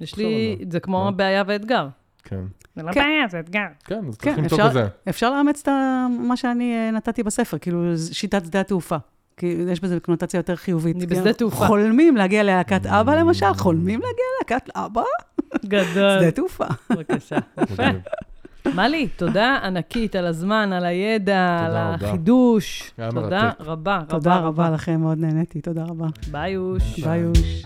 [0.00, 1.16] יש לי, זה כמו כן.
[1.16, 1.88] בעיה ואתגר.
[2.22, 2.44] כן.
[2.76, 3.00] זה לא כן.
[3.00, 3.66] בעיה, זה אתגר.
[3.84, 4.86] כן, אז כן, צריך למצוא אפשר- כזה.
[5.08, 5.68] אפשר לאמץ את
[6.20, 7.82] מה שאני אה, נתתי בספר, כאילו
[8.12, 8.96] שיטת שדה התעופה.
[9.38, 10.96] כי יש בזה קונוטציה יותר חיובית.
[10.96, 11.66] אני בשדה תעופה.
[11.66, 15.02] חולמים להגיע ללהקת אבא למשל, חולמים להגיע ללהקת אבא,
[15.66, 16.18] גדול.
[16.20, 16.64] שדה תעופה.
[16.90, 17.36] בבקשה.
[17.62, 17.82] יפה.
[18.74, 22.06] מלי, תודה ענקית על הזמן, על הידע, על תודה רבה.
[22.06, 22.92] החידוש.
[23.10, 23.50] תודה.
[23.60, 24.00] רבה.
[24.08, 26.06] תודה רבה לכם, מאוד נהניתי, תודה רבה.
[26.30, 27.00] ביי, יוש.
[27.00, 27.64] ביי יוש.